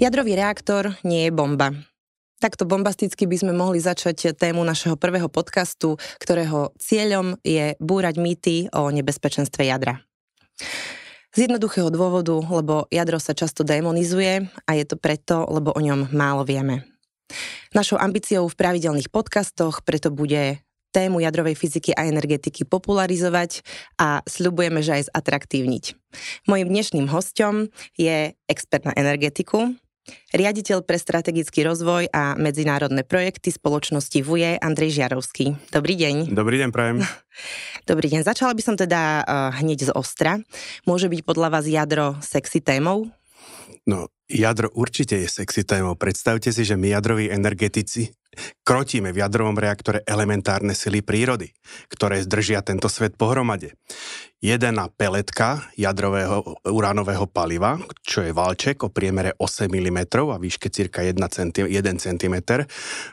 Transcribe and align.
Jadrový 0.00 0.32
reaktor 0.32 0.96
nie 1.04 1.28
je 1.28 1.32
bomba. 1.36 1.76
Takto 2.40 2.64
bombasticky 2.64 3.28
by 3.28 3.36
sme 3.36 3.52
mohli 3.52 3.84
začať 3.84 4.32
tému 4.32 4.64
našeho 4.64 4.96
prvého 4.96 5.28
podcastu, 5.28 6.00
ktorého 6.16 6.72
cieľom 6.80 7.36
je 7.44 7.76
búrať 7.76 8.16
mýty 8.16 8.72
o 8.72 8.88
nebezpečenstve 8.88 9.68
jadra. 9.68 10.00
Z 11.36 11.44
jednoduchého 11.44 11.92
dôvodu, 11.92 12.32
lebo 12.32 12.88
jadro 12.88 13.20
sa 13.20 13.36
často 13.36 13.60
demonizuje 13.60 14.48
a 14.64 14.70
je 14.72 14.88
to 14.88 14.96
preto, 14.96 15.44
lebo 15.52 15.76
o 15.76 15.80
ňom 15.84 16.16
málo 16.16 16.48
vieme. 16.48 16.88
Našou 17.76 18.00
ambíciou 18.00 18.48
v 18.48 18.56
pravidelných 18.56 19.12
podcastoch 19.12 19.84
preto 19.84 20.08
bude 20.08 20.64
tému 20.96 21.20
jadrovej 21.20 21.60
fyziky 21.60 21.92
a 21.92 22.08
energetiky 22.08 22.64
popularizovať 22.64 23.60
a 24.00 24.24
sľubujeme, 24.24 24.80
že 24.80 24.96
aj 24.96 25.12
zatraktívniť. 25.12 25.84
Mojím 26.48 26.72
dnešným 26.72 27.06
hostom 27.12 27.68
je 28.00 28.32
expert 28.48 28.88
na 28.88 28.96
energetiku, 28.96 29.76
riaditeľ 30.34 30.82
pre 30.82 30.96
strategický 30.96 31.66
rozvoj 31.66 32.10
a 32.10 32.34
medzinárodné 32.38 33.04
projekty 33.04 33.52
spoločnosti 33.52 34.18
VUJE 34.22 34.58
Andrej 34.58 34.96
Žiarovský. 34.96 35.58
Dobrý 35.70 35.94
deň. 35.98 36.32
Dobrý 36.32 36.56
deň, 36.62 36.70
prajem. 36.72 37.04
Dobrý 37.90 38.06
deň. 38.10 38.24
Začala 38.26 38.52
by 38.56 38.62
som 38.64 38.76
teda 38.76 39.22
uh, 39.22 39.50
hneď 39.60 39.88
z 39.88 39.92
ostra. 39.92 40.40
Môže 40.88 41.10
byť 41.10 41.20
podľa 41.22 41.48
vás 41.52 41.64
jadro 41.68 42.16
sexy 42.24 42.64
témou? 42.64 43.10
No, 43.88 44.12
jadro 44.28 44.68
určite 44.76 45.16
je 45.16 45.28
sexy 45.28 45.64
témou. 45.64 45.96
Predstavte 45.96 46.52
si, 46.52 46.62
že 46.68 46.76
my 46.76 46.92
jadroví 46.92 47.32
energetici 47.32 48.12
krotíme 48.62 49.10
v 49.10 49.20
jadrovom 49.26 49.58
reaktore 49.58 50.06
elementárne 50.06 50.76
sily 50.76 51.02
prírody, 51.02 51.50
ktoré 51.90 52.22
zdržia 52.22 52.62
tento 52.62 52.86
svet 52.86 53.18
pohromade. 53.18 53.74
Jedna 54.40 54.88
peletka 54.88 55.68
jadrového 55.76 56.62
uránového 56.64 57.26
paliva, 57.28 57.76
čo 58.00 58.24
je 58.24 58.32
valček 58.32 58.86
o 58.86 58.88
priemere 58.88 59.36
8 59.36 59.68
mm 59.68 60.00
a 60.30 60.36
výške 60.40 60.70
cirka 60.72 61.04
1 61.04 61.20
cm, 62.00 62.36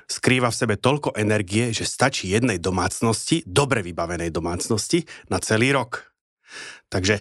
skrýva 0.08 0.54
v 0.54 0.60
sebe 0.60 0.76
toľko 0.80 1.18
energie, 1.20 1.73
že 1.73 1.84
stačí 1.84 2.32
jednej 2.32 2.62
domácnosti, 2.62 3.44
dobre 3.44 3.84
vybavenej 3.84 4.32
domácnosti, 4.32 5.04
na 5.28 5.42
celý 5.42 5.76
rok. 5.76 6.08
Takže 6.88 7.20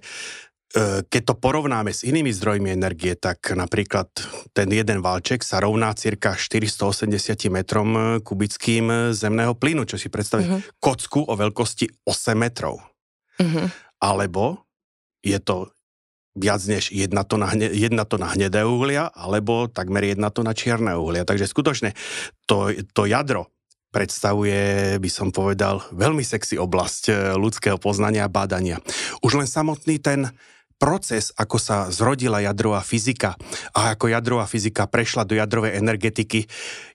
keď 1.08 1.22
to 1.32 1.34
porovnáme 1.40 1.88
s 1.88 2.04
inými 2.04 2.28
zdrojmi 2.36 2.68
energie, 2.68 3.16
tak 3.16 3.56
napríklad 3.56 4.12
ten 4.52 4.68
jeden 4.68 5.00
valček 5.00 5.40
sa 5.40 5.64
rovná 5.64 5.96
cirka 5.96 6.36
480 6.36 7.08
metrom 7.48 7.88
e, 7.96 8.00
kubickým 8.20 9.16
zemného 9.16 9.56
plynu, 9.56 9.88
čo 9.88 9.96
si 9.96 10.12
predstavíte, 10.12 10.52
uh-huh. 10.52 10.76
kocku 10.76 11.24
o 11.24 11.32
veľkosti 11.32 12.04
8 12.04 12.36
metrov. 12.36 12.76
Uh-huh. 13.40 13.66
Alebo 14.04 14.68
je 15.24 15.40
to 15.40 15.72
viac 16.36 16.60
než 16.68 16.92
jedna 16.92 17.24
tona, 17.24 17.56
jedna 17.56 18.04
tona 18.04 18.36
hnedé 18.36 18.68
uhlia, 18.68 19.08
alebo 19.16 19.72
takmer 19.72 20.12
jedna 20.12 20.28
tona 20.28 20.52
čierne 20.52 20.92
uhlia. 20.92 21.24
Takže 21.24 21.48
skutočne 21.48 21.96
to, 22.44 22.68
to 22.92 23.08
jadro 23.08 23.48
predstavuje, 23.96 25.00
by 25.00 25.08
som 25.08 25.32
povedal, 25.32 25.80
veľmi 25.88 26.20
sexy 26.20 26.60
oblasť 26.60 27.02
e, 27.08 27.12
ľudského 27.40 27.80
poznania 27.80 28.28
a 28.28 28.32
bádania. 28.32 28.76
Už 29.24 29.40
len 29.40 29.48
samotný 29.48 29.96
ten 30.04 30.28
proces, 30.76 31.32
ako 31.36 31.56
sa 31.56 31.88
zrodila 31.88 32.44
jadrová 32.44 32.84
fyzika 32.84 33.34
a 33.72 33.96
ako 33.96 34.12
jadrová 34.12 34.44
fyzika 34.44 34.84
prešla 34.84 35.24
do 35.24 35.32
jadrovej 35.36 35.80
energetiky. 35.80 36.44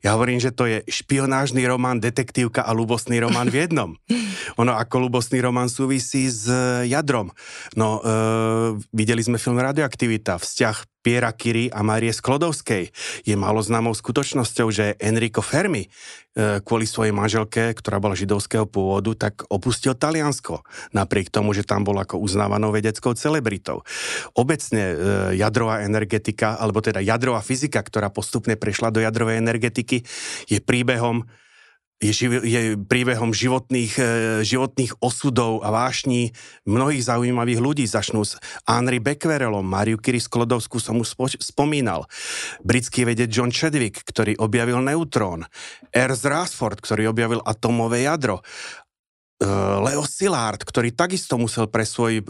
Ja 0.05 0.13
hovorím, 0.13 0.37
že 0.37 0.53
to 0.53 0.69
je 0.69 0.85
špionážny 0.85 1.65
román, 1.65 1.97
detektívka 1.97 2.61
a 2.61 2.71
ľubostný 2.77 3.17
román 3.17 3.49
v 3.49 3.65
jednom. 3.65 3.97
Ono 4.61 4.73
ako 4.77 5.09
ľubostný 5.09 5.41
román 5.41 5.67
súvisí 5.67 6.29
s 6.29 6.45
jadrom. 6.85 7.33
No, 7.73 7.99
e, 7.99 8.81
videli 8.93 9.25
sme 9.25 9.41
film 9.41 9.57
Radioaktivita, 9.57 10.37
vzťah 10.37 11.00
Piera 11.01 11.33
Curie 11.33 11.73
a 11.73 11.81
Marie 11.81 12.13
Sklodovskej. 12.13 12.93
Je 13.25 13.35
málo 13.35 13.59
známou 13.65 13.91
skutočnosťou, 13.97 14.67
že 14.69 14.93
Enrico 15.01 15.41
Fermi 15.41 15.85
e, 15.85 15.89
kvôli 16.61 16.85
svojej 16.85 17.09
manželke, 17.09 17.73
ktorá 17.73 17.97
bola 17.97 18.13
židovského 18.13 18.69
pôvodu, 18.69 19.27
tak 19.27 19.49
opustil 19.49 19.97
Taliansko, 19.97 20.61
napriek 20.93 21.33
tomu, 21.33 21.57
že 21.57 21.65
tam 21.65 21.81
bol 21.81 21.97
ako 21.97 22.21
uznávanou 22.21 22.69
vedeckou 22.69 23.17
celebritou. 23.17 23.81
Obecne 24.37 24.83
e, 24.93 24.95
jadrová 25.41 25.81
energetika, 25.81 26.55
alebo 26.61 26.79
teda 26.85 27.01
jadrová 27.01 27.41
fyzika, 27.41 27.81
ktorá 27.81 28.13
postupne 28.13 28.53
prešla 28.53 28.93
do 28.93 29.01
jadrovej 29.01 29.41
energetiky, 29.41 30.05
je 30.45 30.61
príbehom 30.61 31.25
je, 32.01 32.11
živ- 32.11 32.41
je 32.41 32.73
príbehom 32.81 33.29
životných, 33.29 33.93
e, 34.01 34.03
životných 34.41 34.97
osudov 34.97 35.61
a 35.61 35.69
vášní 35.69 36.33
mnohých 36.65 37.05
zaujímavých 37.05 37.61
ľudí. 37.61 37.85
Začnú 37.85 38.25
s 38.25 38.41
Henry 38.65 38.97
Becquerelom, 38.97 39.61
Mariu 39.61 40.01
Curie 40.01 40.17
Sklodovskú 40.17 40.81
som 40.81 40.97
už 40.97 41.13
spo- 41.13 41.29
spomínal, 41.37 42.09
britský 42.65 43.05
vedec 43.05 43.29
John 43.29 43.53
Chadwick, 43.53 44.01
ktorý 44.01 44.33
objavil 44.41 44.81
neutrón, 44.81 45.45
Ernst 45.93 46.25
Rutherford, 46.25 46.81
ktorý 46.81 47.13
objavil 47.13 47.39
atomové 47.45 48.09
jadro, 48.09 48.41
e, 48.41 49.45
Leo 49.85 50.01
Szilard, 50.01 50.65
ktorý 50.65 50.97
takisto 50.97 51.37
musel 51.37 51.69
pre 51.69 51.85
svoj 51.85 52.19
e, 52.19 52.23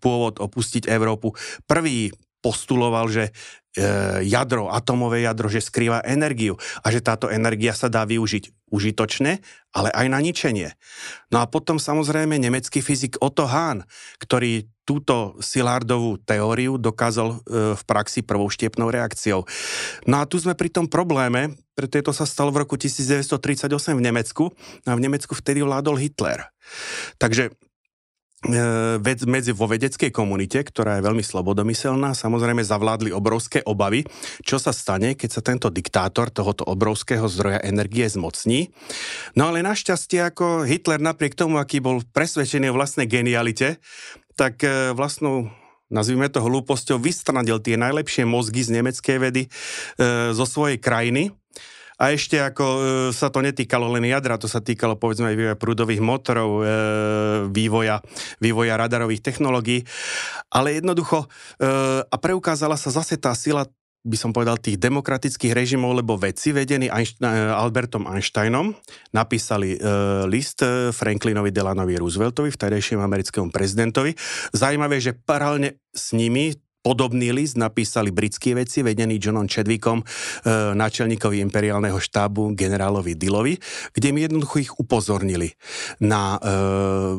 pôvod 0.00 0.40
opustiť 0.40 0.88
Európu. 0.88 1.36
Prvý 1.68 2.08
postuloval, 2.42 3.06
že 3.08 3.30
e, 3.30 4.26
jadro, 4.26 4.68
atomové 4.68 5.22
jadro, 5.22 5.46
že 5.46 5.62
skrýva 5.62 6.02
energiu 6.02 6.58
a 6.82 6.90
že 6.90 7.00
táto 7.00 7.30
energia 7.30 7.72
sa 7.72 7.86
dá 7.86 8.02
využiť 8.02 8.68
užitočne, 8.72 9.38
ale 9.72 9.88
aj 9.94 10.06
na 10.10 10.18
ničenie. 10.18 10.74
No 11.30 11.40
a 11.40 11.46
potom 11.46 11.78
samozrejme 11.78 12.36
nemecký 12.36 12.82
fyzik 12.82 13.20
Otto 13.22 13.46
Hahn, 13.46 13.84
ktorý 14.18 14.66
túto 14.82 15.38
Silardovú 15.38 16.18
teóriu 16.18 16.74
dokázal 16.76 17.28
e, 17.30 17.36
v 17.78 17.82
praxi 17.86 18.26
prvou 18.26 18.50
štiepnou 18.50 18.90
reakciou. 18.90 19.46
No 20.10 20.18
a 20.18 20.26
tu 20.26 20.42
sme 20.42 20.58
pri 20.58 20.74
tom 20.74 20.90
probléme, 20.90 21.54
preto 21.78 22.02
to 22.02 22.12
sa 22.12 22.26
stalo 22.26 22.50
v 22.50 22.66
roku 22.66 22.74
1938 22.74 23.70
v 23.94 24.02
Nemecku 24.02 24.50
a 24.84 24.92
v 24.98 25.00
Nemecku 25.00 25.32
vtedy 25.38 25.62
vládol 25.62 26.02
Hitler. 26.02 26.50
Takže 27.22 27.54
medzi 29.22 29.52
vo 29.54 29.70
vedeckej 29.70 30.10
komunite, 30.10 30.66
ktorá 30.66 30.98
je 30.98 31.06
veľmi 31.06 31.22
slobodomyselná, 31.22 32.10
samozrejme 32.18 32.66
zavládli 32.66 33.14
obrovské 33.14 33.62
obavy, 33.62 34.02
čo 34.42 34.58
sa 34.58 34.74
stane, 34.74 35.14
keď 35.14 35.30
sa 35.30 35.42
tento 35.46 35.70
diktátor 35.70 36.34
tohoto 36.34 36.66
obrovského 36.66 37.22
zdroja 37.30 37.62
energie 37.62 38.06
zmocní. 38.10 38.74
No 39.38 39.46
ale 39.46 39.62
našťastie 39.62 40.26
ako 40.34 40.66
Hitler 40.66 40.98
napriek 40.98 41.38
tomu, 41.38 41.62
aký 41.62 41.78
bol 41.78 42.02
presvedčený 42.02 42.74
o 42.74 42.76
vlastnej 42.76 43.06
genialite, 43.06 43.78
tak 44.34 44.64
e, 44.66 44.90
vlastnou 44.96 45.52
nazvime 45.92 46.26
to 46.32 46.40
hlúposťou, 46.40 46.98
vystranil 46.98 47.60
tie 47.60 47.76
najlepšie 47.76 48.24
mozgy 48.24 48.64
z 48.64 48.80
nemeckej 48.80 49.18
vedy 49.20 49.42
e, 49.46 49.48
zo 50.32 50.48
svojej 50.48 50.80
krajiny 50.80 51.30
a 52.02 52.10
ešte 52.10 52.42
ako 52.42 52.64
e, 52.66 52.80
sa 53.14 53.30
to 53.30 53.38
netýkalo 53.38 53.86
len 53.94 54.02
jadra, 54.10 54.34
to 54.34 54.50
sa 54.50 54.58
týkalo 54.58 54.98
povedzme 54.98 55.30
aj 55.30 55.36
vývoja 55.38 55.56
prúdových 55.56 56.02
motorov, 56.02 56.50
e, 56.58 56.64
vývoja, 57.54 58.02
vývoja 58.42 58.74
radarových 58.74 59.22
technológií. 59.22 59.86
Ale 60.50 60.82
jednoducho, 60.82 61.30
e, 61.62 61.66
a 62.02 62.16
preukázala 62.18 62.74
sa 62.74 62.90
zase 62.90 63.14
tá 63.22 63.30
sila 63.38 63.70
by 64.02 64.18
som 64.18 64.34
povedal, 64.34 64.58
tých 64.58 64.82
demokratických 64.82 65.54
režimov, 65.54 65.94
lebo 65.94 66.18
vedci 66.18 66.50
vedení 66.50 66.90
Einstein, 66.90 67.54
Albertom 67.54 68.10
Einsteinom 68.10 68.74
napísali 69.14 69.78
e, 69.78 70.26
list 70.26 70.66
Franklinovi 70.90 71.54
Delanovi 71.54 71.94
Rooseveltovi, 72.02 72.50
vtedajšiemu 72.50 72.98
americkému 72.98 73.54
prezidentovi. 73.54 74.18
Zajímavé, 74.50 74.98
že 74.98 75.14
paralelne 75.14 75.78
s 75.94 76.18
nimi 76.18 76.50
Podobný 76.82 77.30
list 77.30 77.54
napísali 77.54 78.10
britskí 78.10 78.58
vedci 78.58 78.82
vedení 78.82 79.22
Johnom 79.22 79.46
Chadwickom, 79.46 80.02
e, 80.02 80.04
náčelníkovi 80.74 81.38
imperiálneho 81.38 82.02
štábu 82.02 82.58
generálovi 82.58 83.14
Dillovi, 83.14 83.54
kde 83.94 84.08
mi 84.10 84.26
jednoducho 84.26 84.58
ich 84.58 84.72
upozornili 84.74 85.54
na 86.02 86.36
e, 86.36 86.38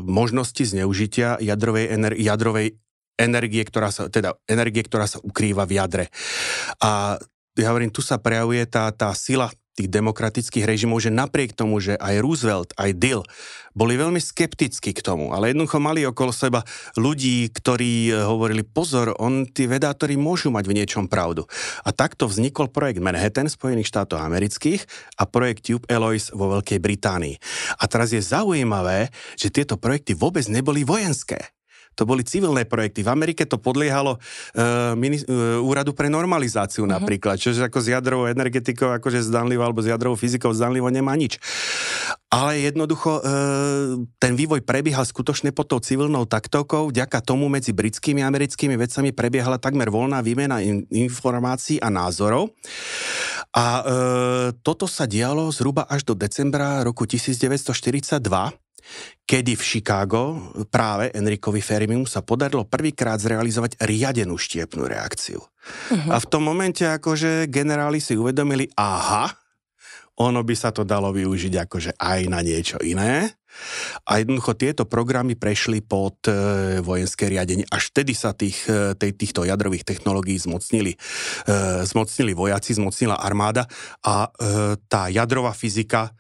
možnosti 0.03 0.67
zneužitia 0.67 1.39
jadrovej, 1.39 1.95
ener- 1.95 2.19
jadrovej 2.19 2.75
energie, 3.15 3.63
ktorá 3.63 3.87
sa, 3.87 4.11
teda 4.11 4.35
energie, 4.51 4.83
ktorá 4.83 5.07
sa 5.07 5.23
ukrýva 5.23 5.63
v 5.63 5.79
jadre. 5.79 6.05
A 6.83 7.15
ja 7.55 7.67
hovorím, 7.71 7.93
tu 7.93 8.03
sa 8.03 8.19
prejavuje 8.19 8.67
tá, 8.67 8.91
tá 8.91 9.15
sila 9.15 9.47
tých 9.73 9.89
demokratických 9.89 10.69
režimov, 10.69 11.01
že 11.01 11.09
napriek 11.09 11.57
tomu, 11.57 11.81
že 11.81 11.97
aj 11.97 12.21
Roosevelt, 12.21 12.69
aj 12.77 12.93
Dill 12.93 13.25
boli 13.73 13.97
veľmi 13.97 14.21
skeptickí 14.21 14.93
k 14.93 15.01
tomu, 15.01 15.33
ale 15.33 15.49
jednoducho 15.49 15.81
mali 15.81 16.05
okolo 16.05 16.29
seba 16.29 16.61
ľudí, 16.93 17.49
ktorí 17.49 18.13
eh, 18.13 18.21
hovorili, 18.21 18.61
pozor, 18.61 19.17
on, 19.17 19.49
tí 19.49 19.65
vedátori 19.65 20.13
môžu 20.13 20.53
mať 20.53 20.65
v 20.69 20.77
niečom 20.77 21.09
pravdu. 21.09 21.49
A 21.81 21.89
takto 21.89 22.29
vznikol 22.29 22.69
projekt 22.69 23.01
Manhattan 23.01 23.49
Spojených 23.49 23.89
štátov 23.89 24.21
amerických 24.21 24.85
a 25.17 25.25
projekt 25.25 25.65
Tube 25.65 25.89
Alloys 25.89 26.29
vo 26.29 26.53
Veľkej 26.53 26.77
Británii. 26.77 27.35
A 27.81 27.83
teraz 27.89 28.13
je 28.13 28.21
zaujímavé, 28.21 29.09
že 29.35 29.49
tieto 29.49 29.75
projekty 29.81 30.13
vôbec 30.13 30.45
neboli 30.45 30.85
vojenské. 30.85 31.53
To 31.95 32.03
boli 32.09 32.25
civilné 32.25 32.65
projekty. 32.65 33.05
V 33.05 33.09
Amerike 33.13 33.45
to 33.45 33.61
podliehalo 33.61 34.17
uh, 34.17 34.93
mini, 34.97 35.21
uh, 35.25 35.61
úradu 35.61 35.93
pre 35.93 36.09
normalizáciu 36.09 36.85
uh-huh. 36.85 36.97
napríklad, 36.97 37.37
čo 37.37 37.53
ako 37.53 37.79
s 37.79 37.87
jadrovou 37.93 38.25
energetikou, 38.29 38.97
akože 38.97 39.21
zdanlivo, 39.21 39.61
alebo 39.61 39.85
s 39.85 39.89
jadrovou 39.89 40.17
fyzikou 40.17 40.49
zdanlivo 40.51 40.89
nemá 40.89 41.13
nič. 41.13 41.37
Ale 42.33 42.65
jednoducho 42.65 43.21
uh, 43.21 43.21
ten 44.17 44.33
vývoj 44.33 44.65
prebiehal 44.65 45.05
skutočne 45.05 45.53
pod 45.53 45.69
tou 45.69 45.77
civilnou 45.77 46.25
taktovkou. 46.25 46.89
Vďaka 46.89 47.21
tomu 47.21 47.45
medzi 47.45 47.69
britskými 47.69 48.25
a 48.25 48.29
americkými 48.29 48.73
vedcami 48.73 49.13
prebiehala 49.13 49.61
takmer 49.61 49.93
voľná 49.93 50.25
výmena 50.25 50.57
in, 50.65 50.89
informácií 50.89 51.77
a 51.77 51.93
názorov. 51.93 52.49
A 53.53 53.65
uh, 53.65 54.49
toto 54.65 54.89
sa 54.89 55.05
dialo 55.05 55.53
zhruba 55.53 55.85
až 55.85 56.09
do 56.09 56.17
decembra 56.17 56.81
roku 56.81 57.05
1942 57.05 58.62
kedy 59.23 59.55
v 59.55 59.63
Chicago 59.63 60.51
práve 60.67 61.09
Enrikovi 61.15 61.63
Fermimu 61.63 62.05
sa 62.05 62.21
podarilo 62.21 62.67
prvýkrát 62.67 63.17
zrealizovať 63.17 63.79
riadenú 63.81 64.35
štiepnú 64.35 64.85
reakciu. 64.85 65.39
Uh-huh. 65.39 66.11
A 66.11 66.19
v 66.19 66.29
tom 66.29 66.43
momente 66.43 66.83
akože 66.83 67.47
generáli 67.47 68.03
si 68.03 68.19
uvedomili, 68.19 68.67
aha, 68.75 69.31
ono 70.21 70.45
by 70.45 70.53
sa 70.53 70.69
to 70.69 70.85
dalo 70.85 71.09
využiť 71.09 71.53
akože 71.65 71.91
aj 71.97 72.19
na 72.29 72.45
niečo 72.45 72.77
iné. 72.85 73.33
A 74.09 74.21
jednoducho 74.21 74.57
tieto 74.57 74.83
programy 74.89 75.37
prešli 75.37 75.81
pod 75.81 76.25
e, 76.25 76.33
vojenské 76.81 77.29
riadenie. 77.29 77.65
Až 77.69 77.93
vtedy 77.93 78.13
sa 78.17 78.33
tých, 78.33 78.65
e, 78.65 78.97
týchto 78.97 79.45
jadrových 79.45 79.85
technológií 79.85 80.37
zmocnili, 80.41 80.97
e, 80.97 80.99
zmocnili 81.85 82.33
vojaci, 82.33 82.77
zmocnila 82.77 83.17
armáda 83.17 83.69
a 84.05 84.25
e, 84.25 84.77
tá 84.89 85.09
jadrová 85.09 85.53
fyzika 85.53 86.13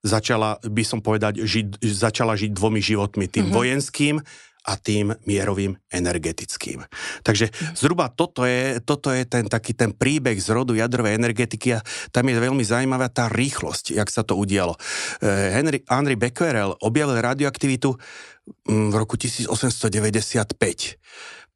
začala, 0.00 0.56
by 0.64 0.84
som 0.84 1.00
povedať, 1.04 1.44
žiť, 1.44 1.84
začala 1.84 2.36
žiť 2.36 2.50
dvomi 2.52 2.80
životmi. 2.80 3.28
Tým 3.28 3.48
mm-hmm. 3.48 3.56
vojenským 3.56 4.16
a 4.60 4.76
tým 4.76 5.16
mierovým 5.24 5.72
energetickým. 5.88 6.84
Takže 7.24 7.48
zhruba 7.72 8.12
toto 8.12 8.44
je, 8.44 8.76
toto 8.84 9.08
je 9.08 9.24
ten 9.24 9.48
taký 9.48 9.72
ten 9.72 9.96
príbeh 9.96 10.36
z 10.36 10.52
rodu 10.52 10.76
jadrovej 10.76 11.16
energetiky 11.16 11.80
a 11.80 11.84
tam 12.12 12.28
je 12.28 12.36
veľmi 12.36 12.60
zaujímavá 12.60 13.08
tá 13.08 13.32
rýchlosť, 13.32 13.96
jak 13.96 14.12
sa 14.12 14.20
to 14.20 14.36
udialo. 14.36 14.76
Eh, 15.24 15.56
Henry, 15.56 15.80
Henry 15.88 16.16
Becquerel 16.20 16.76
objavil 16.84 17.24
radioaktivitu 17.24 17.96
mm, 18.68 18.92
v 18.92 18.94
roku 19.00 19.16
1895 19.16 21.00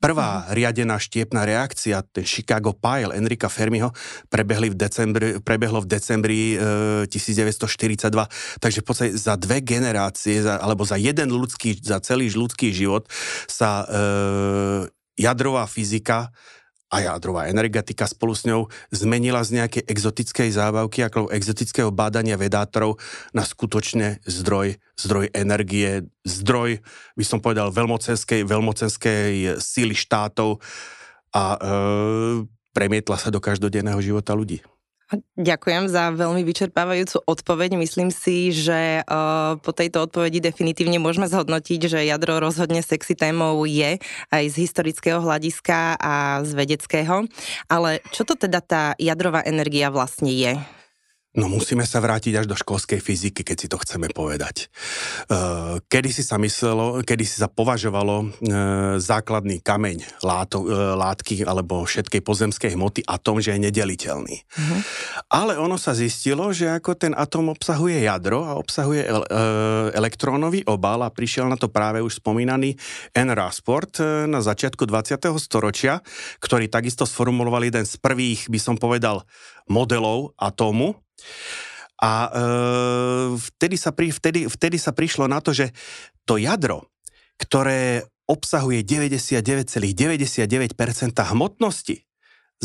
Prvá 0.04 0.44
riadená 0.52 1.00
štiepná 1.00 1.48
reakcia, 1.48 2.04
ten 2.04 2.28
Chicago 2.28 2.76
Pile 2.76 3.16
Enrika 3.16 3.48
Fermiho, 3.48 3.88
prebehli 4.28 4.68
v 4.68 4.76
decembri, 4.76 5.40
prebehlo 5.40 5.80
v 5.80 5.88
decembri 5.88 6.40
e, 6.60 7.08
1942. 7.08 8.12
Takže 8.60 8.78
v 8.80 8.86
podstate 8.86 9.16
za 9.16 9.40
dve 9.40 9.64
generácie, 9.64 10.44
za, 10.44 10.60
alebo 10.60 10.84
za 10.84 11.00
jeden 11.00 11.32
ľudský, 11.32 11.80
za 11.80 12.04
celý 12.04 12.28
ľudský 12.36 12.68
život 12.68 13.08
sa 13.48 13.80
e, 13.80 13.84
jadrová 15.16 15.64
fyzika 15.64 16.28
a 16.94 17.02
jadrová 17.02 17.50
energetika 17.50 18.06
spolu 18.06 18.38
s 18.38 18.46
ňou 18.46 18.70
zmenila 18.94 19.42
z 19.42 19.58
nejakej 19.58 19.82
exotickej 19.90 20.48
zábavky 20.54 21.02
ako 21.02 21.26
exotického 21.34 21.90
bádania 21.90 22.38
vedátorov 22.38 23.02
na 23.34 23.42
skutočne 23.42 24.22
zdroj, 24.22 24.78
zdroj 24.94 25.34
energie, 25.34 26.06
zdroj, 26.22 26.78
by 27.18 27.24
som 27.26 27.42
povedal, 27.42 27.74
veľmocenskej, 27.74 28.46
veľmocenskej 28.46 29.58
síly 29.58 29.98
štátov 29.98 30.62
a 31.34 31.42
e, 31.50 31.58
premietla 32.70 33.18
sa 33.18 33.34
do 33.34 33.42
každodenného 33.42 33.98
života 33.98 34.30
ľudí. 34.30 34.62
Ďakujem 35.36 35.92
za 35.92 36.16
veľmi 36.16 36.40
vyčerpávajúcu 36.48 37.20
odpoveď. 37.28 37.76
Myslím 37.76 38.08
si, 38.08 38.56
že 38.56 39.04
uh, 39.04 39.60
po 39.60 39.76
tejto 39.76 40.08
odpovedi 40.08 40.40
definitívne 40.40 40.96
môžeme 40.96 41.28
zhodnotiť, 41.28 41.80
že 41.84 42.08
jadro 42.08 42.40
rozhodne 42.40 42.80
sexy 42.80 43.12
témou 43.12 43.68
je 43.68 44.00
aj 44.32 44.44
z 44.48 44.56
historického 44.64 45.20
hľadiska 45.20 46.00
a 46.00 46.40
z 46.40 46.50
vedeckého. 46.56 47.28
Ale 47.68 48.00
čo 48.16 48.24
to 48.24 48.32
teda 48.32 48.64
tá 48.64 48.84
jadrová 48.96 49.44
energia 49.44 49.92
vlastne 49.92 50.32
je? 50.32 50.56
No 51.34 51.50
musíme 51.50 51.82
sa 51.82 51.98
vrátiť 51.98 52.38
až 52.38 52.46
do 52.46 52.54
školskej 52.54 53.02
fyziky, 53.02 53.42
keď 53.42 53.56
si 53.58 53.66
to 53.66 53.74
chceme 53.82 54.06
povedať. 54.14 54.70
Uh, 55.26 55.82
kedy 55.90 56.14
si 56.14 56.22
sa 56.22 56.38
myslelo, 56.38 57.02
kedy 57.02 57.26
si 57.26 57.42
sa 57.42 57.50
považovalo 57.50 58.14
uh, 58.22 58.28
základný 59.02 59.58
kameň 59.58 60.22
láto, 60.22 60.62
uh, 60.62 60.94
látky 60.94 61.42
alebo 61.42 61.82
všetkej 61.82 62.22
pozemskej 62.22 62.78
hmoty 62.78 63.02
atom, 63.02 63.42
že 63.42 63.50
je 63.50 63.66
nedeliteľný. 63.66 64.36
Uh-huh. 64.46 64.78
Ale 65.26 65.58
ono 65.58 65.74
sa 65.74 65.90
zistilo, 65.90 66.54
že 66.54 66.70
ako 66.70 66.94
ten 66.94 67.10
atom 67.18 67.50
obsahuje 67.50 68.06
jadro 68.06 68.46
a 68.46 68.54
obsahuje 68.54 69.02
el, 69.02 69.22
elektrónový 69.90 70.62
obal 70.70 71.02
a 71.02 71.10
prišiel 71.10 71.50
na 71.50 71.58
to 71.58 71.66
práve 71.66 71.98
už 71.98 72.22
spomínaný 72.22 72.78
N. 73.10 73.34
Rasport 73.34 73.98
na 74.30 74.38
začiatku 74.38 74.86
20. 74.86 75.18
storočia, 75.42 75.98
ktorý 76.38 76.70
takisto 76.70 77.02
sformuloval 77.02 77.66
jeden 77.66 77.82
z 77.82 77.98
prvých, 77.98 78.46
by 78.46 78.58
som 78.62 78.78
povedal, 78.78 79.26
modelov 79.66 80.36
atómu, 80.36 81.03
a 82.02 82.12
e, 82.28 82.42
vtedy, 83.38 83.76
sa 83.78 83.94
pri, 83.94 84.10
vtedy, 84.10 84.50
vtedy 84.50 84.76
sa 84.76 84.92
prišlo 84.92 85.30
na 85.30 85.38
to, 85.40 85.54
že 85.54 85.70
to 86.26 86.36
jadro, 86.36 86.90
ktoré 87.40 88.04
obsahuje 88.24 88.82
99,99% 88.84 90.74
hmotnosti, 91.12 91.96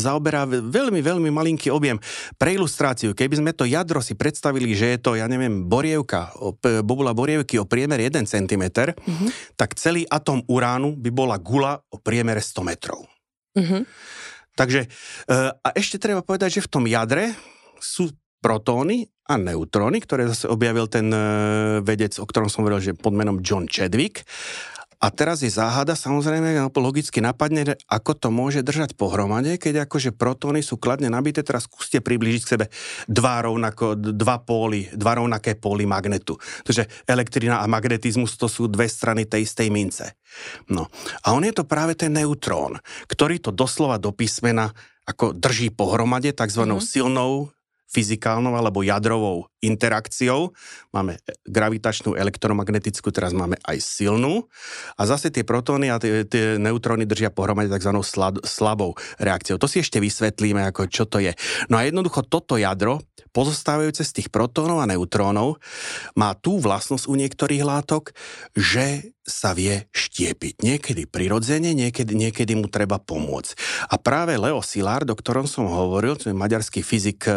zaoberá 0.00 0.48
veľmi, 0.48 1.00
veľmi 1.04 1.28
malinký 1.28 1.68
objem. 1.68 2.00
Pre 2.40 2.50
ilustráciu, 2.50 3.12
keby 3.12 3.44
sme 3.44 3.52
to 3.52 3.68
jadro 3.68 4.00
si 4.00 4.16
predstavili, 4.16 4.72
že 4.72 4.96
je 4.96 4.98
to, 4.98 5.10
ja 5.20 5.28
neviem, 5.28 5.68
borievka, 5.68 6.32
bobula 6.80 7.12
borievky 7.12 7.60
o 7.60 7.68
priemere 7.68 8.08
1 8.08 8.24
cm, 8.24 8.64
mm-hmm. 8.64 9.28
tak 9.60 9.76
celý 9.76 10.08
atom 10.08 10.40
uránu 10.48 10.96
by 10.96 11.10
bola 11.12 11.36
gula 11.36 11.76
o 11.92 12.00
priemere 12.00 12.40
100 12.40 12.64
metrov. 12.64 13.04
Mm-hmm. 13.58 13.82
Takže, 14.56 14.80
e, 14.84 14.88
a 15.52 15.68
ešte 15.76 16.00
treba 16.00 16.24
povedať, 16.24 16.60
že 16.60 16.64
v 16.64 16.72
tom 16.72 16.84
jadre 16.88 17.36
sú 17.80 18.12
protóny 18.40 19.08
a 19.30 19.38
neutróny, 19.38 20.02
ktoré 20.02 20.26
zase 20.26 20.50
objavil 20.50 20.90
ten 20.90 21.06
e, 21.12 21.20
vedec, 21.86 22.18
o 22.18 22.26
ktorom 22.26 22.50
som 22.50 22.66
hovoril, 22.66 22.82
že 22.82 22.98
pod 22.98 23.14
menom 23.14 23.38
John 23.38 23.70
Chadwick. 23.70 24.26
A 25.00 25.08
teraz 25.08 25.40
je 25.40 25.48
záhada, 25.48 25.96
samozrejme 25.96 26.60
logicky 26.76 27.24
napadne, 27.24 27.72
ako 27.88 28.12
to 28.20 28.28
môže 28.28 28.60
držať 28.60 29.00
pohromade, 29.00 29.56
keď 29.56 29.88
akože 29.88 30.12
protóny 30.12 30.60
sú 30.60 30.76
kladne 30.76 31.08
nabité, 31.08 31.40
teraz 31.40 31.64
skúste 31.64 32.04
približiť 32.04 32.42
k 32.44 32.52
sebe 32.52 32.66
dva, 33.08 33.40
rovnako, 33.48 33.96
dva, 33.96 34.44
póly, 34.44 34.92
dva 34.92 35.16
rovnaké 35.16 35.56
póly 35.56 35.88
magnetu. 35.88 36.36
Takže 36.68 36.84
elektrina 37.08 37.64
a 37.64 37.70
magnetizmus 37.70 38.36
to 38.36 38.44
sú 38.44 38.68
dve 38.68 38.92
strany 38.92 39.24
tej 39.24 39.48
istej 39.48 39.72
mince. 39.72 40.20
No. 40.68 40.92
A 41.24 41.32
on 41.32 41.48
je 41.48 41.56
to 41.56 41.64
práve 41.64 41.96
ten 41.96 42.12
neutrón, 42.12 42.76
ktorý 43.08 43.40
to 43.40 43.56
doslova 43.56 43.96
do 43.96 44.12
písmena 44.12 44.68
ako 45.08 45.32
drží 45.32 45.72
pohromade 45.72 46.36
tzv. 46.36 46.62
Mm-hmm. 46.68 46.84
silnou 46.84 47.48
fyzikálnou 47.90 48.54
alebo 48.54 48.86
jadrovou 48.86 49.49
interakciou. 49.60 50.52
Máme 50.90 51.20
gravitačnú 51.44 52.16
elektromagnetickú, 52.16 53.12
teraz 53.12 53.36
máme 53.36 53.60
aj 53.62 53.78
silnú. 53.80 54.48
A 54.96 55.06
zase 55.06 55.28
tie 55.28 55.44
protóny 55.44 55.92
a 55.92 56.00
tie, 56.00 56.24
tie 56.24 56.56
neutróny 56.56 57.04
držia 57.04 57.32
pohromade 57.32 57.72
tzv. 57.72 57.92
slabou 58.44 58.96
reakciou. 59.20 59.60
To 59.60 59.68
si 59.68 59.84
ešte 59.84 60.00
vysvetlíme, 60.00 60.64
ako 60.72 60.88
čo 60.88 61.04
to 61.06 61.20
je. 61.20 61.36
No 61.68 61.78
a 61.78 61.86
jednoducho 61.86 62.24
toto 62.26 62.56
jadro, 62.56 63.04
pozostávajúce 63.30 64.02
z 64.02 64.12
tých 64.22 64.28
protónov 64.32 64.82
a 64.82 64.90
neutrónov, 64.90 65.62
má 66.18 66.34
tú 66.34 66.58
vlastnosť 66.58 67.06
u 67.06 67.14
niektorých 67.14 67.62
látok, 67.62 68.16
že 68.56 69.14
sa 69.30 69.54
vie 69.54 69.86
štiepiť. 69.94 70.64
Niekedy 70.66 71.06
prirodzene, 71.06 71.70
niekedy, 71.70 72.18
niekedy 72.18 72.58
mu 72.58 72.66
treba 72.66 72.98
pomôcť. 72.98 73.54
A 73.86 73.94
práve 74.00 74.34
Leo 74.34 74.58
Szilard, 74.58 75.06
o 75.06 75.14
ktorom 75.14 75.46
som 75.46 75.70
hovoril, 75.70 76.18
to 76.18 76.32
je 76.32 76.34
maďarský 76.34 76.82
fyzik 76.82 77.30
e, 77.30 77.32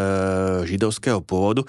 židovského 0.66 1.22
pôvodu, 1.22 1.62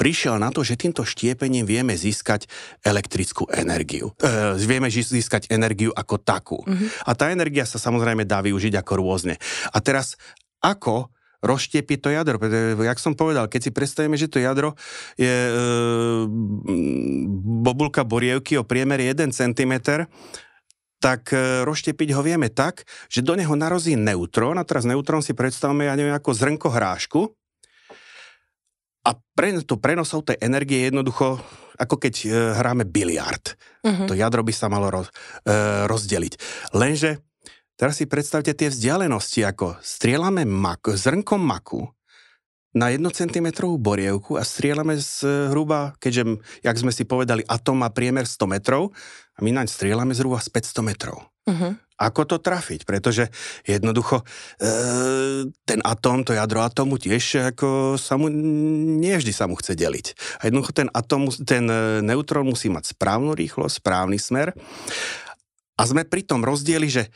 prišiel 0.00 0.40
na 0.40 0.48
to, 0.48 0.64
že 0.64 0.80
týmto 0.80 1.04
štiepením 1.04 1.68
vieme 1.68 1.92
získať 1.92 2.48
elektrickú 2.80 3.44
energiu. 3.52 4.16
E, 4.16 4.56
vieme 4.56 4.88
získať 4.88 5.52
energiu 5.52 5.92
ako 5.92 6.16
takú. 6.16 6.64
Mm-hmm. 6.64 7.04
A 7.04 7.10
tá 7.12 7.28
energia 7.28 7.68
sa 7.68 7.76
samozrejme 7.76 8.24
dá 8.24 8.40
využiť 8.40 8.80
ako 8.80 8.92
rôzne. 8.96 9.36
A 9.68 9.78
teraz 9.84 10.16
ako 10.64 11.12
rozštiepiť 11.44 11.98
to 12.00 12.08
jadro. 12.12 12.36
Jak 12.80 13.00
som 13.00 13.16
povedal, 13.16 13.48
keď 13.48 13.68
si 13.68 13.70
predstavíme, 13.72 14.16
že 14.16 14.28
to 14.28 14.40
jadro 14.40 14.76
je 15.20 15.28
e, 15.28 15.52
bobulka 17.60 18.04
borievky 18.04 18.56
o 18.56 18.64
priemere 18.64 19.04
1 19.08 19.32
cm, 19.32 20.04
tak 21.00 21.32
e, 21.32 21.64
rozštiepiť 21.64 22.08
ho 22.12 22.20
vieme 22.20 22.52
tak, 22.52 22.84
že 23.08 23.24
do 23.24 23.32
neho 23.36 23.56
narozí 23.56 23.96
neutrón, 23.96 24.60
a 24.60 24.68
teraz 24.68 24.84
neutrón 24.84 25.24
si 25.24 25.32
predstavme, 25.32 25.88
ja 25.88 25.96
neviem, 25.96 26.12
ako 26.12 26.36
zrnko 26.36 26.68
hrášku, 26.68 27.20
a 29.00 29.10
pre, 29.36 29.56
to 29.64 29.80
prenosov 29.80 30.28
tej 30.28 30.36
energie 30.44 30.84
je 30.84 30.88
jednoducho 30.92 31.40
ako 31.80 31.96
keď 31.96 32.14
e, 32.20 32.28
hráme 32.60 32.84
biliard. 32.84 33.56
Uh-huh. 33.80 34.04
To 34.04 34.12
jadro 34.12 34.44
by 34.44 34.52
sa 34.52 34.68
malo 34.68 34.92
roz, 34.92 35.08
e, 35.48 35.88
rozdeliť. 35.88 36.32
Lenže 36.76 37.24
Teraz 37.80 37.96
si 37.96 38.04
predstavte 38.04 38.52
tie 38.52 38.68
vzdialenosti, 38.68 39.40
ako 39.40 39.80
strieľame 39.80 40.44
mak, 40.44 40.84
zrnkom 40.84 41.40
maku 41.40 41.88
na 42.76 42.92
1 42.92 43.00
cm 43.08 43.56
borievku 43.80 44.36
a 44.36 44.44
strieľame 44.44 45.00
z 45.00 45.48
hruba, 45.48 45.96
keďže, 45.96 46.44
jak 46.60 46.76
sme 46.76 46.92
si 46.92 47.08
povedali, 47.08 47.40
atom 47.48 47.80
má 47.80 47.88
priemer 47.88 48.28
100 48.28 48.52
metrov 48.52 48.92
a 49.32 49.40
my 49.40 49.56
naň 49.56 49.72
strieľame 49.72 50.12
zhruba 50.12 50.44
z 50.44 50.52
500 50.52 50.84
metrov. 50.92 51.24
Uh-huh. 51.50 51.74
Ako 52.00 52.24
to 52.24 52.40
trafiť? 52.40 52.88
Pretože 52.88 53.28
jednoducho 53.68 54.22
e, 54.22 54.24
ten 55.68 55.80
atóm, 55.84 56.24
to 56.24 56.32
jadro 56.32 56.64
atomu 56.64 56.96
tiež 56.96 57.52
ako 57.52 58.00
sa 58.00 58.16
mu, 58.16 58.32
nie 58.96 59.12
vždy 59.12 59.32
sa 59.36 59.44
mu 59.44 59.58
chce 59.58 59.76
deliť. 59.76 60.06
A 60.40 60.48
jednoducho 60.48 60.72
ten 60.72 60.88
atóm, 60.96 61.28
ten 61.44 61.68
e, 61.68 62.00
neutrón 62.00 62.48
musí 62.48 62.72
mať 62.72 62.96
správnu 62.96 63.36
rýchlosť, 63.36 63.84
správny 63.84 64.16
smer. 64.16 64.56
A 65.76 65.82
sme 65.84 66.08
pri 66.08 66.24
tom 66.24 66.40
rozdieli, 66.40 66.88
že 66.88 67.12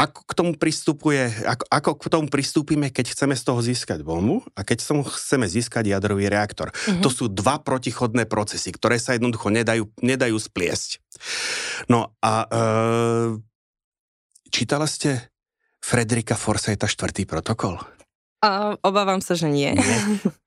ako 0.00 0.20
k 0.24 0.32
tomu 0.32 0.52
pristupuje, 0.56 1.28
ako, 1.44 1.64
ako 1.68 1.90
k 2.00 2.06
tomu 2.08 2.26
pristúpime, 2.32 2.88
keď 2.88 3.12
chceme 3.12 3.36
z 3.36 3.44
toho 3.44 3.60
získať 3.60 4.00
bombu 4.00 4.40
a 4.56 4.64
keď 4.64 4.80
tomu 4.80 5.04
chceme 5.04 5.44
získať 5.44 5.92
jadrový 5.92 6.32
reaktor. 6.32 6.72
Mm-hmm. 6.72 7.04
To 7.04 7.12
sú 7.12 7.28
dva 7.28 7.60
protichodné 7.60 8.24
procesy, 8.24 8.72
ktoré 8.72 8.96
sa 8.96 9.12
jednoducho 9.12 9.52
nedajú, 9.52 9.92
nedajú 10.00 10.40
spliesť. 10.40 11.04
No 11.92 12.16
a 12.24 12.32
e, 12.44 12.56
čítala 14.48 14.88
ste 14.88 15.28
Frederika 15.84 16.32
Forsyta 16.32 16.88
štvrtý 16.88 17.28
protokol? 17.28 17.76
A 18.40 18.80
obávam 18.80 19.20
sa, 19.20 19.36
že 19.36 19.52
nie. 19.52 19.76
nie. 19.76 19.98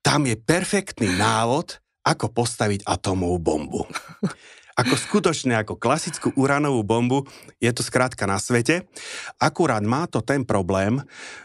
Tam 0.02 0.26
je 0.26 0.34
perfektný 0.34 1.14
návod, 1.14 1.78
ako 2.02 2.34
postaviť 2.34 2.90
atomovú 2.90 3.38
bombu 3.38 3.82
ako 4.74 4.96
skutočne, 4.98 5.54
ako 5.58 5.78
klasickú 5.78 6.34
uránovú 6.34 6.82
bombu, 6.82 7.20
je 7.62 7.70
to 7.70 7.86
skrátka 7.86 8.26
na 8.26 8.42
svete. 8.42 8.90
Akurát 9.38 9.86
má 9.86 10.10
to 10.10 10.26
ten 10.26 10.42
problém, 10.44 11.02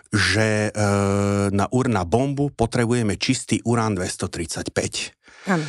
že 0.08 0.68
e, 0.68 0.80
na, 1.52 1.68
na 1.68 2.04
bombu 2.08 2.48
potrebujeme 2.48 3.20
čistý 3.20 3.60
urán 3.68 3.92
235. 3.92 5.52
Ano. 5.52 5.64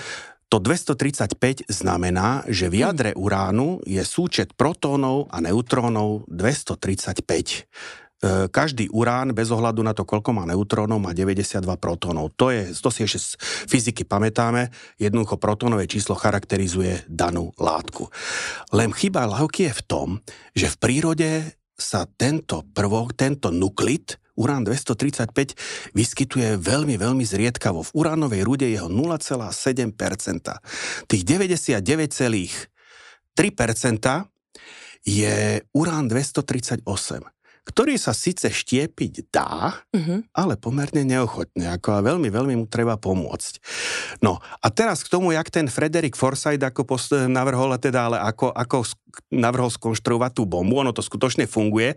To 0.49 0.57
235 0.57 1.69
znamená, 1.69 2.41
že 2.49 2.73
v 2.73 2.81
jadre 2.81 3.13
uránu 3.13 3.85
je 3.85 4.01
súčet 4.01 4.57
protónov 4.57 5.29
a 5.29 5.37
neutrónov 5.45 6.25
235. 6.25 7.69
E, 8.19 8.51
každý 8.51 8.91
urán, 8.91 9.31
bez 9.31 9.47
ohľadu 9.47 9.79
na 9.79 9.95
to, 9.95 10.03
koľko 10.03 10.35
má 10.35 10.43
neutrónov, 10.43 10.99
má 10.99 11.15
92 11.15 11.63
protónov. 11.79 12.35
To, 12.35 12.51
je, 12.51 12.75
to 12.75 12.91
si 12.91 13.07
ešte 13.07 13.19
z 13.19 13.39
fyziky 13.71 14.03
pamätáme, 14.03 14.67
jednoducho 14.99 15.39
protónové 15.39 15.87
číslo 15.87 16.19
charakterizuje 16.19 17.07
danú 17.07 17.55
látku. 17.55 18.11
Len 18.75 18.91
chyba 18.91 19.23
lávky 19.23 19.71
je 19.71 19.73
v 19.79 19.83
tom, 19.87 20.19
že 20.51 20.67
v 20.67 20.75
prírode 20.83 21.55
sa 21.79 22.03
tento 22.03 22.67
prvok, 22.75 23.15
tento 23.15 23.55
nuklid, 23.55 24.19
urán 24.35 24.67
235, 24.67 25.95
vyskytuje 25.95 26.59
veľmi, 26.59 26.99
veľmi 26.99 27.23
zriedkavo. 27.23 27.87
V 27.87 28.03
uránovej 28.03 28.43
rude 28.43 28.67
jeho 28.67 28.91
0,7%. 28.91 29.95
Tých 31.07 31.23
99,3% 31.23 32.67
je 35.07 35.63
urán 35.71 36.11
238 36.11 37.38
ktorý 37.69 38.01
sa 38.01 38.17
síce 38.17 38.49
štiepiť 38.49 39.29
dá, 39.29 39.77
uh-huh. 39.93 40.25
ale 40.33 40.57
pomerne 40.57 41.05
neochotne, 41.05 41.69
ako 41.69 41.93
a 41.93 42.01
veľmi, 42.01 42.33
veľmi 42.33 42.57
mu 42.57 42.65
treba 42.65 42.97
pomôcť. 42.97 43.61
No 44.25 44.41
a 44.41 44.67
teraz 44.73 45.05
k 45.05 45.13
tomu, 45.13 45.37
jak 45.37 45.53
ten 45.53 45.69
Frederick 45.69 46.17
Forsyth 46.17 46.65
ako 46.65 46.81
post- 46.89 47.13
navrhol, 47.29 47.77
teda, 47.77 48.09
ale 48.09 48.17
ako, 48.17 48.49
ako 48.49 48.89
navrhol 49.29 49.69
skonštruovať 49.69 50.31
tú 50.33 50.49
bombu, 50.49 50.81
ono 50.81 50.89
to 50.89 51.05
skutočne 51.05 51.45
funguje, 51.45 51.93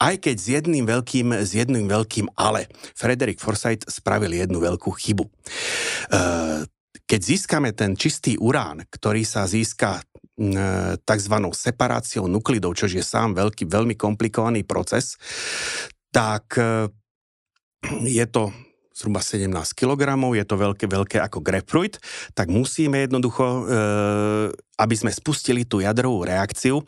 aj 0.00 0.14
keď 0.24 0.36
s 0.40 0.46
jedným 0.48 0.88
veľkým, 0.88 1.36
s 1.36 1.52
jedným 1.52 1.84
veľkým 1.84 2.32
ale. 2.40 2.72
Frederick 2.96 3.44
Forsyth 3.44 3.84
spravil 3.92 4.32
jednu 4.32 4.56
veľkú 4.64 4.88
chybu. 4.88 5.28
Uh, 6.08 6.64
keď 7.10 7.20
získame 7.26 7.74
ten 7.74 7.98
čistý 7.98 8.38
urán, 8.38 8.86
ktorý 8.86 9.26
sa 9.26 9.42
získa 9.42 9.98
tzv. 11.04 11.34
separáciou 11.52 12.24
nuklidov, 12.24 12.72
čo 12.72 12.88
je 12.88 13.04
sám 13.04 13.36
veľký, 13.36 13.68
veľmi 13.68 13.94
komplikovaný 13.94 14.64
proces, 14.64 15.20
tak 16.08 16.56
e, 16.56 16.88
je 18.08 18.24
to 18.26 18.48
zhruba 18.96 19.24
17 19.24 19.48
kg, 19.72 20.16
je 20.36 20.44
to 20.44 20.56
veľké, 20.60 20.84
veľké 20.84 21.16
ako 21.24 21.40
grapefruit, 21.40 21.96
tak 22.36 22.52
musíme 22.52 23.04
jednoducho, 23.04 23.44
e, 23.44 23.62
aby 24.76 24.94
sme 24.96 25.12
spustili 25.12 25.64
tú 25.64 25.80
jadrovú 25.80 26.24
reakciu, 26.24 26.84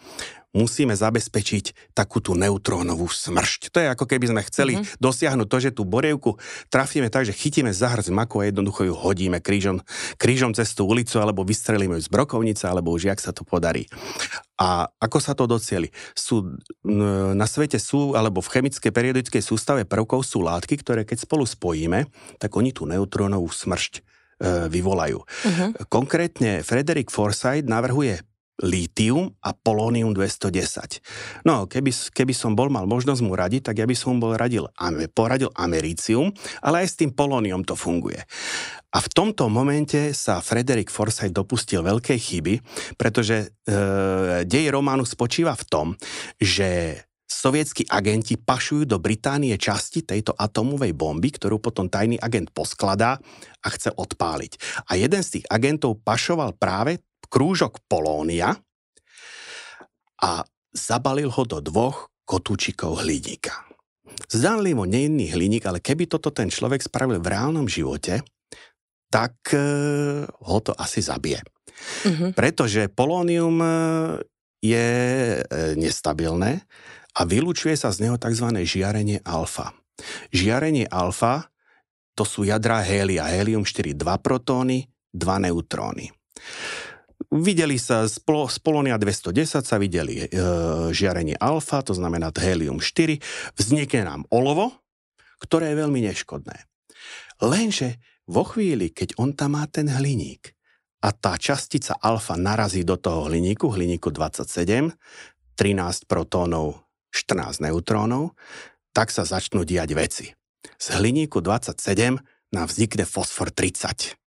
musíme 0.53 0.93
zabezpečiť 0.93 1.97
takú 1.97 2.21
tú 2.21 2.37
neutrónovú 2.37 3.09
smršť. 3.09 3.73
To 3.73 3.79
je 3.81 3.89
ako 3.89 4.05
keby 4.05 4.27
sme 4.33 4.43
chceli 4.45 4.73
mm-hmm. 4.77 5.01
dosiahnuť 5.01 5.49
to, 5.49 5.59
že 5.59 5.71
tú 5.73 5.83
borievku 5.89 6.37
trafíme 6.69 7.09
tak, 7.09 7.25
že 7.29 7.37
chytíme 7.37 7.73
za 7.73 7.89
maku 8.13 8.45
a 8.45 8.49
jednoducho 8.49 8.89
ju 8.89 8.95
hodíme 8.97 9.41
krížom, 9.41 9.81
krížom 10.21 10.53
cez 10.53 10.77
tú 10.77 10.85
ulicu, 10.85 11.17
alebo 11.21 11.45
vystrelíme 11.45 11.97
ju 11.97 12.03
z 12.05 12.13
brokovnice, 12.13 12.69
alebo 12.69 12.93
už 12.93 13.09
jak 13.09 13.21
sa 13.21 13.33
to 13.33 13.45
podarí. 13.45 13.89
A 14.61 14.87
ako 15.01 15.19
sa 15.19 15.33
to 15.33 15.49
docieli? 15.49 15.89
Sú, 16.13 16.55
na 17.35 17.49
svete 17.49 17.81
sú, 17.81 18.15
alebo 18.15 18.45
v 18.45 18.53
chemickej 18.53 18.93
periodickej 18.93 19.43
sústave 19.43 19.83
prvkov 19.89 20.23
sú 20.23 20.45
látky, 20.45 20.79
ktoré 20.85 21.03
keď 21.09 21.25
spolu 21.25 21.49
spojíme, 21.49 22.07
tak 22.39 22.53
oni 22.53 22.71
tú 22.71 22.85
neutrónovú 22.87 23.49
smršť 23.51 23.93
e, 23.99 24.01
vyvolajú. 24.71 25.19
Uh-huh. 25.19 25.69
Konkrétne 25.91 26.63
Frederick 26.63 27.11
Forsyth 27.11 27.67
navrhuje 27.67 28.23
lítium 28.63 29.35
a 29.43 29.51
polónium 29.53 30.15
210. 30.15 31.03
No, 31.45 31.67
keby, 31.67 31.91
keby 32.15 32.33
som 32.33 32.55
bol 32.55 32.71
mal 32.71 32.87
možnosť 32.87 33.21
mu 33.27 33.35
radiť, 33.35 33.69
tak 33.69 33.83
ja 33.83 33.87
by 33.87 33.97
som 33.99 34.23
bol 34.23 34.39
radil, 34.39 34.71
poradil 35.13 35.51
americium, 35.59 36.31
ale 36.63 36.87
aj 36.87 36.95
s 36.95 36.99
tým 37.03 37.11
polónium 37.13 37.67
to 37.67 37.75
funguje. 37.75 38.23
A 38.93 38.99
v 39.01 39.09
tomto 39.09 39.49
momente 39.49 40.15
sa 40.15 40.45
Frederick 40.45 40.93
Forsyth 40.93 41.33
dopustil 41.33 41.81
veľkej 41.83 42.19
chyby, 42.19 42.55
pretože 43.01 43.49
e, 43.65 43.75
dej 44.45 44.69
románu 44.69 45.09
spočíva 45.09 45.57
v 45.57 45.65
tom, 45.65 45.87
že 46.37 47.01
sovietskí 47.33 47.89
agenti 47.89 48.37
pašujú 48.37 48.85
do 48.85 49.01
Británie 49.01 49.57
časti 49.57 50.05
tejto 50.05 50.37
atomovej 50.37 50.93
bomby, 50.93 51.33
ktorú 51.33 51.59
potom 51.59 51.89
tajný 51.89 52.21
agent 52.21 52.53
poskladá 52.53 53.17
a 53.65 53.69
chce 53.73 53.97
odpáliť. 53.97 54.85
A 54.93 55.01
jeden 55.01 55.25
z 55.25 55.41
tých 55.41 55.49
agentov 55.49 56.05
pašoval 56.05 56.53
práve 56.61 57.01
krúžok 57.33 57.81
polónia 57.89 58.53
a 60.21 60.45
zabalil 60.77 61.33
ho 61.33 61.43
do 61.49 61.65
dvoch 61.65 62.13
kotúčikov 62.29 63.01
hliníka. 63.01 63.65
Zdanlivo 64.29 64.85
neiný 64.85 65.33
hliník, 65.33 65.65
ale 65.65 65.81
keby 65.81 66.05
toto 66.05 66.29
ten 66.29 66.53
človek 66.53 66.85
spravil 66.85 67.25
v 67.25 67.33
reálnom 67.33 67.65
živote, 67.65 68.21
tak 69.09 69.33
e, 69.53 69.61
ho 70.29 70.59
to 70.61 70.73
asi 70.77 71.01
zabije. 71.01 71.41
Mm-hmm. 72.05 72.31
Pretože 72.37 72.93
polónium 72.93 73.61
e, 73.61 73.69
je 74.61 74.89
e, 75.37 75.41
nestabilné 75.77 76.65
a 77.13 77.21
vylúčuje 77.29 77.77
sa 77.77 77.93
z 77.93 78.09
neho 78.09 78.17
tzv. 78.17 78.49
žiarenie 78.65 79.21
alfa. 79.25 79.77
Žiarenie 80.33 80.89
alfa 80.89 81.53
to 82.17 82.25
sú 82.25 82.45
jadrá 82.45 82.81
hélia. 82.85 83.29
Hélium 83.29 83.65
4, 83.65 83.97
2 83.97 84.05
protóny, 84.21 84.89
2 85.13 85.49
neutróny. 85.49 86.13
Videli 87.33 87.81
sa 87.81 88.05
z, 88.05 88.21
pol, 88.21 88.45
z 88.45 88.61
Polonia 88.61 89.01
210 89.01 89.65
sa 89.65 89.77
videli 89.81 90.21
e, 90.21 90.25
žiarenie 90.93 91.33
alfa, 91.41 91.81
to 91.81 91.97
znamená 91.97 92.29
helium-4, 92.29 93.17
vznikne 93.57 94.05
nám 94.05 94.23
olovo, 94.29 94.85
ktoré 95.41 95.73
je 95.73 95.81
veľmi 95.81 96.05
neškodné. 96.13 96.69
Lenže 97.41 97.97
vo 98.29 98.45
chvíli, 98.45 98.93
keď 98.93 99.17
on 99.17 99.33
tam 99.33 99.57
má 99.57 99.65
ten 99.65 99.89
hliník 99.89 100.53
a 101.01 101.09
tá 101.17 101.41
častica 101.41 101.97
alfa 101.99 102.37
narazí 102.37 102.85
do 102.85 103.01
toho 103.01 103.33
hliníku, 103.33 103.65
hliníku 103.65 104.13
27, 104.13 104.93
13 105.57 106.05
protónov, 106.05 106.85
14 107.17 107.65
neutrónov, 107.65 108.37
tak 108.93 109.09
sa 109.09 109.25
začnú 109.25 109.65
diať 109.65 109.91
veci. 109.97 110.27
Z 110.77 111.01
hliníku 111.01 111.41
27 111.41 112.21
nám 112.53 112.67
vznikne 112.69 113.09
fosfor 113.09 113.49
30. 113.49 114.22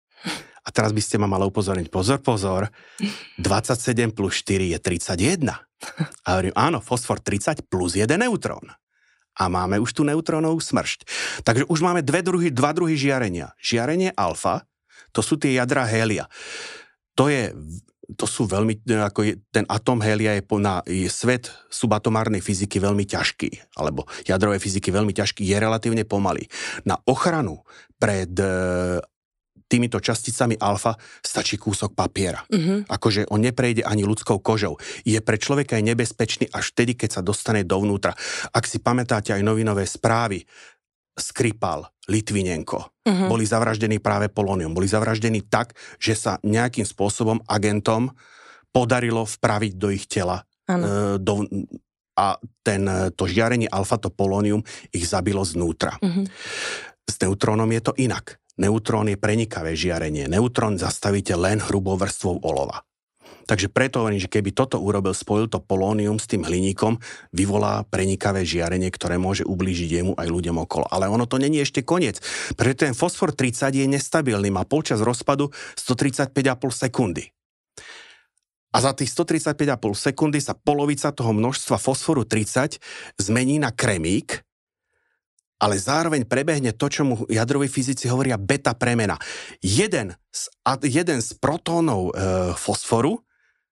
A 0.63 0.71
teraz 0.71 0.95
by 0.95 1.01
ste 1.03 1.19
ma 1.19 1.27
mali 1.27 1.43
upozorniť, 1.43 1.91
pozor, 1.91 2.23
pozor, 2.23 2.71
27 3.39 4.15
plus 4.15 4.39
4 4.41 4.71
je 4.71 4.79
31. 4.79 5.51
A 6.23 6.27
hovorím, 6.39 6.55
áno, 6.55 6.79
fosfor 6.79 7.19
30 7.19 7.67
plus 7.67 7.99
1 7.99 8.07
neutrón. 8.15 8.71
A 9.33 9.43
máme 9.49 9.81
už 9.81 9.91
tú 9.91 10.07
neutrónovú 10.07 10.61
smršť. 10.61 11.09
Takže 11.43 11.67
už 11.67 11.79
máme 11.83 12.05
dve 12.05 12.23
druhy, 12.23 12.47
dva 12.53 12.71
druhy 12.71 12.95
žiarenia. 12.95 13.51
Žiarenie 13.59 14.15
alfa, 14.15 14.63
to 15.11 15.19
sú 15.25 15.35
tie 15.35 15.57
jadra 15.57 15.83
hélia. 15.83 16.29
To 17.19 17.27
je 17.27 17.51
to 18.13 18.27
sú 18.27 18.45
veľmi, 18.45 18.83
ako 18.83 19.19
je, 19.25 19.33
ten 19.49 19.63
atom 19.71 19.97
hélia 20.03 20.35
je, 20.37 20.43
na 20.59 20.83
je 20.83 21.07
svet 21.07 21.49
subatomárnej 21.71 22.43
fyziky 22.43 22.77
veľmi 22.77 23.07
ťažký, 23.07 23.79
alebo 23.79 24.05
jadrovej 24.27 24.59
fyziky 24.59 24.91
veľmi 24.91 25.15
ťažký, 25.15 25.41
je 25.41 25.57
relatívne 25.57 26.03
pomalý. 26.03 26.45
Na 26.83 26.99
ochranu 27.07 27.63
pred 27.97 28.29
týmito 29.73 29.97
časticami 29.97 30.53
alfa 30.61 30.93
stačí 31.25 31.57
kúsok 31.57 31.97
papiera. 31.97 32.45
Uh-huh. 32.45 32.85
Akože 32.85 33.25
on 33.33 33.41
neprejde 33.41 33.81
ani 33.81 34.05
ľudskou 34.05 34.37
kožou. 34.45 34.77
Je 35.01 35.17
pre 35.17 35.41
človeka 35.41 35.81
aj 35.81 35.89
nebezpečný 35.89 36.45
až 36.53 36.69
vtedy, 36.77 36.93
keď 36.93 37.09
sa 37.17 37.21
dostane 37.25 37.65
dovnútra. 37.65 38.13
Ak 38.53 38.69
si 38.69 38.77
pamätáte 38.77 39.33
aj 39.33 39.41
novinové 39.41 39.89
správy, 39.89 40.45
Skripal, 41.13 41.85
Litvinenko, 42.09 42.89
uh-huh. 43.05 43.29
boli 43.29 43.45
zavraždení 43.45 44.01
práve 44.01 44.29
polónium. 44.33 44.73
Boli 44.73 44.89
zavraždení 44.89 45.45
tak, 45.45 45.77
že 46.01 46.17
sa 46.17 46.41
nejakým 46.41 46.85
spôsobom 46.89 47.37
agentom 47.45 48.09
podarilo 48.73 49.21
vpraviť 49.21 49.73
do 49.77 49.93
ich 49.93 50.09
tela 50.09 50.41
uh, 50.41 51.21
do, 51.21 51.45
a 52.17 52.37
ten, 52.65 52.85
to 53.13 53.29
žiarenie 53.29 53.69
alfa, 53.69 54.01
to 54.01 54.09
polónium, 54.09 54.65
ich 54.89 55.05
zabilo 55.05 55.45
znútra. 55.45 56.01
Mm-hmm. 56.01 56.25
S 57.05 57.15
neutrónom 57.21 57.69
je 57.69 57.81
to 57.85 57.93
inak. 58.01 58.41
Neutrón 58.61 59.09
je 59.09 59.17
prenikavé 59.17 59.73
žiarenie. 59.73 60.29
Neutrón 60.29 60.77
zastavíte 60.77 61.33
len 61.33 61.57
hrubou 61.57 61.97
vrstvou 61.97 62.37
olova. 62.45 62.85
Takže 63.43 63.67
preto 63.67 63.99
hovorím, 63.99 64.23
že 64.23 64.31
keby 64.31 64.55
toto 64.55 64.79
urobil, 64.79 65.11
spojil 65.11 65.51
to 65.51 65.59
polónium 65.59 66.15
s 66.15 66.31
tým 66.31 66.47
hliníkom, 66.47 66.95
vyvolá 67.35 67.83
prenikavé 67.91 68.47
žiarenie, 68.47 68.87
ktoré 68.87 69.19
môže 69.19 69.43
ublížiť 69.43 69.89
jemu 69.99 70.13
aj 70.15 70.27
ľuďom 70.31 70.63
okolo. 70.63 70.87
Ale 70.87 71.11
ono 71.11 71.27
to 71.27 71.35
není 71.35 71.59
ešte 71.59 71.83
koniec, 71.83 72.23
pretože 72.55 72.87
ten 72.87 72.93
fosfor 72.95 73.35
30 73.35 73.83
je 73.83 73.87
nestabilný, 73.89 74.47
má 74.47 74.63
počas 74.63 75.03
rozpadu 75.03 75.51
135,5 75.75 76.31
sekundy. 76.71 77.35
A 78.73 78.77
za 78.81 78.95
tých 78.95 79.11
135,5 79.11 79.77
sekundy 79.93 80.39
sa 80.41 80.57
polovica 80.57 81.13
toho 81.13 81.35
množstva 81.35 81.77
fosforu 81.77 82.25
30 82.25 82.79
zmení 83.21 83.61
na 83.61 83.69
kremík, 83.69 84.41
ale 85.63 85.79
zároveň 85.79 86.27
prebehne 86.27 86.75
to, 86.75 86.91
čo 86.91 87.07
mu 87.07 87.15
jadroví 87.31 87.71
fyzici 87.71 88.11
hovoria 88.11 88.35
beta 88.35 88.75
premena. 88.75 89.15
Jeden 89.63 90.11
z, 90.27 90.51
jeden 90.83 91.23
z 91.23 91.29
protónov 91.39 92.11
e, 92.11 92.13
fosforu 92.59 93.23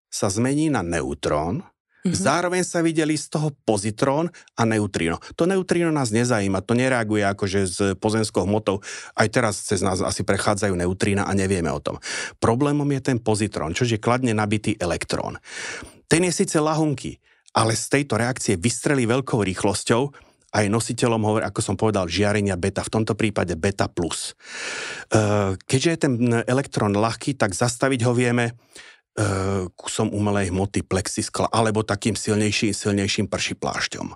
sa 0.07 0.31
zmení 0.31 0.71
na 0.71 0.79
neutrón, 0.79 1.67
Mm-hmm. 2.01 2.17
Zároveň 2.17 2.65
sa 2.65 2.81
videli 2.81 3.13
z 3.13 3.29
toho 3.29 3.53
pozitrón 3.62 4.25
a 4.57 4.65
neutrino. 4.65 5.21
To 5.38 5.45
neutrino 5.45 5.93
nás 5.93 6.10
nezajíma, 6.10 6.65
to 6.65 6.74
nereaguje 6.74 7.21
akože 7.21 7.60
s 7.69 7.77
pozemskou 8.01 8.41
hmotou. 8.50 8.81
Aj 9.13 9.29
teraz 9.29 9.62
cez 9.62 9.86
nás 9.86 10.01
asi 10.01 10.25
prechádzajú 10.25 10.74
neutrína 10.74 11.29
a 11.29 11.38
nevieme 11.38 11.69
o 11.69 11.77
tom. 11.77 12.01
Problémom 12.41 12.89
je 12.98 13.05
ten 13.05 13.21
pozitrón, 13.21 13.77
čo 13.77 13.86
je 13.86 14.01
kladne 14.01 14.33
nabitý 14.33 14.74
elektrón. 14.81 15.38
Ten 16.10 16.25
je 16.25 16.33
síce 16.33 16.57
lahunký, 16.57 17.21
ale 17.53 17.77
z 17.77 17.86
tejto 17.93 18.17
reakcie 18.17 18.57
vystrelí 18.57 19.05
veľkou 19.05 19.38
rýchlosťou 19.38 20.30
aj 20.51 20.65
nositeľom, 20.67 21.22
hovorí, 21.24 21.43
ako 21.48 21.60
som 21.63 21.75
povedal, 21.79 22.12
žiarenia 22.12 22.60
beta, 22.60 22.84
v 22.84 22.91
tomto 22.91 23.15
prípade 23.15 23.55
beta+. 23.55 23.88
plus. 23.88 24.36
E, 25.08 25.55
keďže 25.55 25.89
je 25.89 26.00
ten 26.00 26.13
elektrón 26.43 26.91
ľahký, 26.91 27.39
tak 27.39 27.55
zastaviť 27.55 28.03
ho 28.03 28.12
vieme 28.12 28.51
e, 28.51 28.53
kusom 29.72 30.12
umelej 30.12 30.51
hmoty 30.51 30.84
plexiskla 30.84 31.48
alebo 31.48 31.88
takým 31.88 32.20
silnejším, 32.20 32.75
silnejším 32.75 33.31
pršiplášťom. 33.31 34.08
E, 34.12 34.15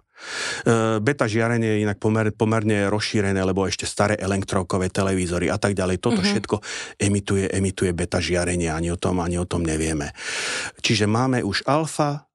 beta 1.00 1.24
žiarenie 1.24 1.80
je 1.80 1.84
inak 1.88 2.04
pomer, 2.04 2.36
pomerne 2.36 2.92
rozšírené, 2.92 3.40
lebo 3.40 3.64
ešte 3.64 3.88
staré 3.88 4.20
elektrokové 4.20 4.92
televízory 4.92 5.48
a 5.48 5.56
tak 5.56 5.72
ďalej. 5.72 6.04
Toto 6.04 6.20
mm-hmm. 6.20 6.32
všetko 6.36 6.56
emituje, 7.00 7.48
emituje 7.48 7.96
beta 7.96 8.20
žiarenie, 8.20 8.68
ani 8.68 8.92
o 8.92 9.00
tom, 9.00 9.24
ani 9.24 9.40
o 9.40 9.48
tom 9.48 9.64
nevieme. 9.64 10.12
Čiže 10.84 11.08
máme 11.08 11.48
už 11.48 11.64
alfa, 11.64 12.28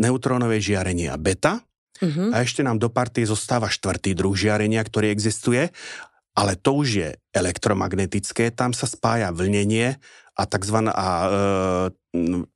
neutrónové 0.00 0.62
žiarenie 0.62 1.10
a 1.10 1.18
beta, 1.18 1.60
Uh-huh. 2.00 2.32
A 2.32 2.42
ešte 2.44 2.64
nám 2.64 2.80
do 2.80 2.88
partie 2.88 3.28
zostáva 3.28 3.68
štvrtý 3.68 4.16
druh 4.16 4.32
žiarenia, 4.32 4.80
ktorý 4.80 5.12
existuje, 5.12 5.68
ale 6.34 6.56
to 6.56 6.80
už 6.80 6.88
je 6.88 7.10
elektromagnetické, 7.36 8.48
tam 8.54 8.72
sa 8.72 8.88
spája 8.88 9.28
vlnenie 9.34 10.00
a 10.34 10.42
tzv. 10.48 10.76
A, 10.88 11.08
e, 11.28 12.48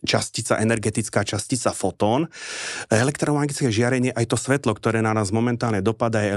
častica, 0.00 0.56
energetická 0.56 1.20
častica 1.28 1.76
fotón. 1.76 2.24
Elektromagnetické 2.88 3.68
žiarenie, 3.68 4.16
aj 4.16 4.32
to 4.32 4.36
svetlo, 4.40 4.72
ktoré 4.72 5.04
na 5.04 5.12
nás 5.12 5.28
momentálne 5.28 5.84
dopadá, 5.84 6.24
je 6.24 6.32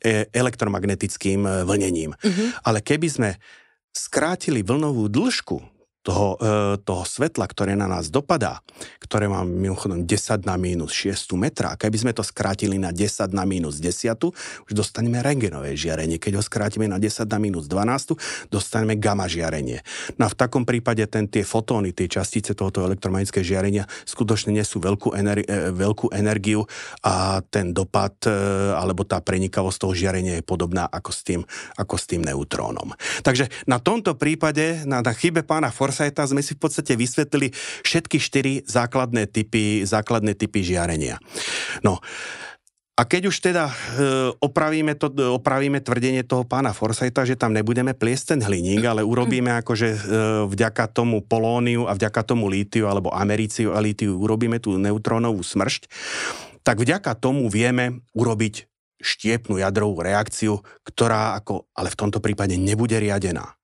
e, 0.00 0.24
elektromagnetickým 0.32 1.44
e, 1.44 1.50
vlnením. 1.68 2.16
Uh-huh. 2.16 2.46
Ale 2.64 2.80
keby 2.80 3.08
sme 3.08 3.30
skrátili 3.92 4.64
vlnovú 4.64 5.08
dĺžku 5.08 5.75
toho, 6.06 6.38
e, 6.38 6.78
toho 6.86 7.02
svetla, 7.02 7.50
ktoré 7.50 7.74
na 7.74 7.90
nás 7.90 8.14
dopadá, 8.14 8.62
ktoré 9.02 9.26
má 9.26 9.42
mimochodom 9.42 10.06
10 10.06 10.46
na 10.46 10.54
minus 10.54 10.94
6 10.94 11.34
metra, 11.34 11.74
a 11.74 11.78
keby 11.78 12.06
sme 12.06 12.12
to 12.14 12.22
skrátili 12.22 12.78
na 12.78 12.94
10 12.94 13.34
na 13.34 13.42
minus 13.42 13.82
10, 13.82 14.30
už 14.70 14.70
dostaneme 14.70 15.18
rengenové 15.18 15.74
žiarenie. 15.74 16.22
Keď 16.22 16.38
ho 16.38 16.42
skrátime 16.46 16.86
na 16.86 17.02
10 17.02 17.26
na 17.26 17.42
minus 17.42 17.66
12, 17.66 18.14
dostaneme 18.54 18.94
gamma 18.94 19.26
žiarenie. 19.26 19.82
No 20.14 20.26
a 20.26 20.32
v 20.32 20.38
takom 20.38 20.62
prípade 20.62 21.02
ten, 21.10 21.26
tie 21.26 21.42
fotóny, 21.42 21.90
tie 21.90 22.06
častice 22.06 22.54
tohoto 22.54 22.86
elektromagnetického 22.86 23.42
žiarenia 23.42 23.90
skutočne 24.06 24.54
nesú 24.54 24.78
veľkú, 24.78 25.10
ener- 25.18 25.42
e, 25.42 25.74
veľkú 25.74 26.14
energiu 26.14 26.62
a 27.02 27.42
ten 27.42 27.74
dopad 27.74 28.14
e, 28.30 28.30
alebo 28.78 29.02
tá 29.02 29.18
prenikavosť 29.18 29.78
toho 29.82 29.92
žiarenia 29.96 30.38
je 30.38 30.44
podobná 30.46 30.86
ako 30.86 31.10
s 31.10 31.20
tým, 31.26 31.42
ako 31.74 31.94
s 31.98 32.04
tým 32.06 32.22
neutrónom. 32.22 32.94
Takže 33.26 33.50
na 33.66 33.82
tomto 33.82 34.14
prípade, 34.14 34.86
na, 34.86 35.02
na 35.02 35.10
chybe 35.10 35.42
pána 35.42 35.74
Forsa 35.74 35.95
Forsyta 35.96 36.28
sme 36.28 36.44
si 36.44 36.52
v 36.52 36.60
podstate 36.60 36.92
vysvetlili 36.92 37.56
všetky 37.80 38.20
štyri 38.20 38.60
základné 38.68 39.32
typy, 39.32 39.80
základné 39.88 40.36
typy 40.36 40.60
žiarenia. 40.60 41.16
No, 41.80 42.04
a 42.96 43.04
keď 43.04 43.28
už 43.32 43.36
teda 43.44 43.68
e, 43.68 43.74
opravíme, 44.40 44.92
to, 44.96 45.08
opravíme 45.12 45.80
tvrdenie 45.80 46.24
toho 46.24 46.44
pána 46.44 46.76
Forsyta, 46.76 47.24
že 47.24 47.36
tam 47.36 47.52
nebudeme 47.52 47.96
pliesť 47.96 48.36
ten 48.36 48.40
hliník, 48.44 48.84
ale 48.84 49.04
urobíme 49.04 49.52
akože 49.60 49.88
e, 49.88 49.98
vďaka 50.48 50.88
tomu 50.92 51.24
polóniu 51.24 51.88
a 51.88 51.96
vďaka 51.96 52.24
tomu 52.24 52.48
lítiu 52.48 52.88
alebo 52.88 53.12
americiu 53.12 53.72
a 53.72 53.80
lítiu 53.80 54.20
urobíme 54.20 54.60
tú 54.60 54.76
neutrónovú 54.80 55.44
smršť, 55.44 55.88
tak 56.60 56.80
vďaka 56.80 57.16
tomu 57.20 57.48
vieme 57.52 58.00
urobiť 58.16 58.64
štiepnú 59.00 59.60
jadrovú 59.60 60.00
reakciu, 60.00 60.64
ktorá 60.88 61.36
ako, 61.36 61.68
ale 61.76 61.92
v 61.92 62.00
tomto 62.00 62.24
prípade 62.24 62.56
nebude 62.56 62.96
riadená. 62.96 63.56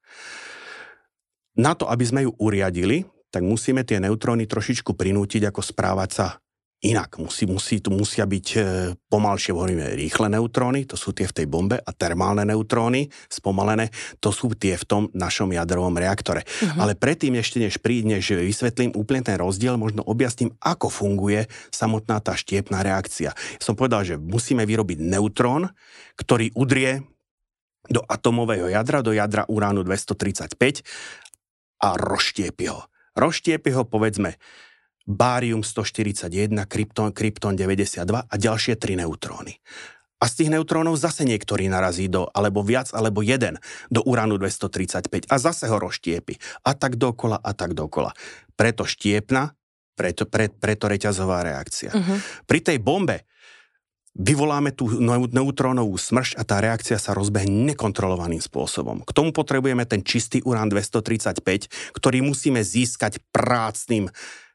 Na 1.60 1.76
to, 1.76 1.84
aby 1.88 2.04
sme 2.04 2.20
ju 2.24 2.32
uriadili, 2.40 3.04
tak 3.32 3.44
musíme 3.44 3.84
tie 3.84 4.00
neutróny 4.00 4.44
trošičku 4.44 4.92
prinútiť, 4.92 5.48
ako 5.48 5.60
správať 5.64 6.10
sa 6.12 6.26
inak. 6.82 7.14
Musí, 7.22 7.46
musí, 7.46 7.78
tu 7.78 7.94
musia 7.94 8.26
byť 8.26 8.46
e, 8.58 8.60
pomalšie, 9.06 9.54
hovoríme, 9.54 9.94
rýchle 9.94 10.26
neutróny, 10.26 10.82
to 10.82 10.98
sú 10.98 11.14
tie 11.14 11.30
v 11.30 11.36
tej 11.40 11.46
bombe, 11.46 11.78
a 11.78 11.90
termálne 11.94 12.42
neutróny, 12.42 13.06
spomalené, 13.30 13.94
to 14.18 14.34
sú 14.34 14.50
tie 14.58 14.74
v 14.74 14.84
tom 14.84 15.02
našom 15.14 15.54
jadrovom 15.54 15.94
reaktore. 15.94 16.42
Uh-huh. 16.42 16.82
Ale 16.82 16.98
predtým 16.98 17.38
ešte, 17.38 17.62
než 17.62 17.78
prídne, 17.78 18.18
že 18.18 18.34
vysvetlím 18.34 18.98
úplne 18.98 19.22
ten 19.22 19.38
rozdiel, 19.38 19.78
možno 19.78 20.02
objasním, 20.02 20.50
ako 20.58 20.90
funguje 20.90 21.46
samotná 21.70 22.18
tá 22.18 22.34
štiepná 22.34 22.82
reakcia. 22.82 23.30
Som 23.62 23.78
povedal, 23.78 24.02
že 24.02 24.18
musíme 24.18 24.66
vyrobiť 24.66 24.98
neutrón, 24.98 25.70
ktorý 26.18 26.50
udrie 26.58 27.06
do 27.86 28.02
atomového 28.06 28.70
jadra, 28.70 29.02
do 29.02 29.14
jadra 29.14 29.46
uránu 29.46 29.82
235 29.86 30.82
a 31.82 31.98
roštiepi 31.98 32.70
ho. 32.70 32.86
Roštiepi 33.18 33.74
ho, 33.74 33.82
povedzme, 33.82 34.38
bárium 35.04 35.66
141, 35.66 36.54
krypton, 36.70 37.10
krypton 37.10 37.58
92 37.58 38.06
a 38.22 38.34
ďalšie 38.38 38.78
tri 38.78 38.94
neutróny. 38.94 39.58
A 40.22 40.30
z 40.30 40.46
tých 40.46 40.54
neutrónov 40.54 40.94
zase 40.94 41.26
niektorý 41.26 41.66
narazí 41.66 42.06
do, 42.06 42.30
alebo 42.30 42.62
viac, 42.62 42.94
alebo 42.94 43.26
jeden, 43.26 43.58
do 43.90 44.06
uránu 44.06 44.38
235 44.38 45.26
a 45.26 45.36
zase 45.42 45.66
ho 45.66 45.82
roštiepi. 45.82 46.62
A 46.62 46.78
tak 46.78 46.94
dokola, 46.94 47.42
a 47.42 47.50
tak 47.58 47.74
dokola. 47.74 48.14
Preto 48.54 48.86
štiepna, 48.86 49.50
preto, 49.98 50.30
pre, 50.30 50.46
preto 50.46 50.86
reťazová 50.86 51.42
reakcia. 51.42 51.90
Uh-huh. 51.90 52.22
Pri 52.46 52.62
tej 52.62 52.78
bombe 52.78 53.26
vyvoláme 54.12 54.76
tú 54.76 54.92
neutrónovú 55.32 55.96
smršť 55.96 56.36
a 56.36 56.42
tá 56.44 56.60
reakcia 56.60 57.00
sa 57.00 57.16
rozbehne 57.16 57.72
nekontrolovaným 57.72 58.44
spôsobom. 58.44 59.00
K 59.08 59.10
tomu 59.16 59.32
potrebujeme 59.32 59.88
ten 59.88 60.04
čistý 60.04 60.44
urán 60.44 60.68
235, 60.68 61.96
ktorý 61.96 62.18
musíme 62.20 62.60
získať 62.60 63.24
prácným 63.32 64.12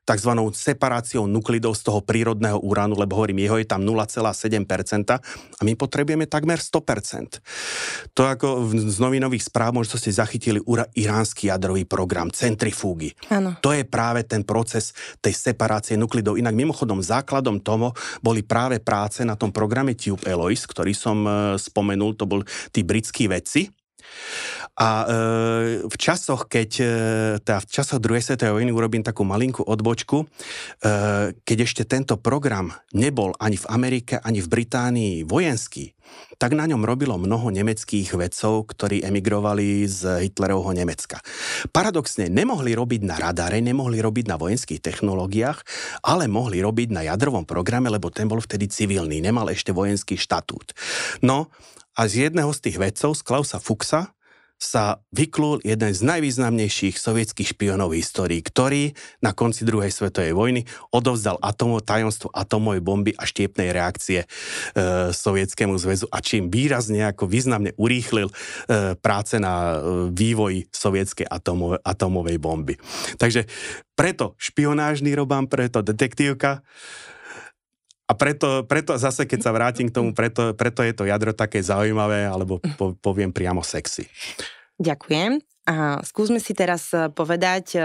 tzv. 0.07 0.31
separáciou 0.55 1.27
nuklidov 1.27 1.75
z 1.75 1.83
toho 1.83 1.99
prírodného 1.99 2.63
uránu, 2.63 2.95
lebo 2.95 3.19
hovorím, 3.19 3.43
jeho 3.43 3.59
je 3.59 3.67
tam 3.67 3.83
0,7% 3.83 5.19
a 5.19 5.61
my 5.67 5.73
potrebujeme 5.75 6.31
takmer 6.31 6.63
100%. 6.63 8.15
To 8.15 8.21
ako 8.23 8.71
z 8.71 8.97
novinových 9.03 9.51
správ 9.51 9.75
možno 9.75 9.99
ste 9.99 10.15
zachytili 10.15 10.63
ura, 10.63 10.87
iránsky 10.95 11.51
jadrový 11.51 11.83
program, 11.83 12.31
centrifúgy. 12.31 13.11
Ano. 13.27 13.59
To 13.59 13.75
je 13.75 13.83
práve 13.83 14.23
ten 14.23 14.47
proces 14.47 14.95
tej 15.19 15.35
separácie 15.35 15.99
nuklidov. 15.99 16.39
Inak 16.39 16.55
mimochodom 16.55 17.03
základom 17.03 17.59
toho 17.59 17.91
boli 18.23 18.47
práve 18.47 18.79
práce 18.79 19.27
na 19.27 19.35
tom 19.35 19.51
programe 19.51 19.99
Tube 19.99 20.23
Eloise, 20.23 20.63
ktorý 20.71 20.95
som 20.95 21.17
e, 21.27 21.31
spomenul, 21.59 22.15
to 22.15 22.23
bol 22.23 22.47
tí 22.71 22.87
britskí 22.87 23.27
vedci, 23.27 23.67
a 24.77 24.89
e, 25.01 25.05
v 25.89 25.95
časoch, 25.97 26.45
keď 26.45 26.71
e, 26.77 26.85
teda 27.41 27.59
v 27.65 27.67
časoch 27.67 27.97
druhej 27.97 28.21
svetovej 28.21 28.61
vojny 28.61 28.69
urobím 28.69 29.01
takú 29.01 29.25
malinkú 29.25 29.65
odbočku, 29.65 30.21
e, 30.21 30.25
keď 31.33 31.57
ešte 31.65 31.83
tento 31.89 32.21
program 32.21 32.69
nebol 32.93 33.33
ani 33.41 33.57
v 33.57 33.65
Amerike, 33.73 34.21
ani 34.21 34.37
v 34.37 34.47
Británii 34.53 35.25
vojenský, 35.25 35.97
tak 36.37 36.53
na 36.53 36.69
ňom 36.69 36.85
robilo 36.85 37.17
mnoho 37.17 37.49
nemeckých 37.49 38.13
vedcov, 38.13 38.69
ktorí 38.69 39.01
emigrovali 39.01 39.89
z 39.89 40.29
Hitlerovho 40.29 40.69
Nemecka. 40.77 41.25
Paradoxne 41.73 42.29
nemohli 42.29 42.77
robiť 42.77 43.01
na 43.01 43.17
radare, 43.17 43.57
nemohli 43.65 43.97
robiť 43.97 44.29
na 44.29 44.37
vojenských 44.37 44.77
technológiách, 44.77 45.65
ale 46.05 46.29
mohli 46.29 46.61
robiť 46.61 46.93
na 46.93 47.01
jadrovom 47.09 47.49
programe, 47.49 47.89
lebo 47.89 48.13
ten 48.13 48.29
bol 48.29 48.37
vtedy 48.37 48.69
civilný, 48.69 49.25
nemal 49.25 49.49
ešte 49.49 49.73
vojenský 49.73 50.21
štatút. 50.21 50.77
No 51.25 51.49
a 51.97 52.05
z 52.05 52.29
jedného 52.29 52.53
z 52.53 52.61
tých 52.61 52.77
vedcov, 52.77 53.17
z 53.17 53.21
Klausa 53.25 53.57
Fuchsa, 53.57 54.13
sa 54.57 55.05
vyklul 55.13 55.61
jeden 55.61 55.93
z 55.93 56.01
najvýznamnejších 56.01 56.97
sovietských 56.97 57.53
špionov 57.53 57.93
v 57.93 58.01
histórii, 58.01 58.41
ktorý 58.41 58.97
na 59.21 59.31
konci 59.31 59.61
druhej 59.63 59.93
svetovej 59.93 60.33
vojny 60.33 60.65
odovzdal 60.89 61.37
atomo, 61.37 61.77
tajomstvo 61.77 62.33
atomovej 62.33 62.81
bomby 62.81 63.11
a 63.13 63.29
štiepnej 63.29 63.69
reakcie 63.69 64.25
e, 64.25 64.27
Sovietskému 65.13 65.77
zväzu 65.77 66.09
a 66.09 66.17
čím 66.25 66.49
výrazne 66.49 67.05
ako 67.05 67.29
významne 67.29 67.77
urýchlil 67.77 68.27
e, 68.27 68.33
práce 68.97 69.37
na 69.37 69.53
e, 69.53 70.09
vývoji 70.09 70.65
sovietskej 70.73 71.29
atomove, 71.29 71.77
atomovej 71.85 72.37
bomby. 72.41 72.75
Takže 73.21 73.45
preto 73.93 74.33
špionážny 74.41 75.13
robám, 75.13 75.45
preto 75.45 75.85
detektívka, 75.85 76.65
a 78.07 78.15
preto, 78.15 78.63
preto 78.63 78.95
zase, 78.95 79.27
keď 79.27 79.39
sa 79.43 79.51
vrátim 79.51 79.91
k 79.91 79.95
tomu, 79.99 80.15
preto, 80.15 80.55
preto 80.55 80.79
je 80.79 80.95
to 80.95 81.03
jadro 81.03 81.35
také 81.35 81.59
zaujímavé, 81.59 82.23
alebo 82.23 82.63
po, 82.79 82.95
poviem 82.95 83.35
priamo 83.35 83.59
sexy. 83.59 84.07
Ďakujem. 84.79 85.43
A 85.67 85.99
skúsme 86.07 86.39
si 86.39 86.55
teraz 86.55 86.95
e, 86.95 87.11
povedať, 87.11 87.75
e, 87.75 87.79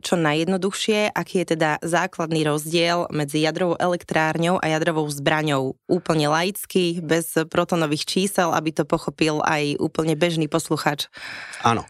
čo 0.00 0.16
najjednoduchšie, 0.16 1.12
aký 1.12 1.44
je 1.44 1.46
teda 1.52 1.76
základný 1.84 2.48
rozdiel 2.48 3.12
medzi 3.12 3.44
jadrovou 3.44 3.76
elektrárňou 3.76 4.56
a 4.56 4.66
jadrovou 4.72 5.04
zbraňou. 5.12 5.76
Úplne 5.92 6.32
laicky, 6.32 7.04
bez 7.04 7.36
protonových 7.52 8.08
čísel, 8.08 8.56
aby 8.56 8.72
to 8.72 8.88
pochopil 8.88 9.44
aj 9.44 9.76
úplne 9.76 10.16
bežný 10.16 10.48
posluchač. 10.48 11.12
Áno. 11.60 11.84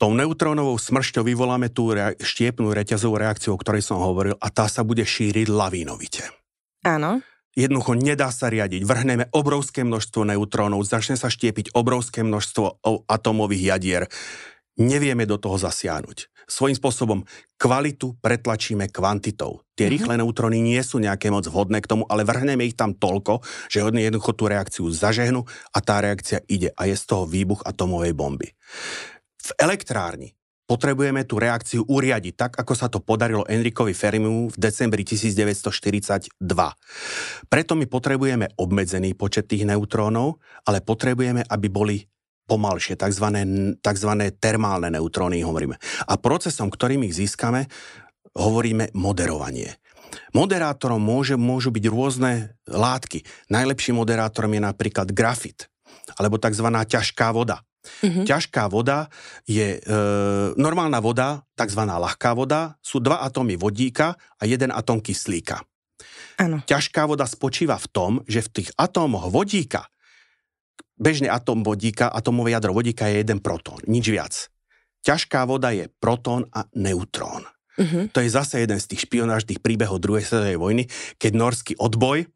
Tou 0.00 0.16
neutrónovou 0.16 0.80
smršťou 0.80 1.28
vyvoláme 1.28 1.68
tú 1.68 1.92
rea- 1.92 2.16
štiepnú 2.16 2.72
reťazovú 2.72 3.20
reakciu, 3.20 3.52
o 3.52 3.60
ktorej 3.60 3.84
som 3.84 4.00
hovoril, 4.00 4.32
a 4.40 4.48
tá 4.48 4.64
sa 4.64 4.80
bude 4.80 5.04
šíriť 5.04 5.50
lavínovite. 5.52 6.39
Áno. 6.84 7.20
Jednoducho 7.58 7.98
nedá 7.98 8.30
sa 8.30 8.46
riadiť. 8.46 8.86
Vrhneme 8.86 9.26
obrovské 9.34 9.82
množstvo 9.82 10.22
neutrónov, 10.22 10.86
začne 10.86 11.18
sa 11.18 11.26
štiepiť 11.26 11.74
obrovské 11.74 12.22
množstvo 12.22 12.86
atomových 13.10 13.74
jadier. 13.74 14.02
Nevieme 14.78 15.26
do 15.26 15.36
toho 15.36 15.58
zasiahnuť. 15.58 16.30
Svojím 16.46 16.78
spôsobom 16.78 17.20
kvalitu 17.60 18.16
pretlačíme 18.18 18.90
kvantitou. 18.90 19.62
Tie 19.74 19.86
mm-hmm. 19.86 19.92
rýchle 19.92 20.14
neutróny 20.18 20.58
nie 20.62 20.80
sú 20.82 20.98
nejaké 21.02 21.28
moc 21.28 21.46
vhodné 21.46 21.78
k 21.84 21.90
tomu, 21.90 22.08
ale 22.08 22.26
vrhneme 22.26 22.64
ich 22.66 22.78
tam 22.78 22.96
toľko, 22.96 23.44
že 23.70 23.84
hodne 23.84 24.02
jednoducho 24.02 24.34
tú 24.34 24.50
reakciu 24.50 24.86
zažehnu 24.90 25.46
a 25.46 25.78
tá 25.78 26.02
reakcia 26.02 26.42
ide 26.50 26.74
a 26.74 26.86
je 26.90 26.96
z 26.96 27.04
toho 27.06 27.26
výbuch 27.26 27.62
atomovej 27.66 28.14
bomby. 28.14 28.50
V 29.42 29.50
elektrárni 29.58 30.34
potrebujeme 30.70 31.26
tú 31.26 31.42
reakciu 31.42 31.82
uriadiť 31.82 32.34
tak, 32.38 32.52
ako 32.54 32.72
sa 32.78 32.86
to 32.86 33.02
podarilo 33.02 33.42
Enrikovi 33.50 33.90
Fermimu 33.90 34.54
v 34.54 34.56
decembri 34.56 35.02
1942. 35.02 36.38
Preto 37.50 37.72
my 37.74 37.86
potrebujeme 37.90 38.54
obmedzený 38.54 39.18
počet 39.18 39.50
tých 39.50 39.66
neutrónov, 39.66 40.38
ale 40.70 40.78
potrebujeme, 40.78 41.42
aby 41.42 41.66
boli 41.66 42.06
pomalšie, 42.46 42.94
tzv. 42.94 43.26
tzv. 43.82 44.10
termálne 44.38 44.94
neutróny 44.94 45.42
hovoríme. 45.42 45.74
A 46.06 46.14
procesom, 46.22 46.70
ktorým 46.70 47.02
ich 47.02 47.18
získame, 47.18 47.66
hovoríme 48.38 48.94
moderovanie. 48.94 49.74
Moderátorom 50.34 51.02
môže, 51.02 51.34
môžu 51.34 51.74
byť 51.74 51.84
rôzne 51.90 52.54
látky. 52.70 53.26
Najlepším 53.50 53.98
moderátorom 53.98 54.54
je 54.54 54.62
napríklad 54.62 55.10
grafit, 55.10 55.66
alebo 56.14 56.38
tzv. 56.38 56.66
ťažká 56.66 57.34
voda. 57.34 57.62
Mm-hmm. 57.80 58.24
Ťažká 58.28 58.68
voda 58.68 59.08
je 59.48 59.80
e, 59.80 60.00
normálna 60.60 61.00
voda, 61.00 61.48
tzv. 61.56 61.80
ľahká 61.80 62.36
voda, 62.36 62.76
sú 62.84 63.00
dva 63.00 63.24
atómy 63.24 63.56
vodíka 63.56 64.16
a 64.36 64.42
jeden 64.44 64.68
atóm 64.68 65.00
kyslíka. 65.00 65.64
Ano. 66.36 66.60
Ťažká 66.64 67.04
voda 67.08 67.24
spočíva 67.24 67.76
v 67.80 67.88
tom, 67.88 68.12
že 68.28 68.44
v 68.44 68.48
tých 68.60 68.68
atómoch 68.76 69.32
vodíka, 69.32 69.88
bežný 71.00 71.28
atóm 71.32 71.64
vodíka, 71.64 72.12
atómové 72.12 72.52
jadro 72.52 72.76
vodíka 72.76 73.08
je 73.08 73.24
jeden 73.24 73.40
protón, 73.40 73.80
nič 73.88 74.08
viac. 74.12 74.34
Ťažká 75.00 75.48
voda 75.48 75.72
je 75.72 75.88
protón 75.88 76.44
a 76.52 76.68
neutrón. 76.76 77.48
Mm-hmm. 77.80 78.12
To 78.12 78.20
je 78.20 78.28
zase 78.28 78.60
jeden 78.60 78.76
z 78.76 78.92
tých 78.92 79.08
špionážnych 79.08 79.64
príbehov 79.64 80.04
druhej 80.04 80.28
svetovej 80.28 80.60
vojny, 80.60 80.84
keď 81.16 81.32
norský 81.32 81.72
odboj 81.80 82.28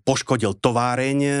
poškodil 0.00 0.56
továreň 0.56 1.18
e, 1.20 1.32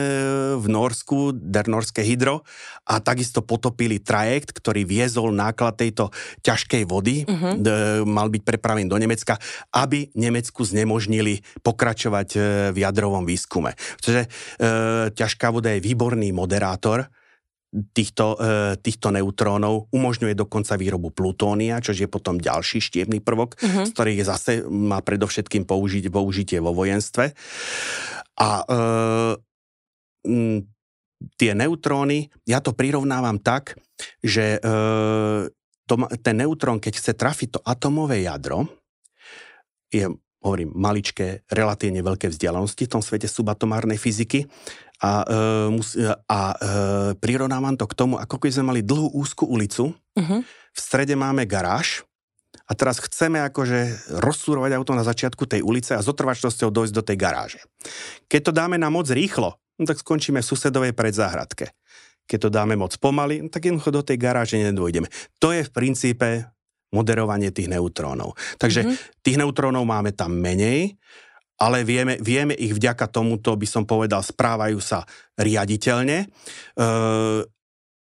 v 0.60 0.66
Norsku, 0.68 1.32
der 1.32 1.64
Norské 1.64 2.04
hydro 2.04 2.44
a 2.84 3.00
takisto 3.00 3.40
potopili 3.40 3.96
trajekt, 3.98 4.52
ktorý 4.52 4.84
viezol 4.84 5.32
náklad 5.32 5.80
tejto 5.80 6.12
ťažkej 6.44 6.82
vody, 6.86 7.24
uh-huh. 7.26 7.58
mal 8.06 8.28
byť 8.30 8.42
prepravený 8.46 8.86
do 8.86 9.00
Nemecka, 9.00 9.40
aby 9.74 10.12
Nemecku 10.14 10.62
znemožnili 10.62 11.42
pokračovať 11.64 12.28
v 12.70 12.76
jadrovom 12.78 13.26
výskume. 13.26 13.74
Pretože 13.98 14.30
ťažká 15.18 15.50
voda 15.50 15.74
je 15.74 15.82
výborný 15.82 16.30
moderátor, 16.30 17.10
týchto, 17.92 18.36
e, 18.36 18.74
týchto 18.80 19.12
neutrónov, 19.12 19.88
umožňuje 19.92 20.32
dokonca 20.32 20.80
výrobu 20.80 21.12
plutónia, 21.12 21.80
čo 21.80 21.92
je 21.92 22.08
potom 22.08 22.40
ďalší 22.40 22.80
štievný 22.80 23.20
prvok, 23.20 23.56
uh-huh. 23.56 23.84
z 23.84 23.90
ktorých 23.92 24.20
je 24.22 24.26
zase 24.26 24.52
má 24.66 25.04
predovšetkým 25.04 25.68
použiť, 25.68 26.08
použitie 26.08 26.58
vo 26.60 26.72
vojenstve. 26.72 27.36
A 28.36 28.48
e, 28.60 28.64
m, 30.28 30.64
tie 31.36 31.52
neutróny, 31.52 32.32
ja 32.48 32.60
to 32.64 32.72
prirovnávam 32.72 33.40
tak, 33.40 33.76
že 34.24 34.56
e, 34.56 34.68
to, 35.86 35.94
ten 36.20 36.36
neutrón, 36.36 36.82
keď 36.82 36.92
chce 36.98 37.12
trafiť 37.14 37.48
to 37.56 37.60
atomové 37.62 38.24
jadro, 38.24 38.66
je 39.92 40.10
hovorím, 40.46 40.70
maličké, 40.72 41.42
relatívne 41.50 42.00
veľké 42.06 42.30
vzdialenosti 42.30 42.86
v 42.86 42.92
tom 42.94 43.02
svete 43.02 43.26
subatomárnej 43.26 43.98
fyziky 43.98 44.46
a, 45.02 45.26
e, 45.26 45.34
mus, 45.74 45.98
a 46.30 46.40
e, 46.54 46.56
prirovnávam 47.18 47.74
to 47.74 47.84
k 47.90 47.98
tomu, 47.98 48.14
ako 48.16 48.38
keď 48.38 48.50
sme 48.54 48.70
mali 48.70 48.80
dlhú 48.86 49.12
úzku 49.12 49.44
ulicu, 49.44 49.90
uh-huh. 49.92 50.40
v 50.46 50.78
strede 50.78 51.18
máme 51.18 51.44
garáž 51.44 52.06
a 52.64 52.72
teraz 52.72 53.02
chceme 53.02 53.42
akože 53.46 54.10
rozsúrovať 54.22 54.70
auto 54.78 54.96
na 54.96 55.04
začiatku 55.04 55.44
tej 55.44 55.60
ulice 55.60 55.92
a 55.92 56.00
s 56.00 56.08
otrvačnosťou 56.08 56.72
dojsť 56.72 56.94
do 56.94 57.02
tej 57.04 57.16
garáže. 57.18 57.60
Keď 58.30 58.40
to 58.50 58.52
dáme 58.54 58.80
na 58.80 58.88
moc 58.88 59.06
rýchlo, 59.10 59.58
no 59.76 59.84
tak 59.84 60.00
skončíme 60.00 60.40
v 60.40 60.46
susedovej 60.46 60.92
predzáhradke. 60.96 61.76
Keď 62.26 62.48
to 62.48 62.50
dáme 62.50 62.74
moc 62.74 62.90
pomaly, 62.98 63.38
no 63.44 63.48
tak 63.52 63.70
jednoducho 63.70 63.94
do 63.94 64.02
tej 64.02 64.18
garáže 64.18 64.58
nedôjdeme. 64.58 65.06
To 65.38 65.54
je 65.54 65.62
v 65.62 65.70
princípe 65.70 66.50
moderovanie 66.94 67.50
tých 67.50 67.70
neutrónov. 67.70 68.38
Takže 68.58 68.80
mm-hmm. 68.86 68.96
tých 69.22 69.36
neutrónov 69.38 69.82
máme 69.86 70.14
tam 70.14 70.34
menej, 70.38 70.94
ale 71.56 71.88
vieme, 71.88 72.20
vieme 72.20 72.52
ich 72.52 72.76
vďaka 72.76 73.08
tomuto, 73.08 73.56
by 73.56 73.66
som 73.66 73.88
povedal, 73.88 74.20
správajú 74.20 74.76
sa 74.78 75.08
riaditeľne. 75.40 76.18
E, 76.24 76.86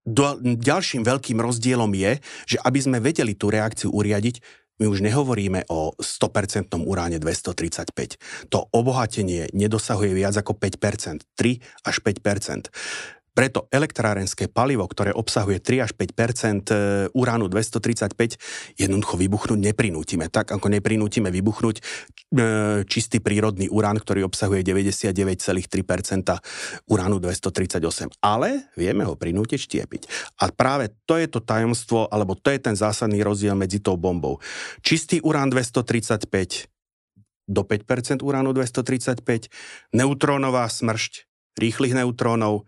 do, 0.07 0.25
ďalším 0.43 1.03
veľkým 1.03 1.39
rozdielom 1.39 1.91
je, 1.95 2.19
že 2.47 2.57
aby 2.59 2.79
sme 2.79 2.97
vedeli 2.99 3.35
tú 3.35 3.47
reakciu 3.47 3.91
uriadiť, 3.91 4.39
my 4.77 4.85
už 4.85 5.01
nehovoríme 5.01 5.65
o 5.73 5.97
100% 5.97 6.69
uráne 6.85 7.17
235. 7.17 8.53
To 8.53 8.69
obohatenie 8.69 9.49
nedosahuje 9.49 10.13
viac 10.13 10.37
ako 10.37 10.53
5%, 10.53 11.25
3 11.33 11.89
až 11.89 11.95
5%. 12.05 12.69
Preto 13.37 13.69
elektrárenské 13.69 14.49
palivo, 14.49 14.89
ktoré 14.89 15.13
obsahuje 15.13 15.61
3 15.61 15.85
až 15.85 15.93
5 15.93 16.09
e, 16.09 16.73
uránu 17.13 17.45
235, 17.45 18.17
jednoducho 18.81 19.13
vybuchnúť 19.13 19.61
neprinútime. 19.61 20.25
Tak 20.25 20.57
ako 20.57 20.73
neprinútime 20.73 21.29
vybuchnúť 21.29 21.77
e, 21.77 21.81
čistý 22.89 23.21
prírodný 23.21 23.69
urán, 23.69 24.01
ktorý 24.01 24.25
obsahuje 24.25 24.65
99,3% 24.65 25.53
uránu 26.89 27.21
238. 27.21 28.09
Ale 28.25 28.73
vieme 28.73 29.05
ho 29.05 29.13
prinútiť 29.13 29.69
štiepiť. 29.69 30.33
A 30.41 30.49
práve 30.49 30.97
to 31.05 31.21
je 31.21 31.29
to 31.29 31.37
tajomstvo, 31.37 32.09
alebo 32.09 32.33
to 32.33 32.49
je 32.49 32.57
ten 32.57 32.73
zásadný 32.73 33.21
rozdiel 33.21 33.53
medzi 33.53 33.77
tou 33.77 34.01
bombou. 34.01 34.41
Čistý 34.81 35.21
urán 35.21 35.53
235 35.53 36.25
do 37.45 37.61
5% 37.61 38.25
uránu 38.25 38.49
235, 38.57 39.21
neutrónová 39.93 40.65
smršť 40.65 41.29
rýchlych 41.61 41.93
neutrónov 41.93 42.65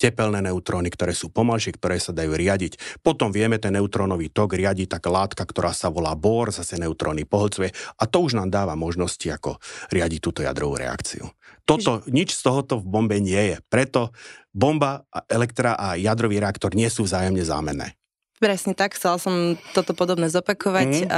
tepelné 0.00 0.42
neutróny, 0.42 0.90
ktoré 0.90 1.14
sú 1.14 1.30
pomalšie, 1.30 1.78
ktoré 1.78 2.02
sa 2.02 2.10
dajú 2.10 2.34
riadiť. 2.34 3.02
Potom 3.06 3.30
vieme 3.30 3.62
ten 3.62 3.74
neutrónový 3.78 4.28
tok 4.34 4.58
riadiť 4.58 4.98
taká 4.98 5.10
látka, 5.14 5.42
ktorá 5.46 5.70
sa 5.70 5.92
volá 5.92 6.12
bor, 6.18 6.50
zase 6.50 6.74
neutróny 6.80 7.22
pohlcuje 7.22 7.70
a 7.98 8.04
to 8.10 8.18
už 8.26 8.34
nám 8.34 8.50
dáva 8.50 8.74
možnosti, 8.74 9.24
ako 9.30 9.62
riadiť 9.94 10.20
túto 10.20 10.40
jadrovú 10.42 10.74
reakciu. 10.74 11.30
Toto, 11.62 12.02
nič 12.10 12.34
z 12.34 12.42
tohoto 12.42 12.82
v 12.82 12.90
bombe 12.90 13.22
nie 13.22 13.54
je. 13.54 13.56
Preto 13.70 14.10
bomba, 14.50 15.06
elektra 15.30 15.78
a 15.78 15.94
jadrový 15.94 16.42
reaktor 16.42 16.74
nie 16.74 16.90
sú 16.90 17.06
vzájomne 17.06 17.46
zámenné. 17.46 17.94
Presne 18.42 18.74
tak, 18.74 18.98
chcela 18.98 19.22
som 19.22 19.54
toto 19.70 19.94
podobné 19.94 20.26
zopakovať. 20.26 21.06
Mm. 21.06 21.08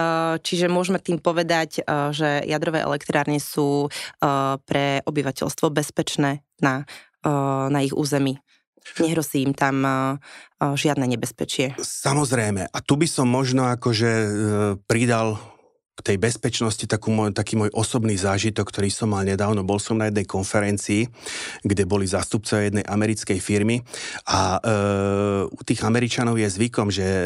Čiže 0.45 0.69
môžeme 0.69 1.01
tým 1.01 1.17
povedať, 1.17 1.81
že 2.13 2.45
jadrové 2.45 2.85
elektrárne 2.85 3.41
sú 3.41 3.89
pre 4.69 5.01
obyvateľstvo 5.09 5.73
bezpečné 5.73 6.45
na, 6.61 6.85
na 7.73 7.81
ich 7.81 7.97
území 7.97 8.44
nehrosí 9.01 9.43
im 9.45 9.57
tam 9.57 9.85
žiadne 10.61 11.05
nebezpečie. 11.09 11.77
Samozrejme. 11.81 12.69
A 12.69 12.79
tu 12.81 12.97
by 12.97 13.09
som 13.09 13.29
možno 13.29 13.69
akože 13.69 14.11
e, 14.11 14.29
pridal 14.89 15.37
k 15.95 16.01
tej 16.03 16.17
bezpečnosti 16.19 16.83
takú 16.91 17.15
môj, 17.15 17.31
taký 17.31 17.55
môj 17.55 17.71
osobný 17.71 18.19
zážitok, 18.19 18.67
ktorý 18.67 18.91
som 18.91 19.15
mal 19.15 19.23
nedávno. 19.23 19.63
Bol 19.63 19.79
som 19.79 19.95
na 19.95 20.11
jednej 20.11 20.27
konferencii, 20.27 21.07
kde 21.63 21.85
boli 21.87 22.03
zástupcovia 22.11 22.67
jednej 22.67 22.83
americkej 22.83 23.39
firmy 23.39 23.79
a 24.27 24.59
e, 24.59 24.71
u 25.47 25.63
tých 25.63 25.87
Američanov 25.87 26.35
je 26.35 26.51
zvykom, 26.51 26.91
že 26.91 27.07
e, 27.07 27.25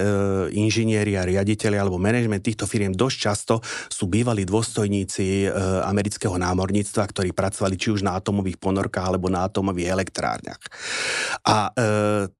inžinieri 0.61 1.16
a 1.16 1.24
riaditeľi 1.24 1.81
alebo 1.81 1.96
manažment 1.96 2.44
týchto 2.44 2.68
firiem 2.68 2.92
dosť 2.92 3.16
často 3.16 3.54
sú 3.88 4.04
bývalí 4.04 4.44
dôstojníci 4.44 5.48
e, 5.48 5.57
amerického 5.88 6.37
námorníctva, 6.37 7.09
ktorí 7.09 7.33
pracovali 7.33 7.74
či 7.81 7.88
už 7.96 8.04
na 8.04 8.20
atomových 8.20 8.61
ponorkách 8.61 9.07
alebo 9.09 9.33
na 9.33 9.48
atomových 9.48 9.96
elektrárniach. 9.96 10.62
A 11.48 11.72
e, 11.72 12.38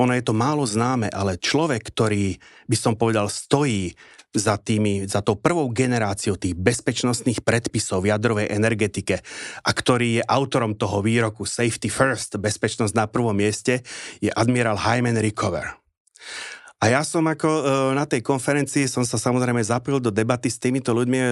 ono 0.00 0.16
je 0.16 0.24
to 0.24 0.32
málo 0.32 0.64
známe, 0.64 1.12
ale 1.12 1.36
človek, 1.36 1.92
ktorý 1.92 2.40
by 2.64 2.76
som 2.76 2.96
povedal 2.96 3.28
stojí 3.28 3.92
za, 4.32 4.56
tými, 4.56 5.04
za 5.04 5.20
tou 5.20 5.36
prvou 5.36 5.68
generáciou 5.68 6.38
tých 6.40 6.56
bezpečnostných 6.56 7.44
predpisov 7.44 8.06
v 8.06 8.14
jadrovej 8.14 8.46
energetike 8.48 9.20
a 9.60 9.70
ktorý 9.70 10.22
je 10.22 10.24
autorom 10.24 10.78
toho 10.78 11.04
výroku 11.04 11.44
Safety 11.44 11.90
First, 11.90 12.38
bezpečnosť 12.38 12.94
na 12.96 13.10
prvom 13.10 13.34
mieste, 13.34 13.84
je 14.22 14.30
admirál 14.32 14.78
Hyman 14.78 15.18
Rickover. 15.18 15.76
A 16.80 16.88
ja 16.88 17.04
som 17.04 17.20
ako 17.28 17.44
e, 17.44 17.62
na 17.92 18.08
tej 18.08 18.24
konferencii 18.24 18.88
som 18.88 19.04
sa 19.04 19.20
samozrejme 19.20 19.60
zapojil 19.60 20.00
do 20.00 20.08
debaty 20.08 20.48
s 20.48 20.56
týmito 20.56 20.96
ľuďmi 20.96 21.18
e, 21.20 21.26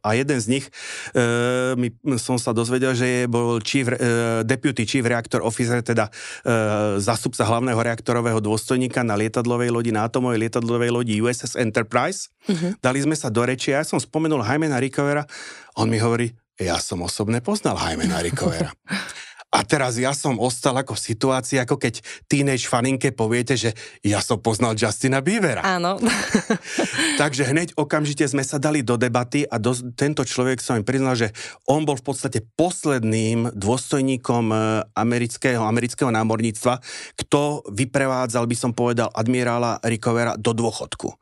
a 0.00 0.10
jeden 0.16 0.38
z 0.40 0.46
nich 0.48 0.64
e, 1.12 1.76
mi, 1.76 1.92
som 2.16 2.40
sa 2.40 2.56
dozvedel, 2.56 2.96
že 2.96 3.04
je, 3.04 3.20
bol 3.28 3.60
chief, 3.60 3.92
deputy 4.48 4.88
chief 4.88 5.04
reactor 5.04 5.44
officer, 5.44 5.84
teda 5.84 6.08
zastupca 6.96 7.44
hlavného 7.44 7.76
reaktorového 7.76 8.40
dôstojníka 8.40 9.04
na 9.04 9.20
lietadlovej 9.20 9.68
lodi, 9.68 9.92
na 9.92 10.08
atomovej 10.08 10.48
lietadlovej 10.48 10.90
lodi 10.90 11.20
USS 11.20 11.60
Enterprise. 11.60 12.32
Uh-huh. 12.48 12.72
Dali 12.80 13.04
sme 13.04 13.12
sa 13.12 13.28
do 13.28 13.44
reči 13.44 13.76
a 13.76 13.82
ja 13.82 13.84
som 13.84 14.00
spomenul 14.00 14.40
Hymena 14.40 14.80
Rickovera. 14.80 15.28
On 15.76 15.90
mi 15.90 16.00
hovorí, 16.00 16.32
ja 16.56 16.80
som 16.80 17.04
osobne 17.04 17.44
poznal 17.44 17.76
Hymena 17.76 18.24
Rickovera. 18.24 18.72
A 19.56 19.64
teraz 19.64 19.96
ja 19.96 20.12
som 20.12 20.36
ostal 20.36 20.76
ako 20.76 20.92
v 20.92 21.04
situácii, 21.16 21.56
ako 21.56 21.80
keď 21.80 22.04
teenage 22.28 22.68
faninke 22.68 23.08
poviete, 23.16 23.56
že 23.56 23.72
ja 24.04 24.20
som 24.20 24.36
poznal 24.36 24.76
Justina 24.76 25.24
Biebera. 25.24 25.64
Áno. 25.64 25.96
Takže 27.20 27.48
hneď 27.48 27.72
okamžite 27.72 28.28
sme 28.28 28.44
sa 28.44 28.60
dali 28.60 28.84
do 28.84 29.00
debaty 29.00 29.48
a 29.48 29.56
do, 29.56 29.72
tento 29.96 30.28
človek 30.28 30.60
sa 30.60 30.76
mi 30.76 30.84
priznal, 30.84 31.16
že 31.16 31.32
on 31.64 31.88
bol 31.88 31.96
v 31.96 32.04
podstate 32.04 32.44
posledným 32.44 33.56
dôstojníkom 33.56 34.44
e, 34.52 34.56
amerického, 34.92 35.64
amerického 35.64 36.12
námorníctva, 36.12 36.84
kto 37.16 37.64
vyprevádzal, 37.72 38.44
by 38.44 38.56
som 38.60 38.76
povedal, 38.76 39.08
admirála 39.16 39.80
Rickovera 39.80 40.36
do 40.36 40.52
dôchodku. 40.52 41.16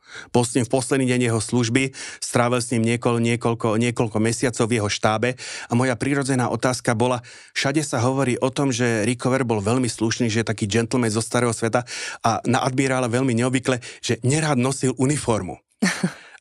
Ním 0.55 0.67
v 0.67 0.71
posledný 0.71 1.05
deň 1.07 1.21
jeho 1.31 1.41
služby, 1.43 1.91
strávil 2.23 2.63
s 2.63 2.71
ním 2.71 2.83
niekoľko, 2.83 3.19
niekoľko, 3.19 3.67
niekoľko 3.75 4.17
mesiacov 4.23 4.65
v 4.71 4.75
jeho 4.79 4.89
štábe 4.91 5.35
a 5.67 5.73
moja 5.75 5.99
prírodzená 5.99 6.47
otázka 6.47 6.95
bola, 6.95 7.19
všade 7.51 7.83
sa 7.83 7.99
hovorí 7.99 8.24
hovorí 8.25 8.41
o 8.41 8.49
tom, 8.49 8.73
že 8.73 9.05
Rickover 9.05 9.45
bol 9.45 9.61
veľmi 9.61 9.85
slušný, 9.85 10.33
že 10.33 10.41
je 10.41 10.49
taký 10.49 10.65
gentleman 10.65 11.13
zo 11.13 11.21
starého 11.21 11.53
sveta 11.53 11.85
a 12.25 12.41
na 12.49 12.65
admirála 12.65 13.05
veľmi 13.05 13.37
neobvykle, 13.37 13.77
že 14.01 14.17
nerád 14.25 14.57
nosil 14.57 14.97
uniformu. 14.97 15.61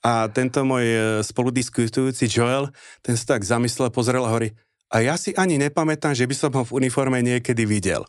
A 0.01 0.33
tento 0.33 0.64
môj 0.64 0.85
e, 0.85 1.01
spoludiskutujúci 1.25 2.25
Joel, 2.29 2.73
ten 3.05 3.20
sa 3.20 3.37
tak 3.37 3.44
zamyslel, 3.44 3.92
pozrel 3.92 4.25
a 4.25 4.33
hovorí, 4.33 4.57
a 4.92 5.01
ja 5.01 5.16
si 5.16 5.33
ani 5.37 5.57
nepamätám, 5.57 6.12
že 6.12 6.29
by 6.29 6.35
som 6.37 6.53
ho 6.57 6.64
v 6.64 6.77
uniforme 6.81 7.18
niekedy 7.25 7.64
videl. 7.64 8.05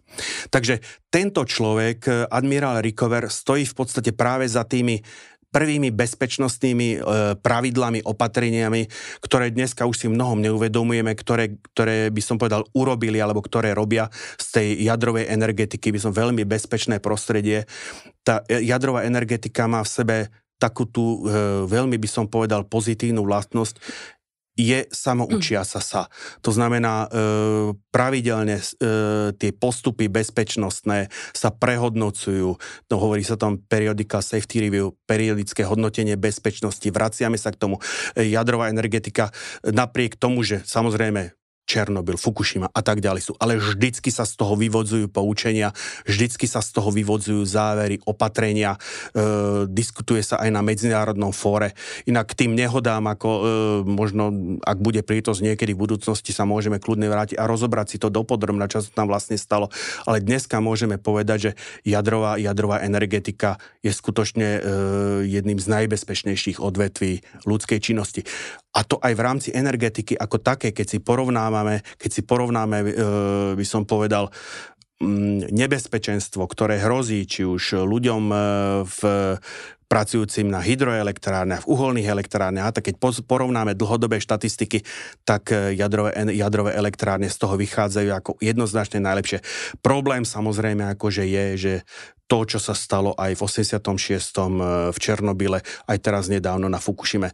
Takže 0.52 0.80
tento 1.12 1.44
človek, 1.44 2.00
e, 2.08 2.12
admirál 2.32 2.80
Rickover, 2.80 3.28
stojí 3.28 3.68
v 3.68 3.76
podstate 3.76 4.12
práve 4.16 4.48
za 4.48 4.68
tými 4.68 5.04
prvými 5.56 5.96
bezpečnostnými 5.96 6.88
e, 6.92 6.98
pravidlami, 7.40 8.04
opatreniami, 8.04 8.92
ktoré 9.24 9.56
dneska 9.56 9.88
už 9.88 9.96
si 9.96 10.08
mnohom 10.12 10.44
neuvedomujeme, 10.44 11.16
ktoré, 11.16 11.56
ktoré 11.72 12.12
by 12.12 12.20
som 12.20 12.36
povedal 12.36 12.68
urobili 12.76 13.24
alebo 13.24 13.40
ktoré 13.40 13.72
robia 13.72 14.12
z 14.36 14.46
tej 14.52 14.68
jadrovej 14.84 15.32
energetiky, 15.32 15.96
by 15.96 16.00
som 16.04 16.12
veľmi 16.12 16.44
bezpečné 16.44 17.00
prostredie. 17.00 17.64
Tá 18.28 18.44
jadrová 18.52 19.08
energetika 19.08 19.64
má 19.72 19.80
v 19.80 19.94
sebe 19.96 20.18
takú 20.60 20.84
tú 20.84 21.24
e, 21.24 21.40
veľmi 21.72 21.96
by 21.96 22.10
som 22.12 22.26
povedal 22.28 22.68
pozitívnu 22.68 23.24
vlastnosť, 23.24 23.80
je 24.56 24.88
samoučiaca 24.88 25.84
sa. 25.84 26.08
To 26.40 26.52
znamená, 26.56 27.06
e, 27.06 27.18
pravidelne 27.92 28.58
e, 28.60 28.64
tie 29.36 29.52
postupy 29.52 30.08
bezpečnostné 30.08 31.12
sa 31.36 31.50
prehodnocujú. 31.52 32.56
To 32.88 32.96
hovorí 32.96 33.22
sa 33.28 33.36
tam 33.36 33.60
periodical 33.60 34.24
safety 34.24 34.64
review, 34.64 34.96
periodické 35.06 35.68
hodnotenie 35.68 36.16
bezpečnosti. 36.16 36.88
Vraciame 36.88 37.36
sa 37.36 37.52
k 37.52 37.60
tomu. 37.60 37.84
E, 38.16 38.32
jadrová 38.32 38.72
energetika, 38.72 39.30
napriek 39.68 40.16
tomu, 40.16 40.42
že 40.42 40.64
samozrejme 40.64 41.36
Černobyl, 41.66 42.16
Fukushima 42.16 42.70
a 42.70 42.82
tak 42.86 43.02
ďalej 43.02 43.22
sú. 43.26 43.34
Ale 43.42 43.58
vždycky 43.58 44.14
sa 44.14 44.22
z 44.22 44.38
toho 44.38 44.54
vyvodzujú 44.54 45.10
poučenia, 45.10 45.74
vždycky 46.06 46.46
sa 46.46 46.62
z 46.62 46.70
toho 46.78 46.94
vyvodzujú 46.94 47.42
závery, 47.42 47.98
opatrenia, 48.06 48.78
e, 49.12 49.66
diskutuje 49.66 50.22
sa 50.22 50.38
aj 50.38 50.50
na 50.54 50.62
medzinárodnom 50.62 51.34
fóre. 51.34 51.74
Inak 52.06 52.38
tým 52.38 52.54
nehodám, 52.54 53.10
ako 53.10 53.30
e, 53.30 53.42
možno, 53.90 54.30
ak 54.62 54.78
bude 54.78 55.02
prítos 55.02 55.42
niekedy 55.42 55.74
v 55.74 55.90
budúcnosti, 55.90 56.30
sa 56.30 56.46
môžeme 56.46 56.78
kľudne 56.78 57.10
vrátiť 57.10 57.42
a 57.42 57.50
rozobrať 57.50 57.88
si 57.90 57.98
to 57.98 58.14
dopodrobne, 58.14 58.70
čo 58.70 58.86
sa 58.86 58.94
tam 58.94 59.10
vlastne 59.10 59.36
stalo. 59.36 59.74
Ale 60.06 60.22
dneska 60.22 60.62
môžeme 60.62 61.02
povedať, 61.02 61.38
že 61.38 61.52
jadrová, 61.82 62.38
jadrová 62.38 62.86
energetika 62.86 63.58
je 63.82 63.90
skutočne 63.90 64.48
e, 64.48 64.60
jedným 65.26 65.58
z 65.58 65.66
najbezpečnejších 65.66 66.62
odvetví 66.62 67.26
ľudskej 67.50 67.82
činnosti. 67.82 68.22
A 68.76 68.84
to 68.84 69.00
aj 69.00 69.14
v 69.16 69.24
rámci 69.24 69.50
energetiky 69.56 70.20
ako 70.20 70.44
také, 70.44 70.76
keď 70.76 70.88
si 70.92 71.00
porovnávame, 71.00 71.80
keď 71.96 72.10
si 72.12 72.22
porovnáme, 72.28 72.78
e, 72.84 72.88
by 73.56 73.66
som 73.66 73.88
povedal, 73.88 74.28
mm, 75.00 75.56
nebezpečenstvo, 75.56 76.44
ktoré 76.44 76.84
hrozí 76.84 77.24
či 77.24 77.48
už 77.48 77.88
ľuďom 77.88 78.24
e, 78.30 78.38
v 78.84 79.00
pracujúcim 79.86 80.50
na 80.50 80.60
hydroelektrárne, 80.60 81.62
v 81.62 81.70
uholných 81.70 82.10
elektrárne 82.10 82.60
a 82.66 82.74
tak 82.74 82.90
keď 82.90 83.24
porovnáme 83.24 83.78
dlhodobé 83.78 84.18
štatistiky, 84.18 84.82
tak 85.24 85.54
e, 85.54 85.78
jadrové, 85.78 86.12
jadrové 86.34 86.74
elektrárne 86.74 87.30
z 87.30 87.38
toho 87.38 87.56
vychádzajú 87.56 88.10
ako 88.12 88.32
jednoznačne 88.42 89.00
najlepšie. 89.00 89.46
Problém 89.86 90.26
samozrejme 90.26 90.98
akože 90.98 91.24
je, 91.24 91.46
že 91.56 91.74
to, 92.26 92.40
čo 92.46 92.58
sa 92.58 92.74
stalo 92.74 93.14
aj 93.14 93.38
v 93.38 93.42
86. 93.42 93.78
E, 93.78 94.44
v 94.90 94.98
Černobyle, 94.98 95.62
aj 95.86 95.98
teraz 96.02 96.26
nedávno 96.26 96.66
na 96.66 96.82
Fukushime. 96.82 97.30
E, 97.30 97.34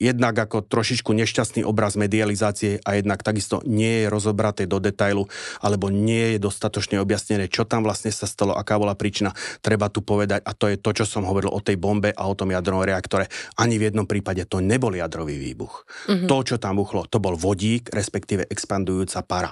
jednak 0.00 0.34
ako 0.38 0.64
trošičku 0.64 1.12
nešťastný 1.12 1.66
obraz 1.68 1.98
medializácie 2.00 2.80
a 2.80 2.96
jednak 2.96 3.20
takisto 3.20 3.60
nie 3.68 4.04
je 4.04 4.06
rozobraté 4.08 4.64
do 4.64 4.80
detailu, 4.80 5.28
alebo 5.60 5.92
nie 5.92 6.36
je 6.36 6.38
dostatočne 6.40 6.96
objasnené, 7.02 7.50
čo 7.52 7.68
tam 7.68 7.84
vlastne 7.84 8.08
sa 8.08 8.24
stalo, 8.24 8.56
aká 8.56 8.80
bola 8.80 8.96
príčina. 8.96 9.36
Treba 9.60 9.92
tu 9.92 10.00
povedať, 10.00 10.40
a 10.48 10.56
to 10.56 10.72
je 10.72 10.80
to, 10.80 10.90
čo 10.96 11.04
som 11.04 11.28
hovoril 11.28 11.52
o 11.52 11.60
tej 11.60 11.76
bombe 11.76 12.14
a 12.14 12.22
o 12.24 12.38
tom 12.38 12.54
jadrovom 12.54 12.88
reaktore. 12.88 13.28
Ani 13.60 13.76
v 13.76 13.92
jednom 13.92 14.08
prípade 14.08 14.48
to 14.48 14.64
nebol 14.64 14.94
jadrový 14.94 15.36
výbuch. 15.36 15.84
Mm-hmm. 16.08 16.28
To, 16.30 16.36
čo 16.40 16.56
tam 16.56 16.80
buchlo, 16.80 17.04
to 17.04 17.20
bol 17.20 17.36
vodík, 17.36 17.92
respektíve 17.92 18.48
expandujúca 18.48 19.20
para. 19.26 19.50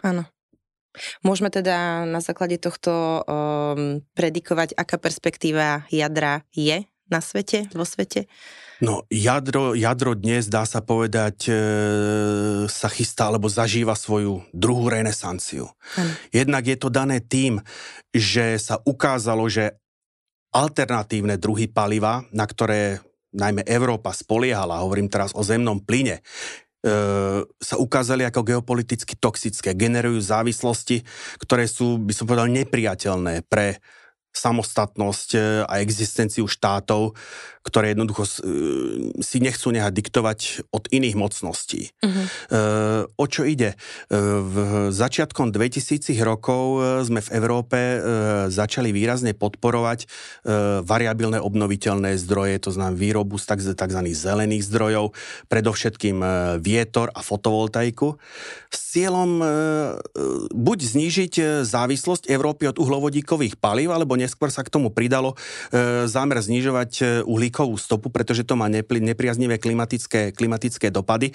Áno. 0.00 0.35
Môžeme 1.20 1.52
teda 1.52 2.08
na 2.08 2.20
základe 2.24 2.60
tohto 2.60 3.22
um, 3.22 4.00
predikovať, 4.16 4.76
aká 4.76 4.96
perspektíva 4.96 5.84
jadra 5.92 6.42
je 6.52 6.84
na 7.06 7.20
svete, 7.22 7.70
vo 7.74 7.86
svete? 7.86 8.26
No, 8.76 9.08
jadro, 9.08 9.72
jadro 9.72 10.12
dnes, 10.12 10.52
dá 10.52 10.68
sa 10.68 10.84
povedať, 10.84 11.48
e, 11.48 11.54
sa 12.68 12.92
chystá 12.92 13.32
alebo 13.32 13.48
zažíva 13.48 13.96
svoju 13.96 14.44
druhú 14.52 14.92
renesanciu. 14.92 15.72
Ano. 15.96 16.12
Jednak 16.28 16.68
je 16.68 16.76
to 16.76 16.92
dané 16.92 17.24
tým, 17.24 17.64
že 18.12 18.60
sa 18.60 18.76
ukázalo, 18.84 19.48
že 19.48 19.80
alternatívne 20.52 21.40
druhy 21.40 21.72
paliva, 21.72 22.28
na 22.36 22.44
ktoré 22.44 23.00
najmä 23.32 23.64
Európa 23.64 24.12
spoliehala, 24.12 24.84
hovorím 24.84 25.08
teraz 25.08 25.32
o 25.32 25.40
zemnom 25.40 25.80
plyne, 25.80 26.20
sa 27.58 27.74
ukázali 27.76 28.22
ako 28.22 28.46
geopoliticky 28.46 29.18
toxické, 29.18 29.74
generujú 29.74 30.22
závislosti, 30.22 31.02
ktoré 31.42 31.66
sú, 31.66 31.98
by 31.98 32.12
som 32.14 32.30
povedal, 32.30 32.46
nepriateľné 32.52 33.42
pre 33.50 33.82
samostatnosť 34.36 35.28
e, 35.32 35.38
a 35.64 35.80
existenciu 35.80 36.44
štátov, 36.44 37.16
ktoré 37.66 37.98
jednoducho 37.98 38.22
e, 38.22 38.30
si 39.18 39.42
nechcú 39.42 39.74
nehať 39.74 39.90
diktovať 39.90 40.38
od 40.70 40.86
iných 40.86 41.18
mocností. 41.18 41.90
Uh-huh. 41.98 43.10
O 43.18 43.26
čo 43.26 43.42
ide? 43.42 43.74
V 44.12 44.56
začiatkom 44.94 45.50
2000 45.50 46.14
rokov 46.22 46.78
sme 47.02 47.18
v 47.18 47.32
Európe 47.34 47.78
začali 48.52 48.94
výrazne 48.94 49.34
podporovať 49.34 50.06
variabilné 50.86 51.42
obnoviteľné 51.42 52.14
zdroje, 52.20 52.62
to 52.62 52.70
znamená 52.70 52.94
výrobu 52.94 53.40
z 53.40 53.58
tzv. 53.74 54.00
zelených 54.14 54.62
zdrojov, 54.68 55.16
predovšetkým 55.50 56.22
vietor 56.62 57.10
a 57.16 57.24
fotovoltaiku, 57.24 58.20
s 58.70 58.80
cieľom 58.94 59.40
buď 60.52 60.78
znížiť 60.78 61.64
závislosť 61.64 62.30
Európy 62.30 62.70
od 62.70 62.76
uhlovodíkových 62.78 63.58
palív, 63.58 63.96
alebo 63.96 64.14
neskôr 64.14 64.52
sa 64.52 64.62
k 64.62 64.72
tomu 64.72 64.92
pridalo 64.92 65.34
zámer 66.06 66.38
znižovať 66.38 67.24
uhlík 67.24 67.55
uhlíkovú 67.56 67.80
stopu, 67.80 68.12
pretože 68.12 68.44
to 68.44 68.52
má 68.52 68.68
nepriaznivé 68.68 69.56
klimatické, 69.56 70.36
klimatické 70.36 70.92
dopady 70.92 71.32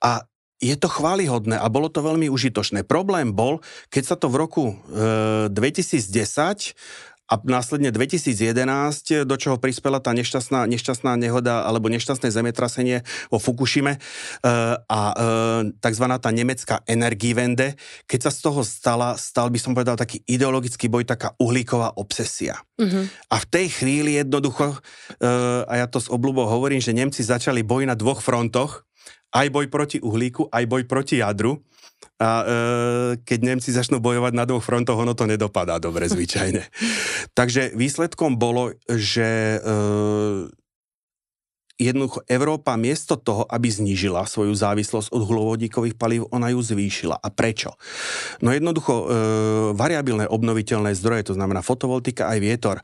a 0.00 0.24
je 0.58 0.74
to 0.74 0.88
chválihodné 0.90 1.54
a 1.54 1.70
bolo 1.70 1.86
to 1.86 2.02
veľmi 2.02 2.26
užitočné. 2.32 2.82
Problém 2.82 3.30
bol, 3.30 3.62
keď 3.92 4.02
sa 4.02 4.16
to 4.18 4.26
v 4.26 4.40
roku 4.42 4.64
e, 4.90 5.46
2010 5.52 6.74
a 7.28 7.34
následne 7.44 7.92
2011, 7.92 9.28
do 9.28 9.36
čoho 9.36 9.60
prispela 9.60 10.00
tá 10.00 10.16
nešťastná, 10.16 10.64
nešťastná 10.64 11.12
nehoda 11.20 11.68
alebo 11.68 11.92
nešťastné 11.92 12.32
zemetrasenie 12.32 13.04
vo 13.28 13.36
Fukushime 13.36 13.96
e, 13.96 14.00
a 14.80 15.00
e, 15.12 15.24
tzv. 15.76 16.04
tá 16.16 16.30
nemecká 16.32 16.80
Energiewende, 16.88 17.76
keď 18.08 18.28
sa 18.28 18.30
z 18.32 18.40
toho 18.40 18.60
stala, 18.64 19.20
stal 19.20 19.52
by 19.52 19.60
som 19.60 19.76
povedal 19.76 20.00
taký 20.00 20.24
ideologický 20.24 20.88
boj, 20.88 21.04
taká 21.04 21.36
uhlíková 21.36 22.00
obsesia. 22.00 22.64
Mm-hmm. 22.80 23.04
A 23.28 23.36
v 23.36 23.46
tej 23.52 23.66
chvíli 23.76 24.16
jednoducho, 24.16 24.80
e, 25.20 25.28
a 25.68 25.84
ja 25.84 25.86
to 25.86 26.00
s 26.00 26.08
obľubou 26.08 26.48
hovorím, 26.48 26.80
že 26.80 26.96
Nemci 26.96 27.20
začali 27.20 27.60
boj 27.60 27.84
na 27.84 27.92
dvoch 27.92 28.24
frontoch, 28.24 28.88
aj 29.36 29.52
boj 29.52 29.68
proti 29.68 30.00
uhlíku, 30.00 30.48
aj 30.48 30.64
boj 30.64 30.88
proti 30.88 31.20
jadru 31.20 31.60
a 32.18 32.30
e, 32.42 32.44
keď 33.22 33.38
Nemci 33.46 33.70
začnú 33.70 34.02
bojovať 34.02 34.32
na 34.34 34.42
dvoch 34.42 34.62
frontoch, 34.66 34.98
ono 34.98 35.14
to 35.14 35.30
nedopadá 35.30 35.78
dobre 35.78 36.10
zvyčajne. 36.10 36.66
Takže 37.38 37.78
výsledkom 37.78 38.34
bolo, 38.34 38.74
že 38.90 39.58
e, 39.58 39.58
jednoducho 41.78 42.26
Európa 42.26 42.74
miesto 42.74 43.14
toho, 43.14 43.46
aby 43.46 43.70
znížila 43.70 44.26
svoju 44.26 44.50
závislosť 44.50 45.14
od 45.14 45.22
uhlovodíkových 45.22 45.94
palív, 45.94 46.26
ona 46.34 46.50
ju 46.50 46.58
zvýšila. 46.58 47.22
A 47.22 47.28
prečo? 47.30 47.78
No 48.42 48.50
jednoducho 48.50 48.94
e, 48.94 49.06
variabilné 49.78 50.26
obnoviteľné 50.26 50.98
zdroje, 50.98 51.30
to 51.30 51.38
znamená 51.38 51.62
fotovoltika 51.62 52.26
aj 52.26 52.38
vietor, 52.42 52.76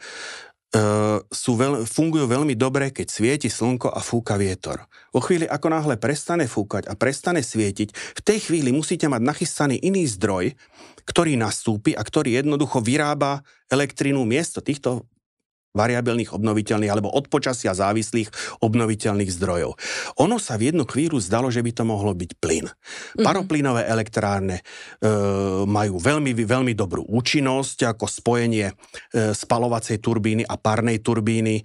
sú 1.31 1.53
veľ, 1.55 1.87
fungujú 1.87 2.27
veľmi 2.27 2.59
dobre, 2.59 2.91
keď 2.91 3.07
svieti 3.07 3.47
slnko 3.47 3.95
a 3.95 4.01
fúka 4.03 4.35
vietor. 4.35 4.83
Vo 5.15 5.23
chvíli, 5.23 5.47
ako 5.47 5.71
náhle 5.71 5.95
prestane 5.95 6.51
fúkať 6.51 6.91
a 6.91 6.99
prestane 6.99 7.47
svietiť, 7.47 7.95
v 7.95 8.21
tej 8.21 8.39
chvíli 8.51 8.75
musíte 8.75 9.07
mať 9.07 9.23
nachystaný 9.23 9.79
iný 9.79 10.03
zdroj, 10.11 10.51
ktorý 11.07 11.39
nastúpi 11.39 11.95
a 11.95 12.03
ktorý 12.03 12.43
jednoducho 12.43 12.83
vyrába 12.83 13.47
elektrínu 13.71 14.27
miesto 14.27 14.59
týchto 14.59 15.07
variabilných 15.75 16.31
obnoviteľných 16.31 16.89
alebo 16.89 17.11
od 17.11 17.27
počasia 17.27 17.75
závislých 17.75 18.63
obnoviteľných 18.63 19.31
zdrojov. 19.35 19.75
Ono 20.23 20.37
sa 20.39 20.55
v 20.55 20.71
jednu 20.71 20.87
chvíľu 20.87 21.19
zdalo, 21.19 21.51
že 21.51 21.67
by 21.67 21.71
to 21.75 21.83
mohlo 21.83 22.15
byť 22.15 22.31
plyn. 22.39 22.71
Mm-hmm. 22.71 23.27
Paroplynové 23.27 23.83
elektrárne 23.91 24.63
e, 24.63 25.11
majú 25.67 25.99
veľmi, 25.99 26.31
veľmi 26.31 26.73
dobrú 26.79 27.03
účinnosť, 27.11 27.91
ako 27.91 28.07
spojenie 28.07 28.71
e, 28.71 28.75
spalovacej 29.35 29.99
turbíny 29.99 30.47
a 30.47 30.55
párnej 30.55 31.03
turbíny 31.03 31.59
e, 31.59 31.63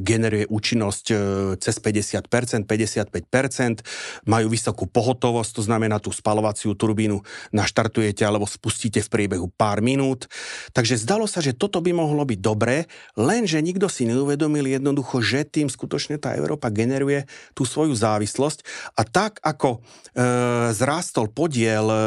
generuje 0.00 0.48
účinnosť 0.48 1.04
e, 1.12 1.14
cez 1.60 1.76
50%, 1.76 2.64
55%, 2.64 4.24
majú 4.24 4.46
vysokú 4.48 4.88
pohotovosť, 4.88 5.60
to 5.60 5.62
znamená 5.68 6.00
tú 6.00 6.08
spalovaciu 6.08 6.72
turbínu 6.72 7.20
naštartujete 7.52 8.24
alebo 8.24 8.48
spustíte 8.48 9.04
v 9.04 9.08
priebehu 9.12 9.52
pár 9.52 9.84
minút. 9.84 10.32
Takže 10.72 10.96
zdalo 10.96 11.28
sa, 11.28 11.44
že 11.44 11.52
toto 11.52 11.84
by 11.84 11.92
mohlo 11.92 12.24
byť 12.24 12.40
dobré, 12.40 12.88
len 13.20 13.49
že 13.50 13.58
nikto 13.58 13.90
si 13.90 14.06
neuvedomil 14.06 14.70
jednoducho, 14.70 15.18
že 15.18 15.42
tým 15.42 15.66
skutočne 15.66 16.22
tá 16.22 16.38
Európa 16.38 16.70
generuje 16.70 17.26
tú 17.58 17.66
svoju 17.66 17.98
závislosť 17.98 18.62
a 18.94 19.02
tak 19.02 19.42
ako 19.42 19.78
e, 19.78 19.78
zrástol 20.70 21.26
podiel 21.34 21.90
e, 21.90 21.98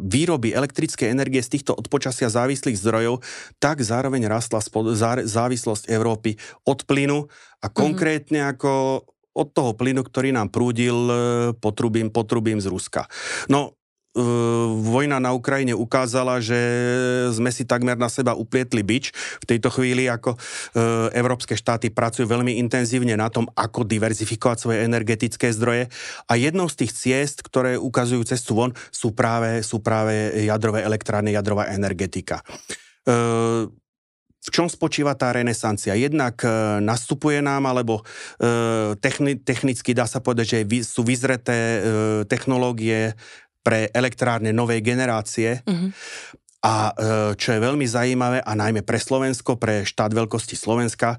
výroby 0.00 0.56
elektrickej 0.56 1.12
energie 1.12 1.44
z 1.44 1.60
týchto 1.60 1.76
odpočasia 1.76 2.32
závislých 2.32 2.80
zdrojov, 2.80 3.20
tak 3.60 3.84
zároveň 3.84 4.24
rastla 4.24 4.64
spod, 4.64 4.96
zá, 4.96 5.20
závislosť 5.20 5.92
Európy 5.92 6.40
od 6.64 6.88
plynu 6.88 7.28
a 7.60 7.66
mhm. 7.68 7.74
konkrétne 7.76 8.40
mm-hmm. 8.40 8.54
ako 8.56 8.72
od 9.32 9.48
toho 9.56 9.72
plynu, 9.72 10.04
ktorý 10.04 10.32
nám 10.32 10.52
prúdil 10.52 10.96
e, 11.08 11.14
potrubím, 11.56 12.12
potrubím 12.12 12.60
z 12.60 12.68
Ruska. 12.68 13.08
No, 13.48 13.76
vojna 14.76 15.16
na 15.16 15.32
Ukrajine 15.32 15.72
ukázala, 15.72 16.36
že 16.44 16.60
sme 17.32 17.48
si 17.48 17.64
takmer 17.64 17.96
na 17.96 18.12
seba 18.12 18.36
uplietli 18.36 18.84
bič. 18.84 19.08
V 19.40 19.48
tejto 19.48 19.72
chvíli 19.72 20.04
ako 20.04 20.36
e, 20.36 20.38
európske 21.16 21.56
štáty 21.56 21.88
pracujú 21.88 22.28
veľmi 22.28 22.60
intenzívne 22.60 23.16
na 23.16 23.32
tom, 23.32 23.48
ako 23.56 23.88
diverzifikovať 23.88 24.58
svoje 24.60 24.78
energetické 24.84 25.48
zdroje 25.56 25.88
a 26.28 26.32
jednou 26.36 26.68
z 26.68 26.84
tých 26.84 26.92
ciest, 26.92 27.40
ktoré 27.40 27.80
ukazujú 27.80 28.20
cestu 28.28 28.52
von, 28.52 28.76
sú 28.92 29.16
práve, 29.16 29.64
sú 29.64 29.80
práve 29.80 30.44
jadrové 30.44 30.84
elektrárne, 30.84 31.32
jadrová 31.32 31.72
energetika. 31.72 32.44
E, 33.08 33.72
v 34.42 34.50
čom 34.50 34.66
spočíva 34.66 35.14
tá 35.14 35.30
renesancia? 35.30 35.94
Jednak 35.94 36.42
e, 36.42 36.50
nastupuje 36.82 37.38
nám, 37.38 37.62
alebo 37.70 38.02
e, 38.42 38.98
techni, 38.98 39.38
technicky 39.38 39.94
dá 39.94 40.02
sa 40.10 40.18
povedať, 40.18 40.66
že 40.66 40.82
sú 40.82 41.06
vyzreté 41.06 41.54
e, 41.54 41.78
technológie 42.26 43.14
pre 43.62 43.88
elektrárne 43.94 44.50
novej 44.50 44.82
generácie. 44.82 45.62
Mm-hmm. 45.62 45.90
A 46.62 46.94
e, 46.94 47.34
čo 47.34 47.58
je 47.58 47.58
veľmi 47.58 47.82
zaujímavé, 47.90 48.38
a 48.38 48.52
najmä 48.54 48.86
pre 48.86 48.94
Slovensko, 48.94 49.58
pre 49.58 49.82
štát 49.82 50.14
veľkosti 50.14 50.54
Slovenska, 50.54 51.18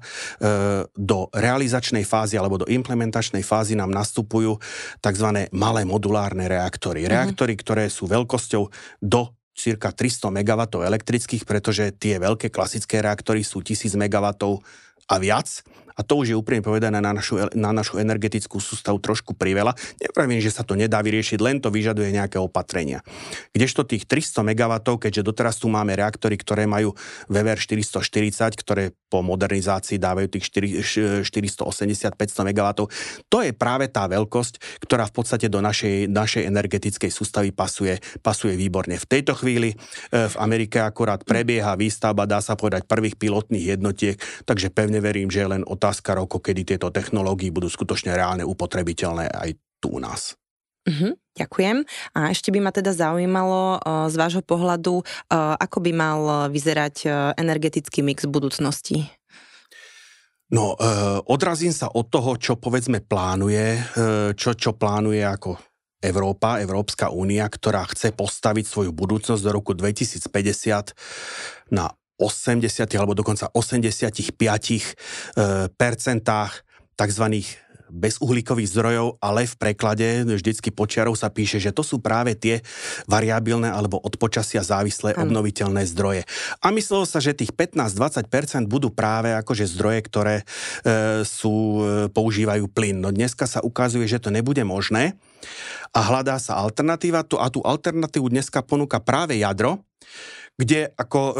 do 0.88 1.28
realizačnej 1.36 2.08
fázy 2.08 2.40
alebo 2.40 2.64
do 2.64 2.66
implementačnej 2.68 3.44
fázy 3.44 3.76
nám 3.76 3.92
nastupujú 3.92 4.56
tzv. 5.04 5.28
malé 5.52 5.84
modulárne 5.84 6.48
reaktory. 6.48 7.04
Mm-hmm. 7.04 7.12
Reaktory, 7.12 7.54
ktoré 7.60 7.84
sú 7.92 8.08
veľkosťou 8.08 8.62
do 9.04 9.36
cirka 9.52 9.92
300 9.92 10.32
MW 10.32 10.60
elektrických, 10.80 11.44
pretože 11.44 11.92
tie 11.92 12.16
veľké 12.16 12.48
klasické 12.48 13.04
reaktory 13.04 13.44
sú 13.44 13.60
1000 13.60 14.00
MW 14.00 14.26
a 15.12 15.14
viac 15.20 15.60
a 15.94 16.02
to 16.02 16.18
už 16.18 16.34
je 16.34 16.36
úprimne 16.36 16.66
povedané 16.66 16.98
na 16.98 17.14
našu, 17.14 17.38
na 17.54 17.70
našu 17.70 18.02
energetickú 18.02 18.58
sústavu 18.58 18.98
trošku 18.98 19.38
priveľa. 19.38 19.78
Nepravím, 20.02 20.42
že 20.42 20.50
sa 20.50 20.66
to 20.66 20.74
nedá 20.74 20.98
vyriešiť, 20.98 21.38
len 21.38 21.62
to 21.62 21.70
vyžaduje 21.70 22.10
nejaké 22.10 22.42
opatrenia. 22.42 23.06
Kdežto 23.54 23.86
tých 23.86 24.10
300 24.10 24.42
MW, 24.42 24.74
keďže 24.98 25.22
doteraz 25.22 25.62
tu 25.62 25.70
máme 25.70 25.94
reaktory, 25.94 26.34
ktoré 26.34 26.66
majú 26.66 26.98
VVR 27.30 27.62
440, 27.62 28.58
ktoré 28.58 28.90
po 29.06 29.22
modernizácii 29.22 30.02
dávajú 30.02 30.34
tých 30.34 30.50
480-500 30.50 32.50
MW, 32.50 32.68
to 33.30 33.38
je 33.46 33.54
práve 33.54 33.86
tá 33.86 34.10
veľkosť, 34.10 34.82
ktorá 34.82 35.06
v 35.06 35.14
podstate 35.14 35.46
do 35.46 35.62
našej, 35.62 36.10
našej 36.10 36.50
energetickej 36.50 37.14
sústavy 37.14 37.54
pasuje, 37.54 38.02
pasuje 38.18 38.58
výborne. 38.58 38.98
V 38.98 39.06
tejto 39.06 39.38
chvíli 39.38 39.70
e, 39.70 39.76
v 40.10 40.34
Amerike 40.42 40.82
akurát 40.82 41.22
prebieha 41.22 41.78
výstavba, 41.78 42.26
dá 42.26 42.42
sa 42.42 42.58
povedať, 42.58 42.90
prvých 42.90 43.14
pilotných 43.14 43.78
jednotiek, 43.78 44.18
takže 44.42 44.74
pevne 44.74 44.98
verím, 44.98 45.30
že 45.30 45.46
je 45.46 45.52
len 45.54 45.62
o 45.62 45.83
otázka 45.84 46.16
rokov, 46.16 46.40
kedy 46.40 46.64
tieto 46.64 46.88
technológie 46.88 47.52
budú 47.52 47.68
skutočne 47.68 48.16
reálne 48.16 48.40
upotrebiteľné 48.40 49.28
aj 49.28 49.52
tu 49.84 49.92
u 49.92 50.00
nás. 50.00 50.32
Uh-huh, 50.88 51.12
ďakujem. 51.36 51.84
A 52.16 52.32
ešte 52.32 52.48
by 52.48 52.64
ma 52.64 52.72
teda 52.72 52.96
zaujímalo 52.96 53.76
uh, 53.76 54.08
z 54.08 54.16
vášho 54.16 54.40
pohľadu, 54.40 55.04
uh, 55.04 55.60
ako 55.60 55.84
by 55.84 55.92
mal 55.92 56.20
vyzerať 56.48 56.96
uh, 57.04 57.12
energetický 57.36 58.00
mix 58.00 58.24
v 58.24 58.32
budúcnosti? 58.32 58.96
No, 60.48 60.72
uh, 60.72 61.20
odrazím 61.28 61.76
sa 61.76 61.92
od 61.92 62.08
toho, 62.08 62.40
čo 62.40 62.56
povedzme 62.56 63.04
plánuje, 63.04 63.76
uh, 63.76 64.32
čo, 64.32 64.56
čo 64.56 64.72
plánuje 64.72 65.20
ako 65.20 65.60
Európa, 66.04 66.60
Európska 66.60 67.08
únia, 67.12 67.48
ktorá 67.48 67.88
chce 67.88 68.12
postaviť 68.12 68.68
svoju 68.68 68.92
budúcnosť 68.92 69.40
do 69.40 69.50
roku 69.52 69.72
2050 69.72 70.92
na 71.72 71.88
80 72.18 72.86
alebo 72.94 73.14
dokonca 73.16 73.50
85 73.50 74.34
e, 74.34 74.80
percentách 75.74 76.52
tzv 76.94 77.24
bezuhlíkových 77.94 78.74
zdrojov, 78.74 79.22
ale 79.22 79.46
v 79.46 79.54
preklade 79.54 80.26
vždycky 80.26 80.74
počiarov 80.74 81.14
sa 81.14 81.30
píše, 81.30 81.62
že 81.62 81.70
to 81.70 81.86
sú 81.86 82.02
práve 82.02 82.34
tie 82.34 82.58
variabilné 83.06 83.70
alebo 83.70 84.02
od 84.02 84.18
počasia 84.18 84.66
závislé 84.66 85.14
ano. 85.14 85.30
obnoviteľné 85.30 85.86
zdroje. 85.94 86.26
A 86.58 86.74
myslelo 86.74 87.06
sa, 87.06 87.22
že 87.22 87.38
tých 87.38 87.54
15-20% 87.54 88.66
budú 88.66 88.90
práve 88.90 89.30
akože 89.30 89.70
zdroje, 89.70 90.00
ktoré 90.10 90.36
e, 90.42 90.44
sú, 91.22 91.54
e, 91.54 92.10
používajú 92.10 92.66
plyn. 92.66 92.98
No 92.98 93.14
dneska 93.14 93.46
sa 93.46 93.62
ukazuje, 93.62 94.10
že 94.10 94.18
to 94.18 94.34
nebude 94.34 94.60
možné 94.66 95.14
a 95.94 96.00
hľadá 96.02 96.42
sa 96.42 96.58
alternatíva. 96.58 97.22
Tu, 97.22 97.38
a 97.38 97.46
tú 97.46 97.62
alternatívu 97.62 98.26
dneska 98.26 98.66
ponúka 98.66 98.98
práve 98.98 99.38
jadro, 99.38 99.86
kde 100.54 100.94
ako 100.94 101.20
e, 101.20 101.34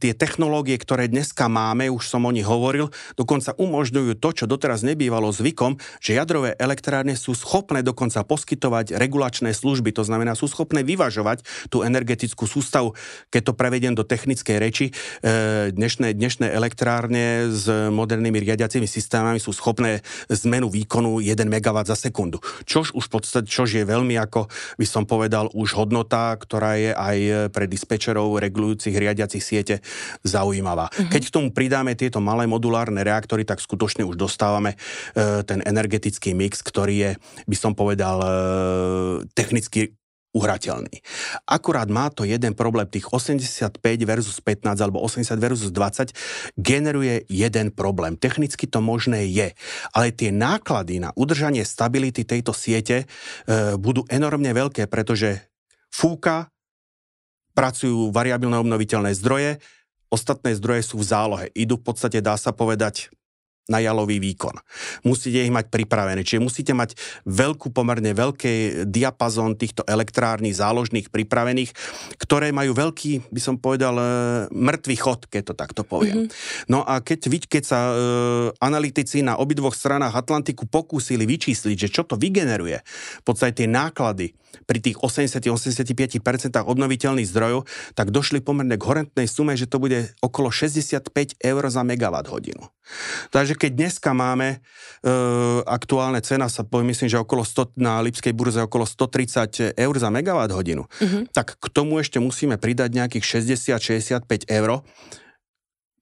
tie 0.00 0.16
technológie, 0.16 0.80
ktoré 0.80 1.04
dneska 1.04 1.52
máme, 1.52 1.92
už 1.92 2.08
som 2.08 2.24
o 2.24 2.32
nich 2.32 2.48
hovoril, 2.48 2.88
dokonca 3.12 3.52
umožňujú 3.60 4.16
to, 4.16 4.28
čo 4.32 4.44
doteraz 4.48 4.80
nebývalo 4.80 5.28
zvykom, 5.28 5.76
že 6.00 6.16
jadrové 6.16 6.56
elektrárne 6.56 7.12
sú 7.12 7.36
schopné 7.36 7.84
dokonca 7.84 8.24
poskytovať 8.24 8.96
regulačné 8.96 9.52
služby, 9.52 9.92
to 9.92 10.08
znamená, 10.08 10.32
sú 10.32 10.48
schopné 10.48 10.80
vyvažovať 10.80 11.44
tú 11.68 11.84
energetickú 11.84 12.48
sústavu. 12.48 12.96
Keď 13.28 13.52
to 13.52 13.56
prevediem 13.56 13.92
do 13.92 14.04
technickej 14.04 14.56
reči, 14.56 14.86
e, 15.20 15.68
dnešné, 15.68 16.16
dnešné 16.16 16.56
elektrárne 16.56 17.52
s 17.52 17.68
modernými 17.68 18.40
riadiacimi 18.40 18.88
systémami 18.88 19.44
sú 19.44 19.52
schopné 19.52 20.00
zmenu 20.32 20.72
výkonu 20.72 21.20
1 21.20 21.36
MW 21.36 21.76
za 21.84 21.96
sekundu. 22.00 22.40
Čož 22.64 22.96
už 22.96 23.12
podstate, 23.12 23.44
čož 23.44 23.76
je 23.76 23.84
veľmi, 23.84 24.16
ako 24.16 24.48
by 24.80 24.86
som 24.88 25.04
povedal, 25.04 25.52
už 25.52 25.76
hodnota, 25.76 26.32
ktorá 26.40 26.80
je 26.80 26.96
aj 26.96 27.18
pre 27.52 27.68
dispečerov 27.68 28.21
faktorov 28.22 28.38
regulujúcich 28.38 28.94
riadiacich 28.94 29.42
siete 29.42 29.74
zaujímavá. 30.22 30.86
Uh-huh. 30.88 31.10
Keď 31.10 31.22
k 31.28 31.34
tomu 31.34 31.48
pridáme 31.50 31.98
tieto 31.98 32.22
malé 32.22 32.46
modulárne 32.46 33.02
reaktory, 33.02 33.42
tak 33.42 33.58
skutočne 33.58 34.06
už 34.06 34.14
dostávame 34.14 34.78
e, 35.14 35.42
ten 35.42 35.60
energetický 35.66 36.34
mix, 36.34 36.62
ktorý 36.62 36.94
je, 36.94 37.10
by 37.50 37.56
som 37.58 37.72
povedal, 37.74 38.22
e, 38.22 38.28
technicky 39.34 39.98
uhrateľný. 40.32 41.04
Akurát 41.44 41.92
má 41.92 42.08
to 42.08 42.24
jeden 42.24 42.56
problém, 42.56 42.88
tých 42.88 43.04
85 43.12 43.76
versus 44.08 44.40
15 44.40 44.80
alebo 44.80 45.04
80 45.04 45.28
versus 45.36 45.68
20 45.68 46.16
generuje 46.56 47.28
jeden 47.28 47.68
problém. 47.68 48.16
Technicky 48.16 48.64
to 48.64 48.80
možné 48.80 49.28
je, 49.28 49.52
ale 49.92 50.08
tie 50.08 50.32
náklady 50.32 51.04
na 51.04 51.12
udržanie 51.12 51.60
stability 51.68 52.24
tejto 52.24 52.56
siete 52.56 53.04
e, 53.04 53.06
budú 53.76 54.08
enormne 54.08 54.56
veľké, 54.56 54.88
pretože 54.88 55.52
fúka, 55.92 56.51
pracujú 57.52 58.10
variabilné 58.10 58.56
obnoviteľné 58.58 59.12
zdroje, 59.16 59.60
ostatné 60.12 60.52
zdroje 60.56 60.92
sú 60.92 61.00
v 61.00 61.08
zálohe. 61.08 61.46
Idú 61.56 61.80
v 61.80 61.92
podstate, 61.92 62.20
dá 62.20 62.36
sa 62.36 62.52
povedať, 62.52 63.12
na 63.70 63.78
jalový 63.78 64.18
výkon. 64.18 64.58
Musíte 65.06 65.38
ich 65.38 65.54
mať 65.54 65.70
pripravené, 65.70 66.26
čiže 66.26 66.42
musíte 66.42 66.74
mať 66.74 66.98
veľkú, 67.30 67.70
pomerne 67.70 68.10
veľký 68.10 68.86
diapazon 68.90 69.54
týchto 69.54 69.86
elektrární 69.86 70.50
záložných 70.50 71.14
pripravených, 71.14 71.70
ktoré 72.18 72.50
majú 72.50 72.74
veľký, 72.74 73.30
by 73.30 73.40
som 73.40 73.54
povedal, 73.62 73.94
e, 73.94 74.04
mŕtvý 74.50 74.96
chod, 74.98 75.30
keď 75.30 75.42
to 75.50 75.54
takto 75.54 75.82
poviem. 75.86 76.26
Mm-hmm. 76.26 76.70
No 76.74 76.82
a 76.82 76.98
keď, 76.98 77.30
keď 77.46 77.62
sa 77.62 77.80
e, 77.86 77.94
analytici 78.58 79.22
na 79.22 79.38
obidvoch 79.38 79.78
stranách 79.78 80.18
Atlantiku 80.18 80.66
pokúsili 80.66 81.22
vyčísliť, 81.22 81.76
že 81.78 81.88
čo 81.88 82.02
to 82.02 82.18
vygeneruje, 82.18 82.82
v 83.22 83.24
podstate 83.24 83.62
tie 83.62 83.68
náklady 83.70 84.34
pri 84.66 84.78
tých 84.82 85.00
80-85% 85.00 86.20
obnoviteľných 86.60 87.28
zdrojov, 87.28 87.64
tak 87.96 88.12
došli 88.12 88.44
pomerne 88.44 88.76
k 88.76 88.84
horentnej 88.84 89.26
sume, 89.30 89.56
že 89.56 89.70
to 89.70 89.80
bude 89.80 90.12
okolo 90.20 90.52
65 90.52 91.08
eur 91.40 91.62
za 91.72 91.82
megawatt 91.86 92.28
hodinu. 92.28 92.68
Takže 93.30 93.54
keď 93.54 93.70
dneska 93.72 94.10
máme 94.12 94.58
e, 94.58 94.58
aktuálne 95.64 96.18
cena, 96.20 96.50
sa 96.50 96.66
poviem, 96.66 96.92
myslím, 96.92 97.08
že 97.08 97.20
okolo 97.20 97.46
100, 97.46 97.78
na 97.78 98.02
Lipskej 98.02 98.34
burze 98.34 98.60
okolo 98.62 98.84
130 98.84 99.78
eur 99.78 99.94
za 99.96 100.10
megawatt 100.10 100.52
hodinu, 100.52 100.84
uh-huh. 100.86 101.24
tak 101.30 101.56
k 101.56 101.66
tomu 101.70 102.02
ešte 102.02 102.18
musíme 102.18 102.58
pridať 102.58 102.90
nejakých 102.92 103.24
60-65 103.78 104.50
eur, 104.50 104.82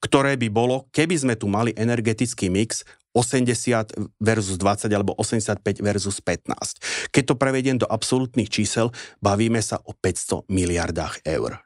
ktoré 0.01 0.41
by 0.41 0.49
bolo, 0.49 0.89
keby 0.91 1.15
sme 1.21 1.35
tu 1.37 1.47
mali 1.47 1.77
energetický 1.77 2.49
mix 2.49 2.89
80 3.13 4.23
versus 4.23 4.57
20 4.57 4.87
alebo 4.95 5.13
85 5.19 5.83
versus 5.83 6.23
15. 6.23 7.11
Keď 7.11 7.23
to 7.27 7.35
prevediem 7.35 7.77
do 7.77 7.87
absolútnych 7.91 8.49
čísel, 8.49 8.95
bavíme 9.19 9.59
sa 9.61 9.83
o 9.83 9.93
500 9.93 10.47
miliardách 10.47 11.27
eur. 11.27 11.59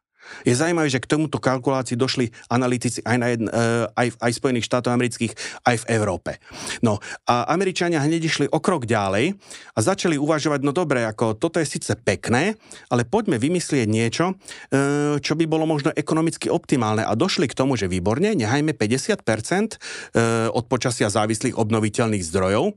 Je 0.43 0.55
zaujímavé, 0.55 0.89
že 0.91 1.03
k 1.03 1.11
tomuto 1.11 1.39
kalkulácii 1.41 1.97
došli 1.99 2.31
analytici 2.49 3.01
aj, 3.05 3.17
na 3.17 3.29
jedn, 3.33 3.47
uh, 3.49 3.87
aj, 3.95 4.09
aj 4.21 4.31
v 4.33 4.39
Spojených 4.41 4.67
štátoch 4.69 4.95
amerických, 4.95 5.33
aj 5.65 5.77
v 5.85 5.89
Európe. 5.95 6.41
No 6.81 6.99
a 7.29 7.49
Američania 7.51 8.03
hneď 8.03 8.23
išli 8.27 8.47
o 8.51 8.59
krok 8.59 8.89
ďalej 8.89 9.37
a 9.75 9.79
začali 9.79 10.17
uvažovať, 10.21 10.61
no 10.65 10.73
dobre, 10.73 11.05
ako 11.05 11.37
toto 11.37 11.61
je 11.61 11.69
síce 11.69 11.93
pekné, 12.01 12.57
ale 12.89 13.09
poďme 13.09 13.37
vymyslieť 13.41 13.87
niečo, 13.89 14.35
uh, 14.35 15.17
čo 15.21 15.33
by 15.37 15.45
bolo 15.45 15.69
možno 15.69 15.93
ekonomicky 15.95 16.49
optimálne 16.49 17.05
a 17.05 17.13
došli 17.13 17.49
k 17.51 17.57
tomu, 17.57 17.77
že 17.79 17.91
výborne, 17.91 18.33
nehajme 18.35 18.75
50% 18.75 19.21
uh, 19.21 20.51
od 20.51 20.65
počasia 20.67 21.09
závislých 21.13 21.57
obnoviteľných 21.57 22.25
zdrojov 22.25 22.77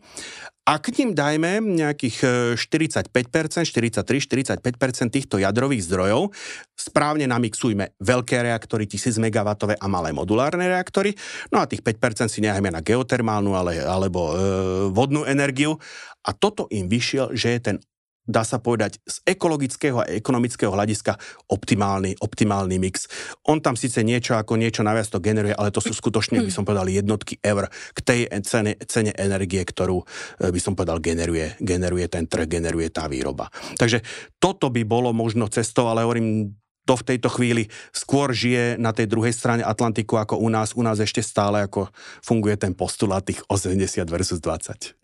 a 0.67 0.83
k 0.83 0.91
ním 0.99 1.15
dajme 1.15 1.63
nejakých 1.63 2.27
45%, 2.59 3.07
43-45% 3.07 5.15
týchto 5.15 5.39
jadrových 5.39 5.87
zdrojov, 5.87 6.35
správne 6.75 7.23
namixujme 7.23 7.95
veľké 8.03 8.43
reaktory, 8.43 8.83
1000 8.83 9.15
MW 9.15 9.47
a 9.79 9.87
malé 9.87 10.11
modulárne 10.11 10.67
reaktory, 10.67 11.15
no 11.55 11.63
a 11.63 11.71
tých 11.71 11.79
5% 11.79 12.27
si 12.27 12.43
nechajme 12.43 12.67
na 12.67 12.83
geotermálnu 12.83 13.55
ale, 13.55 13.79
alebo 13.79 14.35
e, 14.35 14.91
vodnú 14.91 15.23
energiu. 15.23 15.79
A 16.27 16.35
toto 16.35 16.67
im 16.67 16.91
vyšiel, 16.91 17.31
že 17.31 17.55
je 17.55 17.59
ten 17.63 17.79
dá 18.27 18.43
sa 18.43 18.59
povedať, 18.59 18.99
z 19.07 19.23
ekologického 19.23 20.03
a 20.03 20.05
ekonomického 20.05 20.69
hľadiska 20.69 21.15
optimálny, 21.47 22.19
optimálny 22.19 22.75
mix. 22.77 23.07
On 23.47 23.63
tam 23.63 23.79
síce 23.79 24.03
niečo 24.03 24.35
ako 24.35 24.59
niečo 24.59 24.83
naviac 24.83 25.07
to 25.07 25.23
generuje, 25.23 25.55
ale 25.55 25.71
to 25.71 25.79
sú 25.79 25.95
skutočne, 25.95 26.43
by 26.43 26.51
som 26.51 26.67
povedal, 26.67 26.91
jednotky 26.91 27.39
eur 27.39 27.71
k 27.95 27.99
tej 28.03 28.19
cene, 28.43 28.75
cene 28.83 29.15
energie, 29.15 29.63
ktorú 29.63 30.03
eh, 30.03 30.51
by 30.51 30.59
som 30.59 30.75
povedal 30.75 30.99
generuje, 30.99 31.55
generuje 31.63 32.05
ten 32.11 32.27
trh, 32.27 32.45
generuje 32.45 32.91
tá 32.91 33.07
výroba. 33.07 33.47
Takže 33.79 34.03
toto 34.37 34.67
by 34.67 34.83
bolo 34.83 35.15
možno 35.15 35.47
cestou, 35.47 35.87
ale 35.87 36.03
hovorím, 36.03 36.51
to 36.87 36.95
v 36.95 37.03
tejto 37.03 37.27
chvíli 37.27 37.67
skôr 37.91 38.31
žije 38.31 38.79
na 38.79 38.95
tej 38.95 39.11
druhej 39.11 39.35
strane 39.35 39.59
Atlantiku 39.59 40.15
ako 40.15 40.39
u 40.39 40.47
nás. 40.47 40.71
U 40.71 40.79
nás 40.79 41.03
ešte 41.03 41.19
stále 41.19 41.67
ako 41.67 41.91
funguje 42.23 42.55
ten 42.55 42.71
postulát 42.71 43.27
tých 43.27 43.43
80 43.51 44.07
versus 44.07 44.39
20. 44.39 44.95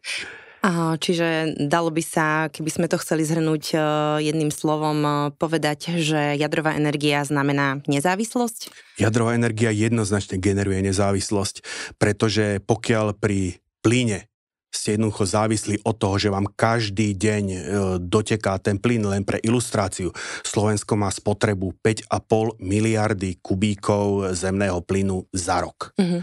Čiže 1.04 1.60
dalo 1.60 1.92
by 1.92 2.00
sa, 2.00 2.48
keby 2.48 2.72
sme 2.72 2.88
to 2.88 2.96
chceli 3.04 3.28
zhrnúť 3.28 3.76
e, 3.76 3.78
jedným 4.24 4.48
slovom, 4.48 4.96
e, 5.04 5.12
povedať, 5.36 6.00
že 6.00 6.40
jadrová 6.40 6.80
energia 6.80 7.20
znamená 7.28 7.84
nezávislosť? 7.84 8.72
Jadrová 8.96 9.36
energia 9.36 9.76
jednoznačne 9.76 10.40
generuje 10.40 10.80
nezávislosť, 10.88 11.68
pretože 12.00 12.64
pokiaľ 12.64 13.12
pri 13.20 13.60
plyne 13.84 14.32
ste 14.72 14.96
jednoducho 14.96 15.28
závislí 15.28 15.84
od 15.84 15.96
toho, 16.00 16.16
že 16.16 16.32
vám 16.32 16.48
každý 16.48 17.12
deň 17.12 17.44
e, 17.52 17.58
doteká 18.00 18.56
ten 18.64 18.80
plyn 18.80 19.04
len 19.04 19.28
pre 19.28 19.44
ilustráciu. 19.44 20.16
Slovensko 20.48 20.96
má 20.96 21.12
spotrebu 21.12 21.76
5,5 21.84 22.64
miliardy 22.64 23.36
kubíkov 23.44 24.32
zemného 24.32 24.80
plynu 24.80 25.28
za 25.36 25.60
rok. 25.60 25.92
Mm-hmm. 26.00 26.22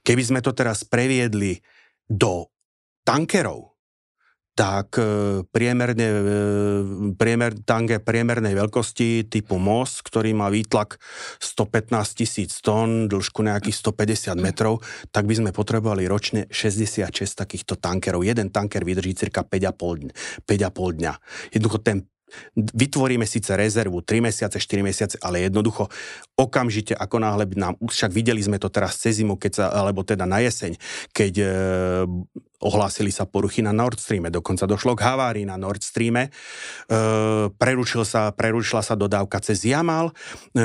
Keby 0.00 0.22
sme 0.24 0.40
to 0.40 0.56
teraz 0.56 0.80
previedli 0.80 1.60
do 2.08 2.48
tankerov, 3.06 3.76
tak 4.56 4.96
e, 4.96 5.44
priemerne, 5.52 6.06
e, 6.08 6.20
priemer, 7.14 7.52
tanker 7.60 8.00
priemernej 8.00 8.56
veľkosti 8.56 9.28
typu 9.28 9.60
MOS, 9.60 10.00
ktorý 10.00 10.32
má 10.32 10.48
výtlak 10.48 10.96
115 11.44 11.92
tisíc 12.16 12.56
tón, 12.64 13.04
dĺžku 13.06 13.44
nejakých 13.44 13.76
150 13.76 14.40
metrov, 14.40 14.80
tak 15.12 15.28
by 15.28 15.44
sme 15.44 15.50
potrebovali 15.52 16.08
ročne 16.08 16.48
66 16.48 17.12
takýchto 17.36 17.76
tankerov. 17.76 18.24
Jeden 18.24 18.48
tanker 18.48 18.80
vydrží 18.80 19.12
cirka 19.12 19.44
5,5 19.44 20.16
dňa. 20.72 21.14
Jednoducho 21.52 21.78
ten 21.84 22.08
vytvoríme 22.56 23.22
síce 23.22 23.54
rezervu 23.54 24.02
3 24.02 24.18
mesiace, 24.18 24.58
4 24.58 24.82
mesiace, 24.82 25.16
ale 25.22 25.46
jednoducho 25.46 25.86
okamžite, 26.34 26.92
ako 26.98 27.22
náhle 27.22 27.46
by 27.46 27.56
nám, 27.56 27.74
však 27.78 28.10
videli 28.10 28.42
sme 28.42 28.58
to 28.58 28.66
teraz 28.66 28.98
cez 28.98 29.22
zimu, 29.22 29.38
keď 29.38 29.52
sa, 29.54 29.64
alebo 29.70 30.02
teda 30.02 30.26
na 30.26 30.42
jeseň, 30.42 30.74
keď 31.14 31.32
e, 31.38 31.48
ohlásili 32.60 33.12
sa 33.12 33.28
poruchy 33.28 33.60
na 33.60 33.72
Nord 33.72 34.00
Streame, 34.00 34.32
dokonca 34.32 34.64
došlo 34.64 34.96
k 34.96 35.04
havárii 35.04 35.44
na 35.44 35.60
Nord 35.60 35.84
Streame, 35.84 36.32
e, 36.88 37.52
sa, 38.06 38.22
prerušila 38.32 38.82
sa 38.82 38.94
dodávka 38.96 39.40
cez 39.44 39.60
Jamal, 39.68 40.12
e, 40.56 40.64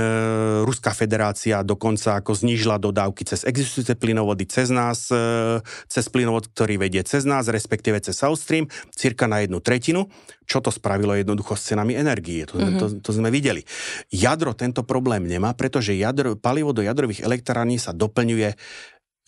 Ruská 0.63 0.95
federácia 0.95 1.59
dokonca 1.67 2.19
ako 2.19 2.31
znížila 2.31 2.79
dodávky 2.79 3.27
cez 3.27 3.43
existujúce 3.43 3.99
plynovody 3.99 4.47
cez 4.47 4.71
nás, 4.71 5.11
e, 5.11 5.59
cez 5.91 6.07
plynovod, 6.07 6.47
ktorý 6.51 6.79
vedie 6.79 7.03
cez 7.03 7.27
nás, 7.27 7.51
respektíve 7.51 7.99
cez 7.99 8.15
South 8.15 8.39
Stream, 8.39 8.71
cirka 8.95 9.27
na 9.27 9.43
jednu 9.43 9.59
tretinu. 9.59 10.07
Čo 10.47 10.59
to 10.59 10.71
spravilo 10.71 11.15
jednoducho 11.15 11.55
s 11.55 11.71
cenami 11.71 11.95
energie? 11.95 12.43
To, 12.43 12.59
mm-hmm. 12.59 12.79
to, 12.79 12.85
to 12.99 13.11
sme 13.15 13.31
videli. 13.31 13.63
Jadro 14.11 14.51
tento 14.51 14.83
problém 14.83 15.23
nemá, 15.23 15.55
pretože 15.55 15.95
jadro, 15.95 16.35
palivo 16.35 16.75
do 16.75 16.83
jadrových 16.83 17.23
elektrární 17.23 17.79
sa 17.79 17.95
doplňuje 17.95 18.59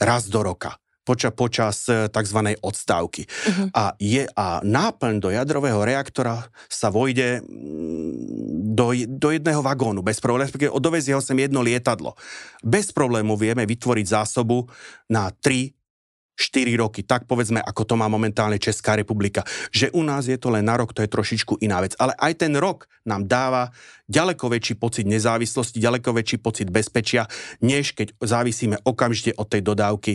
raz 0.03 0.27
do 0.27 0.43
roka 0.43 0.82
poča, 1.03 1.29
počas 1.35 1.87
e, 1.91 2.07
tzv. 2.07 2.39
odstávky. 2.63 3.27
Uh-huh. 3.27 3.67
A, 3.75 3.93
je, 3.99 4.23
a 4.33 4.63
náplň 4.63 5.19
do 5.19 5.29
jadrového 5.29 5.83
reaktora 5.83 6.47
sa 6.71 6.87
vojde 6.89 7.43
mm, 7.43 8.73
do, 8.73 8.95
do 9.05 9.29
jedného 9.29 9.61
vagónu, 9.61 10.01
bez 10.01 10.17
problémov, 10.23 10.49
respektíve 10.49 10.71
dovezie 10.79 11.13
ho 11.13 11.21
sem 11.21 11.37
jedno 11.37 11.61
lietadlo. 11.61 12.15
Bez 12.63 12.89
problému 12.95 13.35
vieme 13.35 13.67
vytvoriť 13.67 14.05
zásobu 14.07 14.65
na 15.11 15.29
3 15.29 15.75
4 16.33 16.73
roky, 16.81 17.05
tak 17.05 17.29
povedzme, 17.29 17.61
ako 17.61 17.85
to 17.85 17.95
má 17.95 18.09
momentálne 18.09 18.57
Česká 18.57 18.97
republika. 18.97 19.45
Že 19.69 19.93
u 19.93 20.01
nás 20.01 20.25
je 20.25 20.37
to 20.41 20.49
len 20.49 20.65
na 20.65 20.73
rok, 20.73 20.89
to 20.89 21.05
je 21.05 21.09
trošičku 21.09 21.61
iná 21.61 21.77
vec. 21.85 21.93
Ale 22.01 22.17
aj 22.17 22.33
ten 22.41 22.53
rok 22.57 22.89
nám 23.05 23.29
dáva 23.29 23.69
ďaleko 24.09 24.49
väčší 24.49 24.75
pocit 24.81 25.05
nezávislosti, 25.05 25.77
ďaleko 25.77 26.09
väčší 26.09 26.37
pocit 26.41 26.67
bezpečia, 26.73 27.29
než 27.61 27.93
keď 27.93 28.17
závisíme 28.17 28.81
okamžite 28.81 29.37
od 29.37 29.45
tej 29.45 29.61
dodávky 29.61 30.13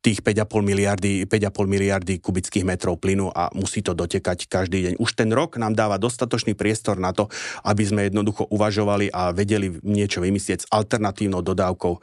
tých 0.00 0.24
5,5 0.24 0.64
miliardy, 0.64 1.28
5,5 1.28 1.68
miliardy 1.68 2.14
kubických 2.18 2.64
metrov 2.64 2.96
plynu 2.96 3.28
a 3.28 3.52
musí 3.52 3.84
to 3.84 3.92
dotekať 3.92 4.48
každý 4.48 4.78
deň. 4.88 4.92
Už 4.96 5.12
ten 5.12 5.28
rok 5.28 5.60
nám 5.60 5.76
dáva 5.76 6.00
dostatočný 6.00 6.56
priestor 6.56 6.96
na 6.96 7.12
to, 7.12 7.28
aby 7.68 7.84
sme 7.84 8.08
jednoducho 8.08 8.48
uvažovali 8.48 9.12
a 9.12 9.36
vedeli 9.36 9.76
niečo 9.84 10.24
vymyslieť 10.24 10.58
s 10.64 10.70
alternatívnou 10.72 11.44
dodávkou 11.44 11.92
e, 11.92 12.00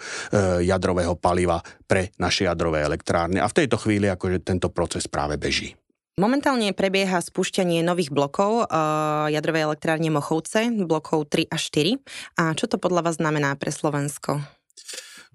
jadrového 0.69 1.17
paliva 1.17 1.57
pre 1.89 2.13
naše 2.21 2.45
jadrové 2.45 2.85
elektrárne. 2.85 3.41
A 3.41 3.49
v 3.49 3.65
tejto 3.65 3.81
chvíli 3.81 4.05
akože 4.05 4.45
tento 4.45 4.69
proces 4.69 5.09
práve 5.09 5.41
beží. 5.41 5.73
Momentálne 6.17 6.73
prebieha 6.73 7.21
spúšťanie 7.21 7.85
nových 7.85 8.09
blokov 8.09 8.65
uh, 8.65 9.29
jadrovej 9.29 9.69
elektrárne 9.69 10.09
Mochovce, 10.09 10.73
blokov 10.73 11.29
3 11.29 11.45
a 11.45 11.61
4. 11.61 12.41
A 12.41 12.43
čo 12.57 12.65
to 12.65 12.81
podľa 12.81 13.05
vás 13.05 13.21
znamená 13.21 13.53
pre 13.53 13.69
Slovensko? 13.69 14.41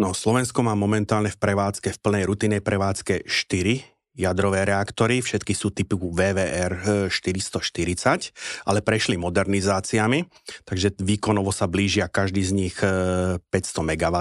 No, 0.01 0.17
Slovensko 0.17 0.65
má 0.65 0.73
momentálne 0.73 1.29
v 1.29 1.39
prevádzke, 1.41 1.93
v 1.93 1.99
plnej 2.01 2.25
rutinej 2.29 2.61
prevádzke 2.65 3.29
4 3.29 3.93
jadrové 4.13 4.69
reaktory, 4.69 5.25
všetky 5.25 5.57
sú 5.57 5.73
typu 5.73 5.97
VVR 6.13 7.09
440, 7.09 8.69
ale 8.69 8.85
prešli 8.85 9.17
modernizáciami, 9.17 10.29
takže 10.69 11.01
výkonovo 11.01 11.49
sa 11.49 11.65
blížia 11.65 12.13
každý 12.13 12.45
z 12.45 12.53
nich 12.53 12.77
500 12.77 13.49
MW. 13.81 14.17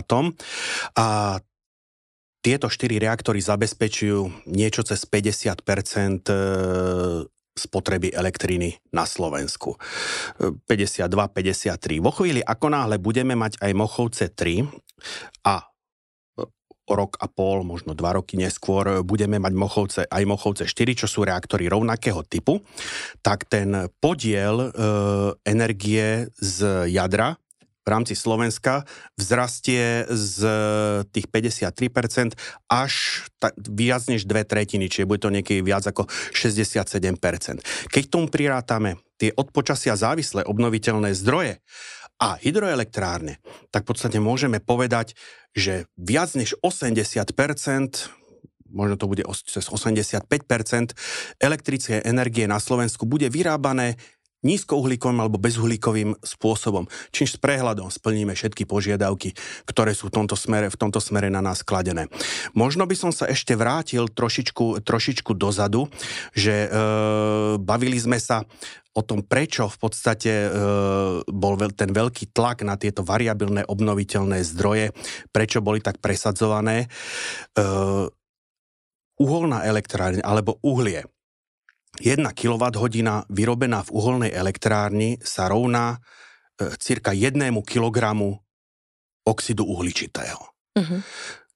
A 0.95 1.39
tieto 2.41 2.67
štyri 2.73 2.97
reaktory 2.97 3.37
zabezpečujú 3.37 4.49
niečo 4.49 4.81
cez 4.81 5.05
50 5.05 5.61
e, 5.61 6.35
spotreby 7.51 8.15
elektriny 8.15 8.79
na 8.95 9.03
Slovensku. 9.03 9.75
52, 10.39 11.07
e, 11.07 11.29
53. 11.35 11.99
Vo 11.99 12.11
chvíli, 12.15 12.39
ako 12.39 12.67
náhle 12.71 12.95
budeme 12.97 13.35
mať 13.35 13.59
aj 13.59 13.71
Mochovce 13.75 14.25
3 14.31 14.67
a 15.47 15.71
o 16.91 16.93
rok 16.97 17.15
a 17.23 17.31
pol, 17.31 17.63
možno 17.63 17.95
dva 17.95 18.19
roky 18.19 18.35
neskôr 18.35 18.99
budeme 19.05 19.39
mať 19.39 19.53
Mochovce, 19.55 20.01
aj 20.11 20.23
Mochovce 20.27 20.67
4, 20.67 20.99
čo 20.99 21.07
sú 21.07 21.23
reaktory 21.23 21.71
rovnakého 21.71 22.25
typu, 22.27 22.59
tak 23.23 23.47
ten 23.47 23.87
podiel 24.03 24.59
e, 24.59 24.67
energie 25.47 26.27
z 26.35 26.89
jadra 26.91 27.39
v 27.81 27.87
rámci 27.89 28.13
Slovenska 28.13 28.85
vzrastie 29.17 30.05
z 30.09 30.37
tých 31.09 31.27
53% 31.33 32.37
až 32.69 33.25
ta, 33.41 33.49
viac 33.57 34.05
než 34.05 34.29
dve 34.29 34.45
tretiny, 34.45 34.85
čiže 34.85 35.09
bude 35.09 35.21
to 35.21 35.33
niekedy 35.33 35.65
viac 35.65 35.85
ako 35.89 36.05
67%. 36.33 37.65
Keď 37.89 38.03
tomu 38.05 38.29
prirátame 38.29 39.01
tie 39.17 39.33
od 39.33 39.49
počasia 39.49 39.97
závislé 39.97 40.45
obnoviteľné 40.45 41.13
zdroje 41.17 41.61
a 42.21 42.37
hydroelektrárne, 42.37 43.41
tak 43.73 43.85
v 43.85 43.97
podstate 43.97 44.21
môžeme 44.21 44.61
povedať, 44.61 45.17
že 45.57 45.89
viac 45.97 46.37
než 46.37 46.53
80%, 46.61 47.33
možno 48.69 48.95
to 48.95 49.05
bude 49.09 49.25
cez 49.45 49.65
85% 49.67 50.29
elektrické 51.41 52.05
energie 52.05 52.45
na 52.45 52.61
Slovensku 52.61 53.09
bude 53.09 53.27
vyrábané 53.27 53.97
nízkouhlíkovým 54.41 55.21
alebo 55.21 55.37
bezuhlíkovým 55.37 56.17
spôsobom, 56.21 56.89
čímž 57.13 57.37
s 57.37 57.41
prehľadom 57.41 57.93
splníme 57.93 58.33
všetky 58.33 58.65
požiadavky, 58.65 59.37
ktoré 59.69 59.93
sú 59.93 60.09
v 60.09 60.21
tomto 60.21 60.33
smere, 60.33 60.73
v 60.73 60.77
tomto 60.77 60.97
smere 60.97 61.29
na 61.29 61.41
nás 61.45 61.61
kladené. 61.61 62.09
Možno 62.57 62.89
by 62.89 62.95
som 62.97 63.11
sa 63.13 63.29
ešte 63.29 63.53
vrátil 63.53 64.09
trošičku, 64.09 64.81
trošičku 64.81 65.37
dozadu, 65.37 65.87
že 66.33 66.65
e, 66.65 66.69
bavili 67.61 67.97
sme 68.01 68.17
sa 68.17 68.41
o 68.91 69.01
tom, 69.05 69.23
prečo 69.23 69.71
v 69.71 69.77
podstate 69.77 70.31
e, 70.31 70.49
bol 71.23 71.53
ten 71.71 71.93
veľký 71.93 72.35
tlak 72.35 72.67
na 72.67 72.75
tieto 72.75 73.07
variabilné 73.07 73.63
obnoviteľné 73.63 74.43
zdroje, 74.43 74.91
prečo 75.31 75.63
boli 75.63 75.79
tak 75.79 76.03
presadzované. 76.03 76.89
E, 77.55 77.67
uholná 79.21 79.61
elektrárne 79.69 80.25
alebo 80.25 80.57
uhlie 80.65 81.05
1 81.99 82.23
kWh 82.31 83.27
vyrobená 83.27 83.83
v 83.83 83.89
uholnej 83.91 84.31
elektrárni 84.31 85.19
sa 85.19 85.51
rovná 85.51 85.99
e, 86.55 86.71
cirka 86.79 87.11
1 87.11 87.35
kg 87.67 87.97
oxidu 89.27 89.67
uhličitého. 89.67 90.43
Uh-huh 90.71 91.03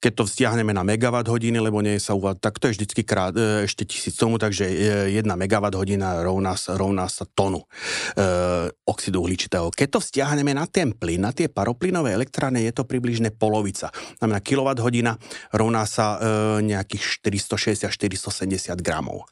keď 0.05 0.21
to 0.21 0.29
vzťahneme 0.29 0.69
na 0.69 0.85
megawatt 0.85 1.25
hodiny, 1.25 1.57
lebo 1.57 1.81
nie 1.81 1.97
sa 1.97 2.13
uvádza, 2.13 2.37
tak 2.37 2.61
to 2.61 2.69
je 2.69 2.77
vždycky 2.77 3.01
krát, 3.01 3.33
e, 3.33 3.65
ešte 3.65 3.89
tisíc 3.89 4.13
tomu, 4.13 4.37
takže 4.37 4.69
e, 4.69 4.75
jedna 5.17 5.33
megawatt 5.33 5.73
hodina 5.73 6.21
rovná, 6.21 6.53
rovná 6.77 7.09
sa 7.09 7.25
tonu 7.25 7.65
e, 8.13 8.69
oxidu 8.85 9.25
uhličitého. 9.25 9.73
Keď 9.73 9.87
to 9.89 9.99
vzťahneme 10.05 10.53
na 10.53 10.69
ten 10.69 10.93
plyn, 10.93 11.25
na 11.25 11.33
tie 11.33 11.49
paroplynové 11.49 12.13
elektrárne, 12.13 12.61
je 12.61 12.69
to 12.69 12.85
približne 12.85 13.33
polovica. 13.33 13.89
Znamená, 14.21 14.45
kilowatt 14.45 14.77
hodina 14.77 15.17
rovná 15.49 15.89
sa 15.89 16.21
e, 16.21 16.69
nejakých 16.69 17.25
460 17.25 17.89
470 17.89 18.85
gramov. 18.85 19.25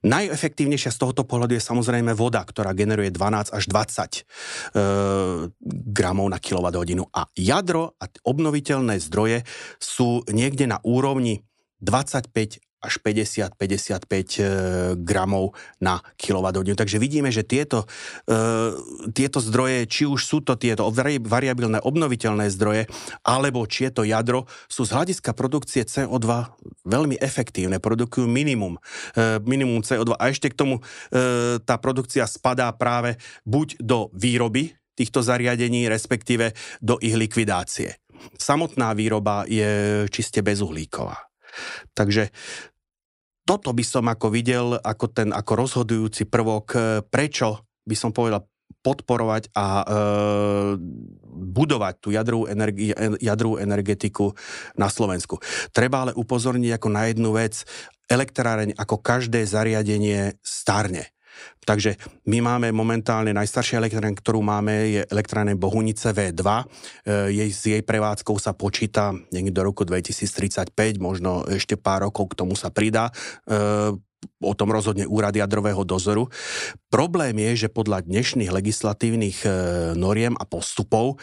Najefektívnejšia 0.00 0.96
z 0.96 1.00
tohoto 1.00 1.28
pohľadu 1.28 1.52
je 1.52 1.62
samozrejme 1.62 2.16
voda, 2.16 2.40
ktorá 2.40 2.72
generuje 2.72 3.12
12 3.12 3.52
až 3.52 3.64
20 3.68 4.16
e, 4.16 4.20
gramov 5.92 6.26
na 6.32 6.40
kWh. 6.40 7.04
A 7.12 7.28
jadro 7.36 8.00
a 8.00 8.08
obnoviteľné 8.24 8.96
zdroje 8.96 9.44
sú 9.76 10.24
niekde 10.32 10.64
na 10.64 10.80
úrovni 10.88 11.44
25 11.84 12.69
až 12.80 12.96
50-55 13.04 13.60
e, 13.60 14.44
gramov 14.96 15.52
na 15.84 16.00
kWh. 16.16 16.72
Takže 16.72 16.96
vidíme, 16.96 17.28
že 17.28 17.44
tieto, 17.44 17.84
e, 18.24 18.72
tieto 19.12 19.38
zdroje, 19.38 19.84
či 19.84 20.08
už 20.08 20.20
sú 20.24 20.40
to 20.40 20.56
tieto 20.56 20.88
variabilné 21.20 21.84
obnoviteľné 21.84 22.48
zdroje, 22.48 22.88
alebo 23.20 23.68
či 23.68 23.88
je 23.88 23.92
to 23.92 24.02
jadro, 24.08 24.48
sú 24.64 24.88
z 24.88 24.96
hľadiska 24.96 25.36
produkcie 25.36 25.84
CO2 25.84 26.24
veľmi 26.88 27.20
efektívne, 27.20 27.76
produkujú 27.76 28.24
minimum, 28.24 28.80
e, 29.12 29.36
minimum 29.44 29.84
CO2 29.84 30.16
a 30.16 30.32
ešte 30.32 30.48
k 30.48 30.58
tomu 30.58 30.82
tá 31.64 31.76
produkcia 31.76 32.24
spadá 32.24 32.70
práve 32.72 33.20
buď 33.44 33.82
do 33.82 34.08
výroby 34.16 34.72
týchto 34.96 35.20
zariadení, 35.20 35.88
respektíve 35.88 36.56
do 36.80 36.96
ich 37.00 37.16
likvidácie. 37.16 38.00
Samotná 38.36 38.92
výroba 38.92 39.48
je 39.48 40.04
čiste 40.12 40.44
bezuhlíková. 40.44 41.30
Takže 41.96 42.30
toto 43.50 43.74
by 43.74 43.82
som 43.82 44.06
ako 44.06 44.30
videl 44.30 44.78
ako 44.78 45.10
ten 45.10 45.34
ako 45.34 45.52
rozhodujúci 45.58 46.30
prvok, 46.30 46.66
e, 46.70 46.78
prečo 47.02 47.66
by 47.82 47.98
som 47.98 48.14
povedal 48.14 48.46
podporovať 48.86 49.50
a 49.58 49.66
e, 49.82 49.84
budovať 51.50 51.94
tú 51.98 52.14
jadrovú, 52.14 52.46
energi- 52.46 52.94
jadrovú 53.18 53.58
energetiku 53.58 54.30
na 54.78 54.86
Slovensku. 54.86 55.42
Treba 55.74 56.06
ale 56.06 56.12
upozorniť 56.14 56.78
ako 56.78 56.88
na 56.94 57.10
jednu 57.10 57.34
vec, 57.34 57.66
elektráreň 58.06 58.78
ako 58.78 59.02
každé 59.02 59.42
zariadenie 59.42 60.38
starne. 60.46 61.10
Takže 61.64 62.00
my 62.26 62.38
máme 62.40 62.68
momentálne 62.72 63.30
najstaršia 63.36 63.78
elektrárne, 63.78 64.16
ktorú 64.16 64.40
máme, 64.40 65.00
je 65.00 65.02
elektrárne 65.06 65.54
Bohunice 65.54 66.10
V2. 66.10 66.42
E, 66.42 66.64
jej, 67.36 67.50
s 67.52 67.62
jej 67.68 67.82
prevádzkou 67.84 68.40
sa 68.40 68.56
počíta 68.56 69.12
niekde 69.30 69.52
do 69.54 69.62
roku 69.68 69.84
2035, 69.84 70.72
možno 70.98 71.44
ešte 71.46 71.76
pár 71.76 72.08
rokov 72.08 72.32
k 72.32 72.38
tomu 72.42 72.56
sa 72.56 72.72
pridá 72.72 73.12
e, 73.44 73.92
o 74.40 74.52
tom 74.56 74.72
rozhodne 74.72 75.04
úrad 75.08 75.36
jadrového 75.36 75.84
dozoru. 75.84 76.28
Problém 76.88 77.36
je, 77.40 77.66
že 77.66 77.68
podľa 77.72 78.04
dnešných 78.04 78.52
legislatívnych 78.52 79.38
e, 79.44 79.48
noriem 79.96 80.36
a 80.36 80.44
postupov 80.48 81.20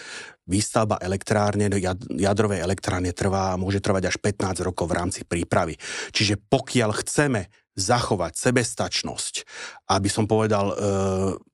výstavba 0.48 0.96
elektrárne, 1.04 1.68
jadrovej 2.14 2.64
elektrárne 2.64 3.12
trvá, 3.12 3.60
môže 3.60 3.84
trvať 3.84 4.14
až 4.14 4.16
15 4.22 4.64
rokov 4.64 4.88
v 4.88 4.98
rámci 4.98 5.22
prípravy. 5.28 5.76
Čiže 6.16 6.40
pokiaľ 6.48 6.90
chceme 7.04 7.52
zachovať 7.78 8.34
sebestačnosť, 8.34 9.46
aby 9.94 10.10
som 10.10 10.26
povedal 10.26 10.74
e, 10.74 10.76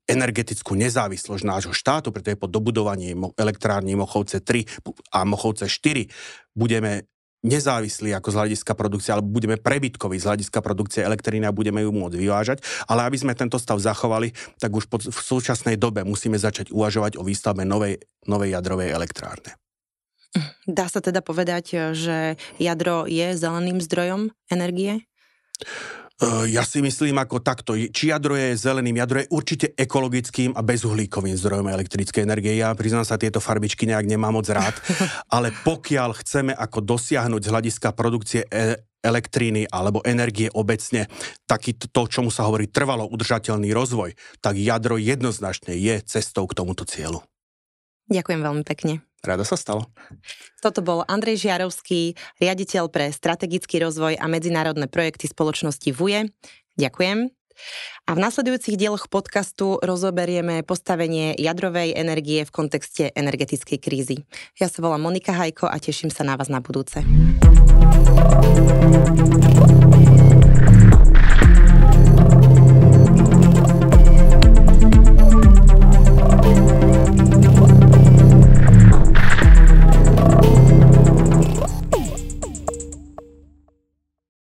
energetickú 0.08 0.72
nezávislosť 0.72 1.44
nášho 1.44 1.76
štátu, 1.76 2.10
pretože 2.10 2.40
po 2.40 2.48
dobudovaní 2.48 3.12
elektrární 3.36 3.92
Mochovce 3.92 4.40
3 4.40 4.64
a 5.12 5.28
Mochovce 5.28 5.68
4 5.68 6.08
budeme 6.56 7.04
nezávislí 7.44 8.16
ako 8.16 8.32
z 8.32 8.36
hľadiska 8.40 8.72
produkcie, 8.72 9.12
alebo 9.12 9.28
budeme 9.28 9.60
prebytkoví 9.60 10.16
z 10.16 10.26
hľadiska 10.32 10.64
produkcie 10.64 11.04
elektriny 11.04 11.44
a 11.44 11.52
budeme 11.52 11.84
ju 11.84 11.92
môcť 11.92 12.16
vyvážať. 12.16 12.58
Ale 12.88 13.04
aby 13.04 13.20
sme 13.20 13.36
tento 13.36 13.60
stav 13.60 13.76
zachovali, 13.76 14.32
tak 14.56 14.72
už 14.72 14.88
v 14.88 15.20
súčasnej 15.20 15.76
dobe 15.76 16.02
musíme 16.08 16.40
začať 16.40 16.72
uvažovať 16.72 17.20
o 17.20 17.22
výstavbe 17.22 17.68
novej, 17.68 18.00
novej 18.24 18.56
jadrovej 18.56 18.96
elektrárne. 18.96 19.60
Dá 20.66 20.90
sa 20.90 20.98
teda 20.98 21.22
povedať, 21.22 21.94
že 21.94 22.34
jadro 22.58 23.06
je 23.06 23.38
zeleným 23.38 23.78
zdrojom 23.78 24.34
energie? 24.50 25.06
Eh, 26.14 26.54
ja 26.54 26.62
si 26.62 26.78
myslím 26.78 27.18
ako 27.18 27.42
takto, 27.42 27.74
či 27.74 28.14
jadro 28.14 28.38
je 28.38 28.54
zeleným, 28.54 29.02
jadro 29.02 29.18
je 29.18 29.30
určite 29.34 29.66
ekologickým 29.74 30.54
a 30.54 30.62
bezuhlíkovým 30.62 31.34
zdrojom 31.34 31.66
elektrickej 31.66 32.22
energie. 32.22 32.54
Ja 32.54 32.70
priznám 32.70 33.02
sa, 33.02 33.18
tieto 33.18 33.42
farbičky 33.42 33.82
nejak 33.90 34.06
nemám 34.06 34.38
moc 34.38 34.46
rád, 34.46 34.78
ale 35.34 35.50
pokiaľ 35.50 36.14
chceme 36.22 36.54
ako 36.54 36.86
dosiahnuť 36.86 37.42
z 37.42 37.50
hľadiska 37.50 37.88
produkcie 37.98 38.46
e- 38.46 38.78
elektriny 39.02 39.66
alebo 39.66 40.06
energie 40.06 40.46
obecne, 40.54 41.10
taký 41.50 41.74
to, 41.76 42.06
čomu 42.06 42.30
sa 42.30 42.46
hovorí 42.46 42.70
trvalo 42.70 43.10
udržateľný 43.10 43.74
rozvoj, 43.74 44.14
tak 44.38 44.54
jadro 44.54 44.96
jednoznačne 44.96 45.74
je 45.74 45.98
cestou 46.06 46.46
k 46.46 46.56
tomuto 46.56 46.86
cieľu. 46.86 47.26
Ďakujem 48.06 48.40
veľmi 48.40 48.62
pekne. 48.62 49.02
Rada 49.24 49.42
sa 49.42 49.56
stalo. 49.56 49.88
Toto 50.60 50.84
bol 50.84 51.00
Andrej 51.08 51.48
Žiarovský, 51.48 52.14
riaditeľ 52.38 52.92
pre 52.92 53.08
strategický 53.08 53.80
rozvoj 53.80 54.20
a 54.20 54.26
medzinárodné 54.28 54.86
projekty 54.86 55.26
spoločnosti 55.26 55.88
VUE. 55.96 56.28
Ďakujem. 56.76 57.32
A 58.04 58.10
v 58.12 58.18
nasledujúcich 58.18 58.76
dieloch 58.76 59.06
podcastu 59.08 59.78
rozoberieme 59.80 60.66
postavenie 60.66 61.32
jadrovej 61.38 61.96
energie 61.96 62.44
v 62.44 62.50
kontexte 62.50 63.14
energetickej 63.14 63.78
krízy. 63.80 64.16
Ja 64.58 64.68
sa 64.68 64.82
volám 64.82 65.08
Monika 65.08 65.32
Hajko 65.32 65.70
a 65.70 65.78
teším 65.78 66.10
sa 66.10 66.26
na 66.26 66.34
vás 66.36 66.50
na 66.50 66.60
budúce. 66.60 67.00